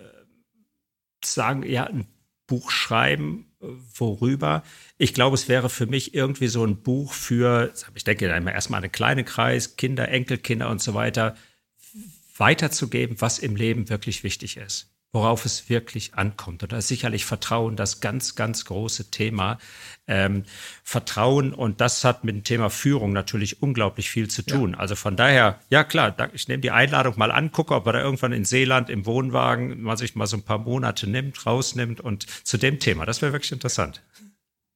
sagen, 1.23 1.61
ja, 1.61 1.83
ein 1.83 2.07
Buch 2.47 2.71
schreiben, 2.71 3.51
äh, 3.61 3.67
worüber. 3.93 4.63
Ich 4.97 5.13
glaube, 5.13 5.35
es 5.35 5.47
wäre 5.47 5.69
für 5.69 5.85
mich 5.85 6.15
irgendwie 6.15 6.47
so 6.47 6.65
ein 6.65 6.81
Buch 6.81 7.13
für, 7.13 7.71
ich 7.93 8.03
denke 8.03 8.27
da 8.27 8.35
immer 8.35 8.51
erstmal 8.51 8.81
einen 8.81 8.91
kleinen 8.91 9.25
Kreis, 9.25 9.75
Kinder, 9.75 10.09
Enkelkinder 10.09 10.71
und 10.71 10.81
so 10.81 10.95
weiter, 10.95 11.35
weiterzugeben, 12.41 13.21
was 13.21 13.39
im 13.39 13.55
Leben 13.55 13.87
wirklich 13.87 14.25
wichtig 14.25 14.57
ist 14.57 14.91
worauf 15.13 15.45
es 15.45 15.69
wirklich 15.69 16.13
ankommt. 16.15 16.63
Und 16.63 16.71
da 16.71 16.77
ist 16.77 16.87
sicherlich 16.87 17.25
Vertrauen 17.25 17.75
das 17.75 17.99
ganz, 17.99 18.35
ganz 18.35 18.65
große 18.65 19.11
Thema. 19.11 19.57
Ähm, 20.07 20.43
Vertrauen 20.83 21.53
und 21.53 21.81
das 21.81 22.03
hat 22.03 22.23
mit 22.23 22.35
dem 22.35 22.43
Thema 22.43 22.69
Führung 22.69 23.11
natürlich 23.11 23.61
unglaublich 23.61 24.09
viel 24.09 24.29
zu 24.29 24.41
tun. 24.41 24.71
Ja. 24.71 24.79
Also 24.79 24.95
von 24.95 25.15
daher, 25.15 25.59
ja 25.69 25.83
klar, 25.83 26.15
ich 26.33 26.47
nehme 26.47 26.61
die 26.61 26.71
Einladung 26.71 27.15
mal 27.17 27.31
an, 27.31 27.51
gucke, 27.51 27.75
ob 27.75 27.87
er 27.87 27.93
da 27.93 28.01
irgendwann 28.01 28.31
in 28.31 28.45
Seeland 28.45 28.89
im 28.89 29.05
Wohnwagen 29.05 29.81
man 29.81 29.97
sich 29.97 30.15
mal 30.15 30.27
so 30.27 30.37
ein 30.37 30.43
paar 30.43 30.59
Monate 30.59 31.09
nimmt, 31.09 31.45
rausnimmt 31.45 31.99
und 31.99 32.25
zu 32.45 32.57
dem 32.57 32.79
Thema. 32.79 33.05
Das 33.05 33.21
wäre 33.21 33.33
wirklich 33.33 33.51
interessant. 33.51 34.01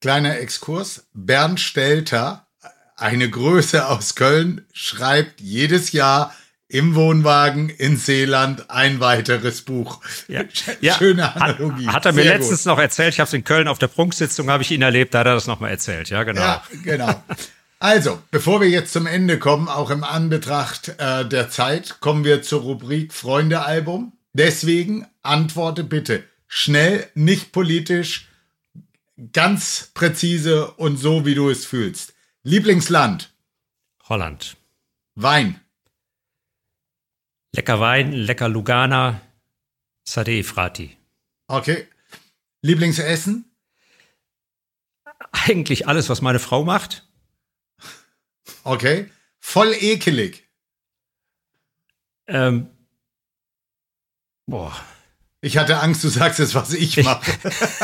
Kleiner 0.01 0.37
Exkurs. 0.39 1.07
Bernd 1.13 1.61
Stelter, 1.61 2.47
eine 2.97 3.29
Größe 3.29 3.87
aus 3.87 4.15
Köln, 4.15 4.65
schreibt 4.73 5.39
jedes 5.39 5.93
Jahr 5.93 6.35
im 6.67 6.95
Wohnwagen 6.95 7.69
in 7.69 7.97
Seeland 7.97 8.69
ein 8.69 8.99
weiteres 8.99 9.61
Buch. 9.61 10.01
Ja. 10.27 10.43
Schöne 10.97 11.35
Analogie. 11.35 11.87
Hat, 11.87 11.95
hat 11.95 12.05
er 12.07 12.13
mir 12.13 12.23
Sehr 12.23 12.37
letztens 12.37 12.63
gut. 12.63 12.73
noch 12.73 12.79
erzählt, 12.79 13.13
ich 13.13 13.19
habe 13.19 13.27
es 13.27 13.33
in 13.33 13.43
Köln 13.43 13.67
auf 13.67 13.77
der 13.77 13.87
Prunksitzung, 13.87 14.49
habe 14.49 14.63
ich 14.63 14.71
ihn 14.71 14.81
erlebt, 14.81 15.13
da 15.13 15.19
hat 15.19 15.27
er 15.27 15.35
das 15.35 15.47
nochmal 15.47 15.71
erzählt, 15.71 16.09
ja 16.09 16.23
genau. 16.23 16.41
Ja, 16.41 16.63
genau. 16.83 17.23
Also, 17.79 18.19
bevor 18.31 18.61
wir 18.61 18.69
jetzt 18.69 18.93
zum 18.93 19.05
Ende 19.05 19.37
kommen, 19.37 19.67
auch 19.67 19.91
im 19.91 20.03
Anbetracht 20.03 20.95
äh, 20.97 21.27
der 21.27 21.49
Zeit, 21.49 21.99
kommen 21.99 22.23
wir 22.23 22.41
zur 22.41 22.61
Rubrik 22.61 23.13
Freunde-Album. 23.13 24.13
Deswegen 24.33 25.05
antworte 25.21 25.83
bitte 25.83 26.23
schnell, 26.47 27.07
nicht 27.15 27.51
politisch, 27.51 28.27
ganz 29.33 29.91
präzise 29.93 30.71
und 30.71 30.97
so, 30.97 31.25
wie 31.25 31.35
du 31.35 31.49
es 31.49 31.65
fühlst. 31.65 32.13
Lieblingsland? 32.43 33.33
Holland. 34.07 34.55
Wein? 35.15 35.59
Lecker 37.55 37.79
Wein, 37.79 38.11
lecker 38.11 38.49
Lugana, 38.49 39.21
Sade 40.03 40.43
Frati. 40.43 40.97
Okay. 41.47 41.87
Lieblingsessen? 42.61 43.45
Eigentlich 45.31 45.87
alles, 45.87 46.09
was 46.09 46.21
meine 46.21 46.39
Frau 46.39 46.65
macht. 46.65 47.07
Okay. 48.63 49.09
Voll 49.39 49.73
ekelig. 49.79 50.49
Ähm, 52.27 52.67
boah. 54.47 54.75
Ich 55.39 55.57
hatte 55.57 55.79
Angst, 55.79 56.03
du 56.03 56.09
sagst 56.09 56.39
jetzt, 56.39 56.55
was 56.55 56.73
ich 56.73 56.97
mache. 57.03 57.31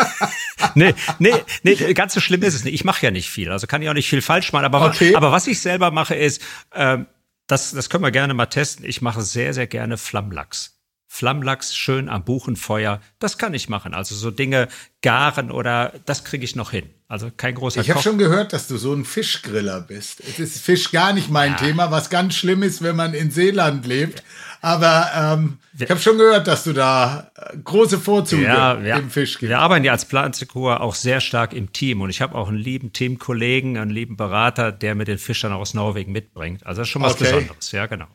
nee, 0.76 0.94
nee, 1.20 1.46
nee, 1.64 1.94
ganz 1.94 2.14
so 2.14 2.20
schlimm 2.20 2.42
ist 2.44 2.56
es 2.56 2.64
nicht. 2.66 2.74
Ich 2.74 2.84
mache 2.84 3.06
ja 3.06 3.12
nicht 3.12 3.30
viel, 3.30 3.52
also 3.52 3.68
kann 3.68 3.82
ich 3.82 3.88
auch 3.90 3.94
nicht 3.94 4.10
viel 4.10 4.22
falsch 4.22 4.52
machen. 4.52 4.66
Aber, 4.66 4.82
Okay. 4.88 5.16
aber 5.16 5.32
was 5.32 5.48
ich 5.48 5.62
selber 5.62 5.92
mache, 5.92 6.16
ist, 6.16 6.42
ähm, 6.74 7.06
das, 7.52 7.72
das 7.72 7.90
können 7.90 8.04
wir 8.04 8.12
gerne 8.12 8.34
mal 8.34 8.46
testen. 8.46 8.86
Ich 8.86 9.02
mache 9.02 9.22
sehr, 9.22 9.54
sehr 9.54 9.68
gerne 9.68 9.98
Flammlachs. 9.98 10.81
Flammlachs 11.14 11.76
schön 11.76 12.08
am 12.08 12.24
Buchenfeuer, 12.24 13.02
das 13.20 13.38
kann 13.38 13.54
ich 13.54 13.68
machen. 13.68 13.94
Also 13.94 14.16
so 14.16 14.32
Dinge 14.32 14.70
garen 15.02 15.52
oder 15.52 15.92
das 16.06 16.24
kriege 16.24 16.46
ich 16.46 16.56
noch 16.56 16.72
hin. 16.72 16.90
Also 17.10 17.30
kein 17.36 17.54
großer 17.54 17.82
Ich 17.82 17.90
habe 17.90 18.02
schon 18.02 18.18
gehört, 18.18 18.54
dass 18.54 18.70
du 18.70 18.78
so 18.78 18.94
ein 18.94 19.04
Fischgriller 19.04 19.82
bist. 19.82 20.22
Es 20.22 20.40
ist 20.40 20.62
Fisch 20.62 20.90
gar 20.90 21.12
nicht 21.12 21.30
mein 21.30 21.58
Thema, 21.58 21.92
was 21.92 22.10
ganz 22.10 22.36
schlimm 22.36 22.64
ist, 22.64 22.82
wenn 22.82 22.96
man 22.96 23.14
in 23.14 23.30
Seeland 23.30 23.86
lebt. 23.86 24.24
Aber 24.62 25.12
ähm, 25.14 25.58
ich 25.78 25.90
habe 25.90 26.00
schon 26.00 26.18
gehört, 26.18 26.48
dass 26.48 26.64
du 26.64 26.72
da 26.72 27.30
äh, 27.36 27.58
große 27.58 28.00
Vorzüge 28.00 28.44
ja, 28.44 28.82
wir, 28.82 28.96
im 28.96 29.12
Fisch 29.12 29.38
gibst. 29.38 29.50
wir 29.50 29.60
arbeiten 29.60 29.84
ja 29.84 29.92
als 29.92 30.06
Plansekur 30.06 30.80
auch 30.80 30.96
sehr 30.96 31.20
stark 31.20 31.52
im 31.52 31.74
Team 31.74 32.00
und 32.00 32.10
ich 32.10 32.22
habe 32.22 32.36
auch 32.36 32.48
einen 32.48 32.58
lieben 32.58 32.94
Teamkollegen, 32.94 33.78
einen 33.78 33.92
lieben 33.92 34.16
Berater, 34.16 34.72
der 34.72 34.96
mir 34.96 35.04
den 35.04 35.18
Fisch 35.18 35.42
dann 35.42 35.52
aus 35.52 35.74
Norwegen 35.74 36.14
mitbringt. 36.14 36.66
Also 36.66 36.80
das 36.80 36.88
ist 36.88 36.92
schon 36.94 37.02
was 37.02 37.16
Okay. 37.16 37.26
Besonderes, 37.26 37.74
ja 37.74 37.86
genau. 37.88 38.08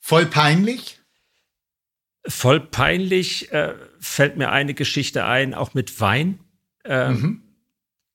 Voll 0.00 0.24
peinlich? 0.24 1.03
Voll 2.26 2.60
peinlich 2.60 3.52
äh, 3.52 3.74
fällt 4.00 4.36
mir 4.36 4.50
eine 4.50 4.74
Geschichte 4.74 5.24
ein, 5.24 5.54
auch 5.54 5.74
mit 5.74 6.00
Wein. 6.00 6.38
Ähm, 6.84 7.44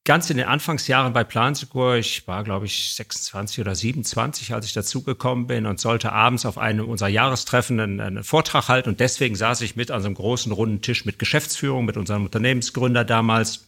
Ganz 0.09 0.27
in 0.31 0.37
den 0.37 0.47
Anfangsjahren 0.47 1.13
bei 1.13 1.23
Plansekur, 1.23 1.97
ich 1.97 2.27
war 2.27 2.43
glaube 2.43 2.65
ich 2.65 2.93
26 2.95 3.59
oder 3.59 3.75
27, 3.75 4.53
als 4.55 4.65
ich 4.65 4.73
dazugekommen 4.73 5.45
bin 5.45 5.67
und 5.67 5.79
sollte 5.79 6.11
abends 6.11 6.47
auf 6.47 6.57
einem 6.57 6.89
unserer 6.89 7.09
Jahrestreffen 7.09 7.79
einen, 7.79 7.99
einen 7.99 8.23
Vortrag 8.23 8.69
halten 8.69 8.89
und 8.89 9.01
deswegen 9.01 9.35
saß 9.35 9.61
ich 9.61 9.75
mit 9.75 9.91
an 9.91 10.01
so 10.01 10.07
einem 10.07 10.15
großen 10.15 10.51
runden 10.51 10.81
Tisch 10.81 11.05
mit 11.05 11.19
Geschäftsführung, 11.19 11.85
mit 11.85 11.95
unserem 11.95 12.25
Unternehmensgründer 12.25 13.05
damals, 13.05 13.67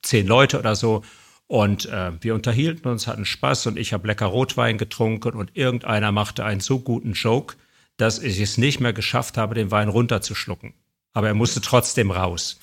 zehn 0.00 0.26
Leute 0.26 0.58
oder 0.58 0.76
so. 0.76 1.04
Und 1.46 1.84
äh, 1.84 2.12
wir 2.22 2.34
unterhielten 2.34 2.88
uns, 2.88 3.06
hatten 3.06 3.26
Spaß 3.26 3.66
und 3.66 3.76
ich 3.76 3.92
habe 3.92 4.06
lecker 4.06 4.26
Rotwein 4.26 4.78
getrunken 4.78 5.36
und 5.36 5.54
irgendeiner 5.58 6.10
machte 6.10 6.42
einen 6.42 6.60
so 6.60 6.78
guten 6.78 7.12
Joke, 7.12 7.56
dass 8.00 8.18
ich 8.18 8.40
es 8.40 8.58
nicht 8.58 8.80
mehr 8.80 8.92
geschafft 8.92 9.36
habe, 9.36 9.54
den 9.54 9.70
Wein 9.70 9.88
runterzuschlucken. 9.88 10.74
Aber 11.12 11.26
er 11.26 11.34
musste 11.34 11.60
trotzdem 11.60 12.10
raus. 12.10 12.60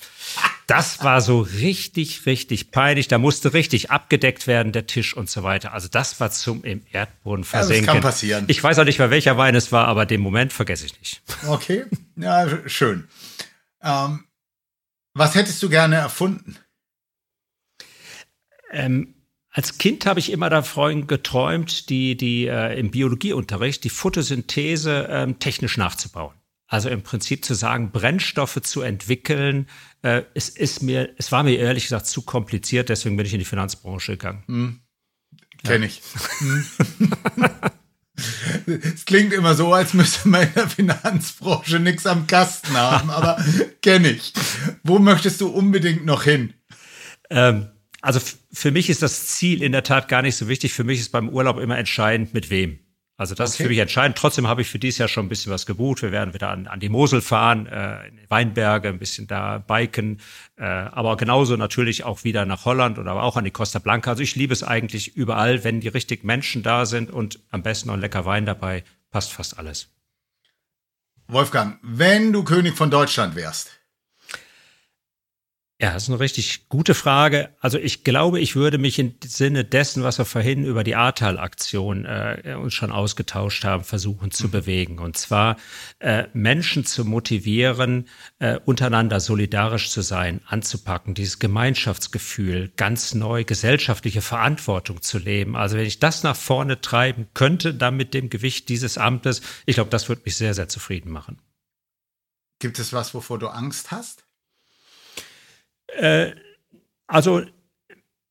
Das 0.66 1.02
war 1.04 1.20
so 1.20 1.40
richtig, 1.40 2.24
richtig 2.24 2.70
peinlich. 2.70 3.08
Da 3.08 3.18
musste 3.18 3.52
richtig 3.52 3.90
abgedeckt 3.90 4.46
werden, 4.46 4.72
der 4.72 4.86
Tisch 4.86 5.14
und 5.14 5.28
so 5.28 5.42
weiter. 5.42 5.72
Also 5.74 5.88
das 5.88 6.18
war 6.18 6.30
zum 6.30 6.64
im 6.64 6.82
Erdboden 6.90 7.42
das 7.42 7.50
versenken. 7.50 7.86
kann 7.86 8.00
passieren. 8.00 8.44
Ich 8.48 8.62
weiß 8.62 8.78
auch 8.78 8.84
nicht 8.84 8.98
mehr, 8.98 9.10
welcher 9.10 9.36
Wein 9.36 9.54
es 9.54 9.70
war, 9.70 9.86
aber 9.86 10.06
den 10.06 10.20
Moment 10.20 10.52
vergesse 10.52 10.86
ich 10.86 10.98
nicht. 10.98 11.22
Okay, 11.46 11.84
ja, 12.16 12.46
schön. 12.66 13.08
Ähm, 13.82 14.24
was 15.14 15.34
hättest 15.34 15.62
du 15.62 15.68
gerne 15.68 15.96
erfunden? 15.96 16.56
Ähm, 18.70 19.14
als 19.58 19.76
Kind 19.76 20.06
habe 20.06 20.20
ich 20.20 20.30
immer 20.30 20.50
davon 20.50 21.08
geträumt, 21.08 21.90
die, 21.90 22.16
die 22.16 22.46
äh, 22.46 22.78
im 22.78 22.92
Biologieunterricht 22.92 23.82
die 23.82 23.90
Photosynthese 23.90 25.08
ähm, 25.10 25.40
technisch 25.40 25.76
nachzubauen. 25.76 26.36
Also 26.68 26.88
im 26.90 27.02
Prinzip 27.02 27.44
zu 27.44 27.54
sagen, 27.54 27.90
Brennstoffe 27.90 28.60
zu 28.62 28.82
entwickeln, 28.82 29.66
äh, 30.02 30.22
es 30.34 30.48
ist 30.48 30.84
mir, 30.84 31.12
es 31.16 31.32
war 31.32 31.42
mir 31.42 31.58
ehrlich 31.58 31.82
gesagt 31.82 32.06
zu 32.06 32.22
kompliziert, 32.22 32.88
deswegen 32.88 33.16
bin 33.16 33.26
ich 33.26 33.32
in 33.32 33.40
die 33.40 33.44
Finanzbranche 33.44 34.12
gegangen. 34.12 34.44
Kenn 35.64 35.82
ich. 35.82 36.02
Hm. 36.38 36.64
Es 38.66 39.04
klingt 39.06 39.32
immer 39.32 39.54
so, 39.54 39.72
als 39.72 39.92
müsste 39.92 40.28
man 40.28 40.42
in 40.42 40.54
der 40.54 40.68
Finanzbranche 40.68 41.80
nichts 41.80 42.06
am 42.06 42.28
Kasten 42.28 42.76
haben, 42.76 43.10
aber 43.10 43.44
kenne 43.82 44.10
ich. 44.10 44.32
Wo 44.84 45.00
möchtest 45.00 45.40
du 45.40 45.48
unbedingt 45.48 46.04
noch 46.04 46.22
hin? 46.22 46.54
Ähm, 47.30 47.68
also 48.08 48.20
für 48.50 48.70
mich 48.70 48.88
ist 48.88 49.02
das 49.02 49.26
Ziel 49.26 49.62
in 49.62 49.72
der 49.72 49.82
Tat 49.82 50.08
gar 50.08 50.22
nicht 50.22 50.34
so 50.34 50.48
wichtig. 50.48 50.72
Für 50.72 50.82
mich 50.82 50.98
ist 50.98 51.12
beim 51.12 51.28
Urlaub 51.28 51.58
immer 51.58 51.76
entscheidend, 51.76 52.32
mit 52.32 52.48
wem. 52.48 52.78
Also 53.18 53.34
das 53.34 53.50
ist 53.50 53.56
Okay. 53.56 53.64
für 53.64 53.68
mich 53.68 53.78
entscheidend. 53.80 54.16
Trotzdem 54.16 54.46
habe 54.46 54.62
ich 54.62 54.68
für 54.70 54.78
dieses 54.78 54.96
Jahr 54.96 55.08
schon 55.08 55.26
ein 55.26 55.28
bisschen 55.28 55.52
was 55.52 55.66
gebucht. 55.66 56.00
Wir 56.00 56.10
werden 56.10 56.32
wieder 56.32 56.48
an, 56.48 56.68
an 56.68 56.80
die 56.80 56.88
Mosel 56.88 57.20
fahren, 57.20 57.66
äh, 57.66 58.08
in 58.08 58.16
die 58.16 58.30
Weinberge, 58.30 58.88
ein 58.88 58.98
bisschen 58.98 59.26
da 59.26 59.58
biken, 59.58 60.22
äh, 60.56 60.64
aber 60.64 61.18
genauso 61.18 61.56
natürlich 61.56 62.04
auch 62.04 62.24
wieder 62.24 62.46
nach 62.46 62.64
Holland 62.64 62.98
oder 62.98 63.10
aber 63.10 63.24
auch 63.24 63.36
an 63.36 63.44
die 63.44 63.50
Costa 63.50 63.78
Blanca. 63.78 64.12
Also 64.12 64.22
ich 64.22 64.34
liebe 64.36 64.54
es 64.54 64.62
eigentlich 64.62 65.14
überall, 65.14 65.62
wenn 65.62 65.80
die 65.80 65.88
richtigen 65.88 66.26
Menschen 66.26 66.62
da 66.62 66.86
sind 66.86 67.10
und 67.10 67.40
am 67.50 67.62
besten 67.62 67.88
noch 67.88 67.94
ein 67.94 68.00
lecker 68.00 68.24
Wein 68.24 68.46
dabei, 68.46 68.84
passt 69.10 69.32
fast 69.34 69.58
alles. 69.58 69.90
Wolfgang, 71.26 71.78
wenn 71.82 72.32
du 72.32 72.42
König 72.42 72.74
von 72.74 72.90
Deutschland 72.90 73.34
wärst, 73.34 73.77
Ja, 75.80 75.92
das 75.92 76.04
ist 76.04 76.08
eine 76.08 76.18
richtig 76.18 76.68
gute 76.68 76.92
Frage. 76.92 77.50
Also 77.60 77.78
ich 77.78 78.02
glaube, 78.02 78.40
ich 78.40 78.56
würde 78.56 78.78
mich 78.78 78.98
im 78.98 79.14
Sinne 79.24 79.64
dessen, 79.64 80.02
was 80.02 80.18
wir 80.18 80.24
vorhin 80.24 80.64
über 80.64 80.82
die 80.82 80.96
Ahrtal-Aktion 80.96 82.04
äh, 82.04 82.56
uns 82.60 82.74
schon 82.74 82.90
ausgetauscht 82.90 83.64
haben, 83.64 83.84
versuchen 83.84 84.32
zu 84.32 84.50
bewegen. 84.50 84.98
Und 84.98 85.16
zwar 85.16 85.56
äh, 86.00 86.24
Menschen 86.32 86.84
zu 86.84 87.04
motivieren, 87.04 88.08
äh, 88.40 88.58
untereinander 88.64 89.20
solidarisch 89.20 89.90
zu 89.90 90.02
sein, 90.02 90.40
anzupacken, 90.48 91.14
dieses 91.14 91.38
Gemeinschaftsgefühl, 91.38 92.72
ganz 92.74 93.14
neu 93.14 93.44
gesellschaftliche 93.44 94.20
Verantwortung 94.20 95.00
zu 95.00 95.18
leben. 95.18 95.54
Also 95.54 95.76
wenn 95.76 95.86
ich 95.86 96.00
das 96.00 96.24
nach 96.24 96.36
vorne 96.36 96.80
treiben 96.80 97.28
könnte, 97.34 97.72
dann 97.72 97.96
mit 97.96 98.14
dem 98.14 98.30
Gewicht 98.30 98.68
dieses 98.68 98.98
Amtes, 98.98 99.42
ich 99.64 99.76
glaube, 99.76 99.90
das 99.90 100.08
würde 100.08 100.22
mich 100.24 100.34
sehr, 100.34 100.54
sehr 100.54 100.68
zufrieden 100.68 101.12
machen. 101.12 101.38
gibt 102.58 102.80
es 102.80 102.92
was, 102.92 103.14
wovor 103.14 103.38
du 103.38 103.46
Angst 103.46 103.92
hast? 103.92 104.27
Also 107.06 107.42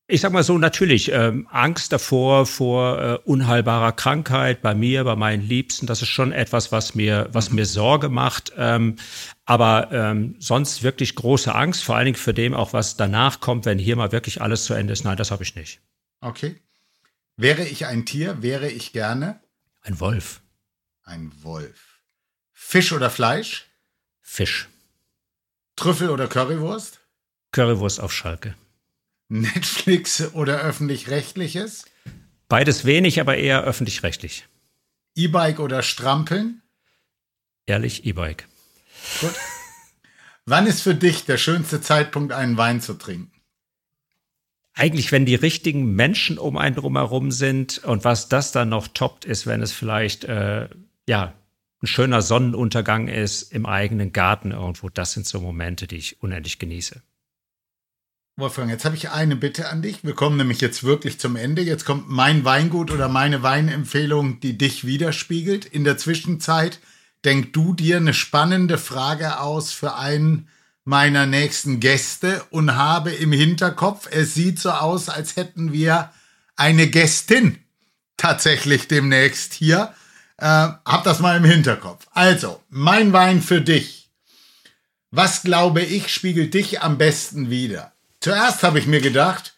ich 0.10 0.22
sag 0.22 0.32
mal 0.32 0.44
so, 0.44 0.58
natürlich, 0.58 1.12
ähm, 1.12 1.48
Angst 1.52 1.92
davor, 1.92 2.46
vor 2.46 3.02
äh, 3.02 3.20
unheilbarer 3.26 3.92
Krankheit 3.92 4.62
bei 4.62 4.74
mir, 4.74 5.04
bei 5.04 5.18
meinen 5.18 5.46
Liebsten, 5.46 5.86
das 5.86 6.02
ist 6.02 6.08
schon 6.08 6.32
etwas, 6.32 6.72
was 6.72 6.96
mir, 6.96 7.28
was 7.34 7.52
mir 7.52 7.66
Sorge 7.66 8.08
macht. 8.08 8.54
Ähm, 8.56 8.96
aber 9.44 9.92
ähm, 9.92 10.36
sonst 10.40 10.82
wirklich 10.82 11.16
große 11.16 11.54
Angst, 11.54 11.84
vor 11.84 11.98
allen 11.98 12.06
Dingen 12.06 12.18
für 12.18 12.34
dem 12.34 12.54
auch, 12.54 12.72
was 12.72 12.96
danach 12.96 13.42
kommt, 13.42 13.66
wenn 13.66 13.80
hier 13.80 13.98
mal 13.98 14.14
wirklich 14.14 14.42
alles 14.42 14.64
zu 14.64 14.74
Ende 14.74 14.94
ist. 14.94 15.04
Nein, 15.04 15.18
das 15.18 15.30
habe 15.30 15.44
ich 15.44 15.56
nicht. 15.56 15.82
Okay. 16.22 16.56
Wäre 17.36 17.66
ich 17.66 17.86
ein 17.86 18.06
Tier, 18.06 18.42
wäre 18.42 18.70
ich 18.70 18.94
gerne 18.94 19.42
Ein 19.82 20.00
Wolf, 20.00 20.42
ein 21.04 21.32
Wolf. 21.44 22.00
Fisch 22.54 22.94
oder 22.94 23.10
Fleisch? 23.10 23.66
Fisch, 24.22 24.70
Trüffel 25.76 26.10
oder 26.10 26.28
Currywurst? 26.28 26.97
Currywurst 27.58 28.00
auf 28.00 28.14
Schalke. 28.14 28.54
Netflix 29.30 30.32
oder 30.34 30.60
öffentlich-rechtliches? 30.62 31.86
Beides 32.50 32.86
wenig, 32.86 33.20
aber 33.20 33.36
eher 33.36 33.64
öffentlich-rechtlich. 33.64 34.46
E-Bike 35.16 35.60
oder 35.60 35.82
Strampeln? 35.82 36.62
Ehrlich, 37.66 38.06
E-Bike. 38.06 38.48
Gut. 39.22 39.34
Wann 40.46 40.68
ist 40.68 40.84
für 40.84 40.94
dich 40.94 41.26
der 41.26 41.40
schönste 41.40 41.82
Zeitpunkt, 41.82 42.32
einen 42.32 42.58
Wein 42.58 42.80
zu 42.80 42.94
trinken? 42.94 43.32
eigentlich, 44.76 45.12
wenn 45.12 45.26
die 45.26 45.34
richtigen 45.34 45.96
Menschen 45.96 46.38
um 46.38 46.56
einen 46.56 46.76
drumherum 46.76 47.32
sind 47.32 47.80
und 47.80 48.04
was 48.04 48.30
das 48.30 48.52
dann 48.52 48.70
noch 48.70 48.88
toppt, 48.88 49.26
ist, 49.26 49.48
wenn 49.48 49.64
es 49.64 49.72
vielleicht 49.72 50.26
äh, 50.26 50.70
ja 51.10 51.34
ein 51.82 51.88
schöner 51.88 52.22
Sonnenuntergang 52.22 53.08
ist 53.08 53.52
im 53.52 53.66
eigenen 53.66 54.14
Garten 54.14 54.52
irgendwo. 54.52 54.90
Das 54.90 55.14
sind 55.14 55.26
so 55.26 55.42
Momente, 55.42 55.88
die 55.88 55.98
ich 55.98 56.22
unendlich 56.22 56.60
genieße. 56.60 57.02
Wolfgang, 58.40 58.70
jetzt 58.70 58.86
habe 58.86 58.96
ich 58.96 59.10
eine 59.10 59.36
Bitte 59.36 59.68
an 59.70 59.82
dich. 59.82 60.04
Wir 60.04 60.14
kommen 60.14 60.38
nämlich 60.38 60.62
jetzt 60.62 60.84
wirklich 60.84 61.20
zum 61.20 61.36
Ende. 61.36 61.64
Jetzt 61.64 61.86
kommt 61.86 62.08
mein 62.08 62.46
Weingut 62.46 62.92
oder 62.92 63.10
meine 63.10 63.42
Weinempfehlung, 63.42 64.40
die 64.42 64.60
dich 64.60 64.86
widerspiegelt. 64.86 65.66
In 65.66 65.84
der 65.84 65.98
Zwischenzeit 65.98 66.80
denk 67.26 67.52
du 67.54 67.74
dir 67.74 67.98
eine 67.98 68.14
spannende 68.14 68.78
Frage 68.78 69.40
aus 69.40 69.72
für 69.72 69.96
einen 69.96 70.50
meiner 70.84 71.26
nächsten 71.26 71.80
Gäste 71.80 72.44
und 72.52 72.76
habe 72.76 73.10
im 73.10 73.32
Hinterkopf, 73.32 74.08
es 74.12 74.36
sieht 74.36 74.60
so 74.60 74.70
aus, 74.70 75.10
als 75.10 75.36
hätten 75.36 75.74
wir 75.74 76.12
eine 76.56 76.86
Gästin 76.86 77.58
tatsächlich 78.18 78.88
demnächst 78.88 79.56
hier. 79.56 79.96
Äh, 80.38 80.46
hab 80.46 81.04
das 81.04 81.22
mal 81.22 81.38
im 81.38 81.44
Hinterkopf. 81.44 82.06
Also, 82.14 82.62
mein 82.70 83.14
Wein 83.14 83.42
für 83.42 83.62
dich. 83.62 84.12
Was 85.10 85.42
glaube 85.42 85.82
ich 85.82 86.10
spiegelt 86.10 86.54
dich 86.54 86.84
am 86.84 87.00
besten 87.00 87.50
wider? 87.50 87.97
Zuerst 88.28 88.62
habe 88.64 88.78
ich 88.78 88.88
mir 88.88 89.00
gedacht, 89.00 89.56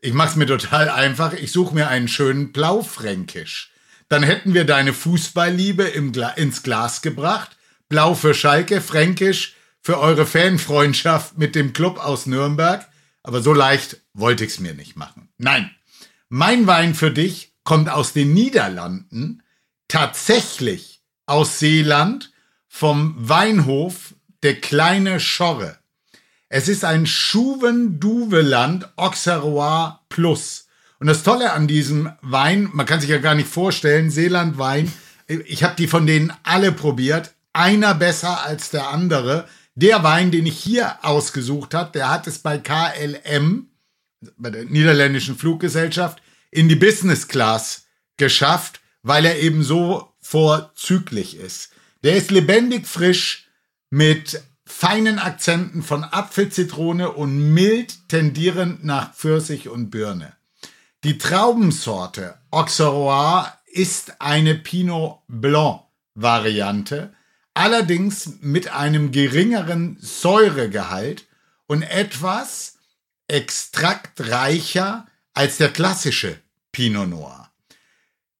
ich 0.00 0.12
mache 0.12 0.30
es 0.30 0.34
mir 0.34 0.46
total 0.46 0.88
einfach, 0.88 1.34
ich 1.34 1.52
suche 1.52 1.72
mir 1.72 1.86
einen 1.86 2.08
schönen 2.08 2.50
Blaufränkisch. 2.50 3.70
Dann 4.08 4.24
hätten 4.24 4.54
wir 4.54 4.64
deine 4.64 4.92
Fußballliebe 4.92 5.84
im 5.84 6.10
Gla 6.10 6.30
ins 6.30 6.64
Glas 6.64 7.00
gebracht. 7.00 7.56
Blau 7.88 8.14
für 8.14 8.34
Schalke, 8.34 8.80
Fränkisch 8.80 9.54
für 9.80 10.00
eure 10.00 10.26
Fanfreundschaft 10.26 11.38
mit 11.38 11.54
dem 11.54 11.72
Club 11.72 12.04
aus 12.04 12.26
Nürnberg. 12.26 12.88
Aber 13.22 13.40
so 13.40 13.52
leicht 13.52 13.98
wollte 14.14 14.44
ich 14.44 14.50
es 14.50 14.58
mir 14.58 14.74
nicht 14.74 14.96
machen. 14.96 15.28
Nein, 15.38 15.70
mein 16.28 16.66
Wein 16.66 16.96
für 16.96 17.12
dich 17.12 17.52
kommt 17.62 17.88
aus 17.88 18.14
den 18.14 18.34
Niederlanden, 18.34 19.44
tatsächlich 19.86 21.02
aus 21.26 21.60
Seeland, 21.60 22.32
vom 22.66 23.14
Weinhof 23.16 24.16
Der 24.42 24.60
kleine 24.60 25.20
Schorre. 25.20 25.77
Es 26.50 26.66
ist 26.66 26.84
ein 26.84 27.06
Schuven-Duveland 27.06 28.88
Auxerrois 28.96 29.98
Plus. 30.08 30.66
Und 30.98 31.06
das 31.06 31.22
Tolle 31.22 31.52
an 31.52 31.68
diesem 31.68 32.10
Wein, 32.22 32.70
man 32.72 32.86
kann 32.86 33.00
sich 33.00 33.10
ja 33.10 33.18
gar 33.18 33.34
nicht 33.34 33.48
vorstellen, 33.48 34.10
Seeland-Wein, 34.10 34.90
ich 35.26 35.62
habe 35.62 35.76
die 35.76 35.86
von 35.86 36.06
denen 36.06 36.32
alle 36.44 36.72
probiert, 36.72 37.34
einer 37.52 37.94
besser 37.94 38.44
als 38.44 38.70
der 38.70 38.88
andere. 38.88 39.46
Der 39.74 40.02
Wein, 40.02 40.30
den 40.30 40.46
ich 40.46 40.58
hier 40.58 41.04
ausgesucht 41.04 41.74
habe, 41.74 41.92
der 41.92 42.08
hat 42.08 42.26
es 42.26 42.38
bei 42.38 42.56
KLM, 42.56 43.68
bei 44.38 44.50
der 44.50 44.64
niederländischen 44.64 45.36
Fluggesellschaft, 45.36 46.22
in 46.50 46.70
die 46.70 46.76
Business 46.76 47.28
Class 47.28 47.84
geschafft, 48.16 48.80
weil 49.02 49.26
er 49.26 49.38
eben 49.38 49.62
so 49.62 50.14
vorzüglich 50.22 51.36
ist. 51.36 51.72
Der 52.02 52.16
ist 52.16 52.30
lebendig 52.30 52.86
frisch 52.86 53.48
mit 53.90 54.42
feinen 54.68 55.18
Akzenten 55.18 55.82
von 55.82 56.04
Apfel, 56.04 56.50
Zitrone 56.50 57.12
und 57.12 57.54
mild 57.54 58.08
tendierend 58.08 58.84
nach 58.84 59.14
Pfirsich 59.14 59.68
und 59.68 59.90
Birne. 59.90 60.34
Die 61.04 61.16
Traubensorte 61.16 62.38
Auxerrois 62.50 63.46
ist 63.66 64.20
eine 64.20 64.54
Pinot 64.54 65.20
Blanc 65.26 65.82
Variante, 66.14 67.14
allerdings 67.54 68.38
mit 68.40 68.68
einem 68.72 69.10
geringeren 69.10 69.96
Säuregehalt 70.00 71.26
und 71.66 71.82
etwas 71.82 72.76
extraktreicher 73.26 75.06
als 75.34 75.56
der 75.56 75.70
klassische 75.70 76.38
Pinot 76.72 77.08
Noir. 77.08 77.50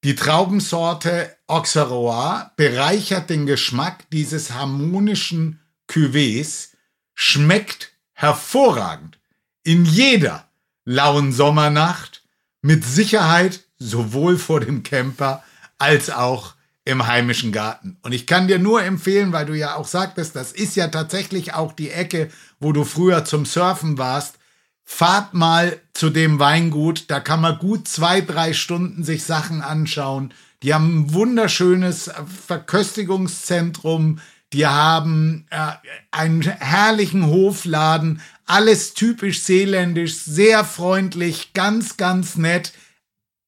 Die 0.04 0.14
Traubensorte 0.14 1.36
Auxerrois 1.46 2.50
bereichert 2.56 3.30
den 3.30 3.46
Geschmack 3.46 4.08
dieses 4.10 4.52
harmonischen 4.52 5.57
Cuvées, 5.88 6.68
schmeckt 7.14 7.92
hervorragend 8.12 9.18
in 9.64 9.84
jeder 9.84 10.48
lauen 10.84 11.32
Sommernacht, 11.32 12.22
mit 12.62 12.84
Sicherheit 12.84 13.64
sowohl 13.78 14.38
vor 14.38 14.60
dem 14.60 14.82
Camper 14.82 15.42
als 15.78 16.10
auch 16.10 16.54
im 16.84 17.06
heimischen 17.06 17.52
Garten. 17.52 17.98
Und 18.02 18.12
ich 18.12 18.26
kann 18.26 18.48
dir 18.48 18.58
nur 18.58 18.82
empfehlen, 18.82 19.32
weil 19.32 19.44
du 19.44 19.52
ja 19.52 19.74
auch 19.74 19.86
sagtest, 19.86 20.34
das 20.34 20.52
ist 20.52 20.74
ja 20.74 20.88
tatsächlich 20.88 21.52
auch 21.52 21.72
die 21.72 21.90
Ecke, 21.90 22.30
wo 22.60 22.72
du 22.72 22.84
früher 22.84 23.26
zum 23.26 23.44
Surfen 23.44 23.98
warst. 23.98 24.38
Fahrt 24.84 25.34
mal 25.34 25.78
zu 25.92 26.08
dem 26.08 26.38
Weingut, 26.38 27.10
da 27.10 27.20
kann 27.20 27.42
man 27.42 27.58
gut 27.58 27.86
zwei, 27.88 28.22
drei 28.22 28.54
Stunden 28.54 29.04
sich 29.04 29.24
Sachen 29.24 29.60
anschauen. 29.60 30.32
Die 30.62 30.72
haben 30.72 31.00
ein 31.00 31.12
wunderschönes 31.12 32.10
Verköstigungszentrum, 32.46 34.20
die 34.52 34.66
haben 34.66 35.46
äh, 35.50 35.72
einen 36.10 36.42
herrlichen 36.42 37.26
Hofladen, 37.26 38.20
alles 38.46 38.94
typisch 38.94 39.42
seeländisch, 39.42 40.14
sehr 40.16 40.64
freundlich, 40.64 41.52
ganz, 41.52 41.96
ganz 41.96 42.36
nett, 42.36 42.72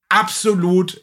absolut 0.09 1.03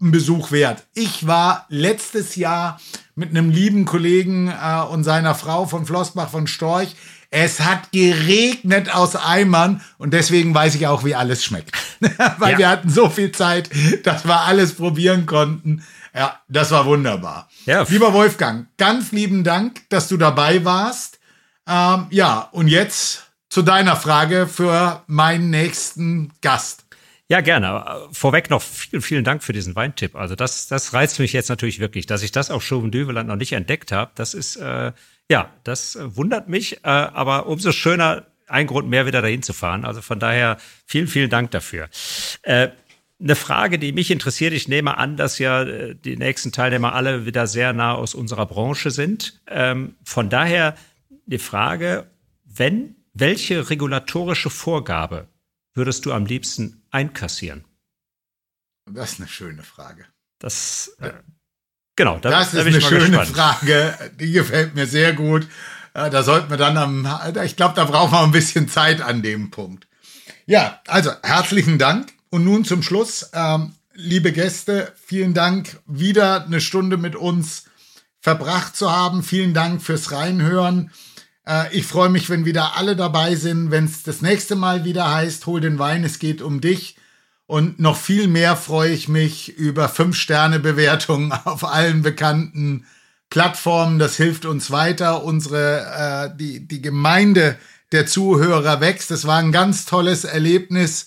ein 0.00 0.10
Besuch 0.10 0.50
wert. 0.50 0.86
Ich 0.94 1.26
war 1.26 1.66
letztes 1.68 2.36
Jahr 2.36 2.80
mit 3.14 3.30
einem 3.30 3.50
lieben 3.50 3.86
Kollegen 3.86 4.48
äh, 4.48 4.82
und 4.90 5.04
seiner 5.04 5.34
Frau 5.34 5.66
von 5.66 5.86
Flossbach 5.86 6.30
von 6.30 6.46
Storch. 6.46 6.94
Es 7.30 7.60
hat 7.60 7.90
geregnet 7.90 8.94
aus 8.94 9.16
Eimern 9.16 9.80
und 9.98 10.12
deswegen 10.12 10.54
weiß 10.54 10.74
ich 10.76 10.86
auch, 10.86 11.04
wie 11.04 11.14
alles 11.14 11.42
schmeckt. 11.42 11.72
Weil 12.38 12.52
ja. 12.52 12.58
wir 12.58 12.68
hatten 12.68 12.90
so 12.90 13.08
viel 13.08 13.32
Zeit, 13.32 13.70
dass 14.04 14.24
wir 14.24 14.42
alles 14.42 14.74
probieren 14.74 15.26
konnten. 15.26 15.82
Ja, 16.14 16.40
das 16.48 16.70
war 16.70 16.86
wunderbar. 16.86 17.48
Ja. 17.66 17.82
Lieber 17.88 18.12
Wolfgang, 18.12 18.68
ganz 18.78 19.10
lieben 19.10 19.42
Dank, 19.42 19.88
dass 19.88 20.08
du 20.08 20.16
dabei 20.16 20.64
warst. 20.64 21.18
Ähm, 21.68 22.06
ja, 22.10 22.48
und 22.52 22.68
jetzt 22.68 23.32
zu 23.48 23.62
deiner 23.62 23.96
Frage 23.96 24.46
für 24.46 25.02
meinen 25.06 25.50
nächsten 25.50 26.32
Gast. 26.40 26.84
Ja, 27.28 27.40
gerne. 27.40 28.08
Vorweg 28.12 28.50
noch 28.50 28.62
vielen, 28.62 29.02
vielen 29.02 29.24
Dank 29.24 29.42
für 29.42 29.52
diesen 29.52 29.74
Weintipp. 29.74 30.14
Also 30.14 30.34
das, 30.36 30.68
das 30.68 30.92
reizt 30.92 31.18
mich 31.18 31.32
jetzt 31.32 31.48
natürlich 31.48 31.80
wirklich, 31.80 32.06
dass 32.06 32.22
ich 32.22 32.32
das 32.32 32.50
auf 32.50 32.62
Chauven-Düveland 32.62 33.28
noch 33.28 33.36
nicht 33.36 33.52
entdeckt 33.52 33.92
habe. 33.92 34.12
Das 34.14 34.34
ist, 34.34 34.56
äh, 34.56 34.92
ja, 35.30 35.50
das 35.64 35.98
wundert 36.00 36.48
mich, 36.48 36.84
äh, 36.84 36.88
aber 36.88 37.46
umso 37.46 37.72
schöner, 37.72 38.26
ein 38.46 38.66
Grund 38.66 38.88
mehr 38.88 39.06
wieder 39.06 39.22
dahin 39.22 39.42
zu 39.42 39.54
fahren. 39.54 39.84
Also 39.84 40.02
von 40.02 40.18
daher 40.20 40.58
vielen, 40.86 41.06
vielen 41.06 41.30
Dank 41.30 41.50
dafür. 41.50 41.88
Äh, 42.42 42.68
eine 43.20 43.36
Frage, 43.36 43.78
die 43.78 43.92
mich 43.92 44.10
interessiert. 44.10 44.52
Ich 44.52 44.68
nehme 44.68 44.98
an, 44.98 45.16
dass 45.16 45.38
ja 45.38 45.62
äh, 45.62 45.94
die 45.94 46.16
nächsten 46.16 46.52
Teilnehmer 46.52 46.94
alle 46.94 47.26
wieder 47.26 47.46
sehr 47.46 47.72
nah 47.72 47.94
aus 47.94 48.14
unserer 48.14 48.46
Branche 48.46 48.90
sind. 48.90 49.40
Ähm, 49.46 49.94
von 50.04 50.28
daher 50.30 50.76
die 51.26 51.38
Frage, 51.38 52.10
wenn, 52.44 52.96
welche 53.12 53.70
regulatorische 53.70 54.50
Vorgabe 54.50 55.28
würdest 55.74 56.06
du 56.06 56.12
am 56.12 56.26
liebsten 56.26 56.82
einkassieren? 56.90 57.64
Das 58.90 59.12
ist 59.12 59.20
eine 59.20 59.28
schöne 59.28 59.62
Frage. 59.62 60.06
Das, 60.38 60.96
äh, 61.00 61.12
genau, 61.96 62.18
da, 62.18 62.30
das 62.30 62.52
ist 62.52 62.60
eine 62.60 62.80
schöne 62.80 63.06
gespannt. 63.06 63.28
Frage. 63.28 63.96
Die 64.18 64.32
gefällt 64.32 64.74
mir 64.74 64.86
sehr 64.86 65.14
gut. 65.14 65.46
Äh, 65.94 66.10
da 66.10 66.22
sollten 66.22 66.50
wir 66.50 66.56
dann 66.56 66.76
am, 66.76 67.08
ich 67.44 67.56
glaube, 67.56 67.74
da 67.74 67.84
brauchen 67.84 68.12
wir 68.12 68.22
ein 68.22 68.32
bisschen 68.32 68.68
Zeit 68.68 69.00
an 69.00 69.22
dem 69.22 69.50
Punkt. 69.50 69.86
Ja, 70.46 70.82
also 70.86 71.10
herzlichen 71.22 71.78
Dank. 71.78 72.12
Und 72.34 72.42
nun 72.42 72.64
zum 72.64 72.82
Schluss, 72.82 73.30
ähm, 73.32 73.74
liebe 73.94 74.32
Gäste, 74.32 74.92
vielen 74.96 75.34
Dank, 75.34 75.78
wieder 75.86 76.44
eine 76.44 76.60
Stunde 76.60 76.96
mit 76.96 77.14
uns 77.14 77.66
verbracht 78.18 78.74
zu 78.74 78.90
haben. 78.90 79.22
Vielen 79.22 79.54
Dank 79.54 79.80
fürs 79.80 80.10
Reinhören. 80.10 80.90
Äh, 81.46 81.72
ich 81.72 81.86
freue 81.86 82.08
mich, 82.08 82.30
wenn 82.30 82.44
wieder 82.44 82.76
alle 82.76 82.96
dabei 82.96 83.36
sind, 83.36 83.70
wenn 83.70 83.84
es 83.84 84.02
das 84.02 84.20
nächste 84.20 84.56
Mal 84.56 84.84
wieder 84.84 85.14
heißt, 85.14 85.46
hol 85.46 85.60
den 85.60 85.78
Wein, 85.78 86.02
es 86.02 86.18
geht 86.18 86.42
um 86.42 86.60
dich. 86.60 86.96
Und 87.46 87.78
noch 87.78 87.96
viel 87.96 88.26
mehr 88.26 88.56
freue 88.56 88.90
ich 88.90 89.06
mich 89.06 89.56
über 89.56 89.88
Fünf-Sterne-Bewertungen 89.88 91.30
auf 91.44 91.62
allen 91.62 92.02
bekannten 92.02 92.84
Plattformen. 93.30 94.00
Das 94.00 94.16
hilft 94.16 94.44
uns 94.44 94.72
weiter. 94.72 95.22
Unsere, 95.22 96.32
äh, 96.32 96.36
die, 96.36 96.66
die 96.66 96.82
Gemeinde 96.82 97.56
der 97.92 98.08
Zuhörer 98.08 98.80
wächst. 98.80 99.12
Es 99.12 99.24
war 99.24 99.38
ein 99.38 99.52
ganz 99.52 99.84
tolles 99.84 100.24
Erlebnis. 100.24 101.06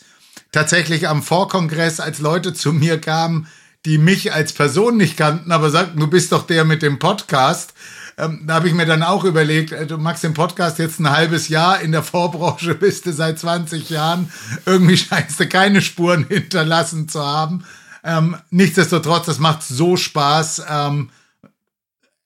Tatsächlich 0.51 1.07
am 1.07 1.23
Vorkongress, 1.23 1.99
als 1.99 2.19
Leute 2.19 2.53
zu 2.53 2.73
mir 2.73 2.99
kamen, 2.99 3.47
die 3.85 3.97
mich 3.97 4.33
als 4.33 4.53
Person 4.53 4.97
nicht 4.97 5.17
kannten, 5.17 5.51
aber 5.51 5.69
sagten, 5.69 5.99
du 5.99 6.07
bist 6.07 6.31
doch 6.31 6.45
der 6.45 6.65
mit 6.65 6.81
dem 6.81 6.99
Podcast. 6.99 7.73
Ähm, 8.17 8.43
da 8.47 8.55
habe 8.55 8.67
ich 8.67 8.73
mir 8.73 8.85
dann 8.85 9.03
auch 9.03 9.23
überlegt, 9.23 9.71
äh, 9.71 9.85
du 9.85 9.97
machst 9.97 10.23
den 10.23 10.33
Podcast 10.33 10.79
jetzt 10.79 10.99
ein 10.99 11.09
halbes 11.09 11.49
Jahr, 11.49 11.81
in 11.81 11.91
der 11.91 12.03
Vorbranche 12.03 12.73
bist 12.79 13.05
du 13.05 13.13
seit 13.13 13.39
20 13.39 13.89
Jahren, 13.89 14.31
irgendwie 14.65 14.97
scheinst 14.97 15.39
du 15.39 15.47
keine 15.47 15.81
Spuren 15.81 16.25
hinterlassen 16.27 17.07
zu 17.07 17.25
haben. 17.25 17.63
Ähm, 18.03 18.35
nichtsdestotrotz, 18.49 19.27
das 19.27 19.39
macht 19.39 19.63
so 19.63 19.97
Spaß. 19.97 20.63
Ähm, 20.67 21.11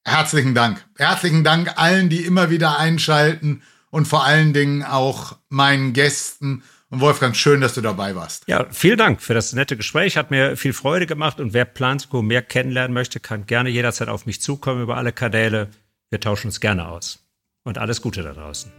herzlichen 0.06 0.56
Dank. 0.56 0.84
Herzlichen 0.98 1.44
Dank 1.44 1.74
allen, 1.78 2.10
die 2.10 2.24
immer 2.24 2.50
wieder 2.50 2.80
einschalten 2.80 3.62
und 3.90 4.08
vor 4.08 4.24
allen 4.24 4.54
Dingen 4.54 4.84
auch 4.84 5.38
meinen 5.50 5.94
Gästen. 5.94 6.64
Und 6.92 7.00
Wolfgang, 7.00 7.34
schön, 7.38 7.62
dass 7.62 7.74
du 7.74 7.80
dabei 7.80 8.16
warst. 8.16 8.44
Ja, 8.48 8.68
vielen 8.70 8.98
Dank 8.98 9.22
für 9.22 9.34
das 9.34 9.54
nette 9.54 9.78
Gespräch. 9.78 10.18
Hat 10.18 10.30
mir 10.30 10.58
viel 10.58 10.74
Freude 10.74 11.08
gemacht. 11.08 11.40
Und 11.40 11.54
wer 11.54 11.64
Plansko 11.64 12.22
mehr 12.22 12.42
kennenlernen 12.42 12.94
möchte, 12.94 13.22
kann 13.22 13.46
gerne 13.46 13.70
jederzeit 13.70 14.10
auf 14.10 14.26
mich 14.26 14.42
zukommen 14.42 14.84
über 14.84 14.98
alle 14.98 15.14
Kanäle. 15.14 15.70
Wir 16.10 16.20
tauschen 16.20 16.48
uns 16.48 16.60
gerne 16.60 16.90
aus. 16.90 17.26
Und 17.64 17.78
alles 17.78 18.02
Gute 18.02 18.24
da 18.24 18.34
draußen. 18.34 18.72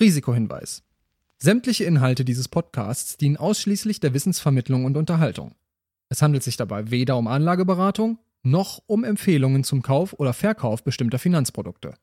Risikohinweis. 0.00 0.82
Sämtliche 1.38 1.84
Inhalte 1.84 2.24
dieses 2.24 2.48
Podcasts 2.48 3.16
dienen 3.16 3.36
ausschließlich 3.36 4.00
der 4.00 4.14
Wissensvermittlung 4.14 4.84
und 4.84 4.96
Unterhaltung. 4.96 5.54
Es 6.08 6.22
handelt 6.22 6.42
sich 6.42 6.56
dabei 6.56 6.90
weder 6.90 7.16
um 7.16 7.26
Anlageberatung 7.26 8.18
noch 8.42 8.82
um 8.86 9.04
Empfehlungen 9.04 9.64
zum 9.64 9.82
Kauf 9.82 10.12
oder 10.14 10.32
Verkauf 10.32 10.84
bestimmter 10.84 11.18
Finanzprodukte. 11.18 11.94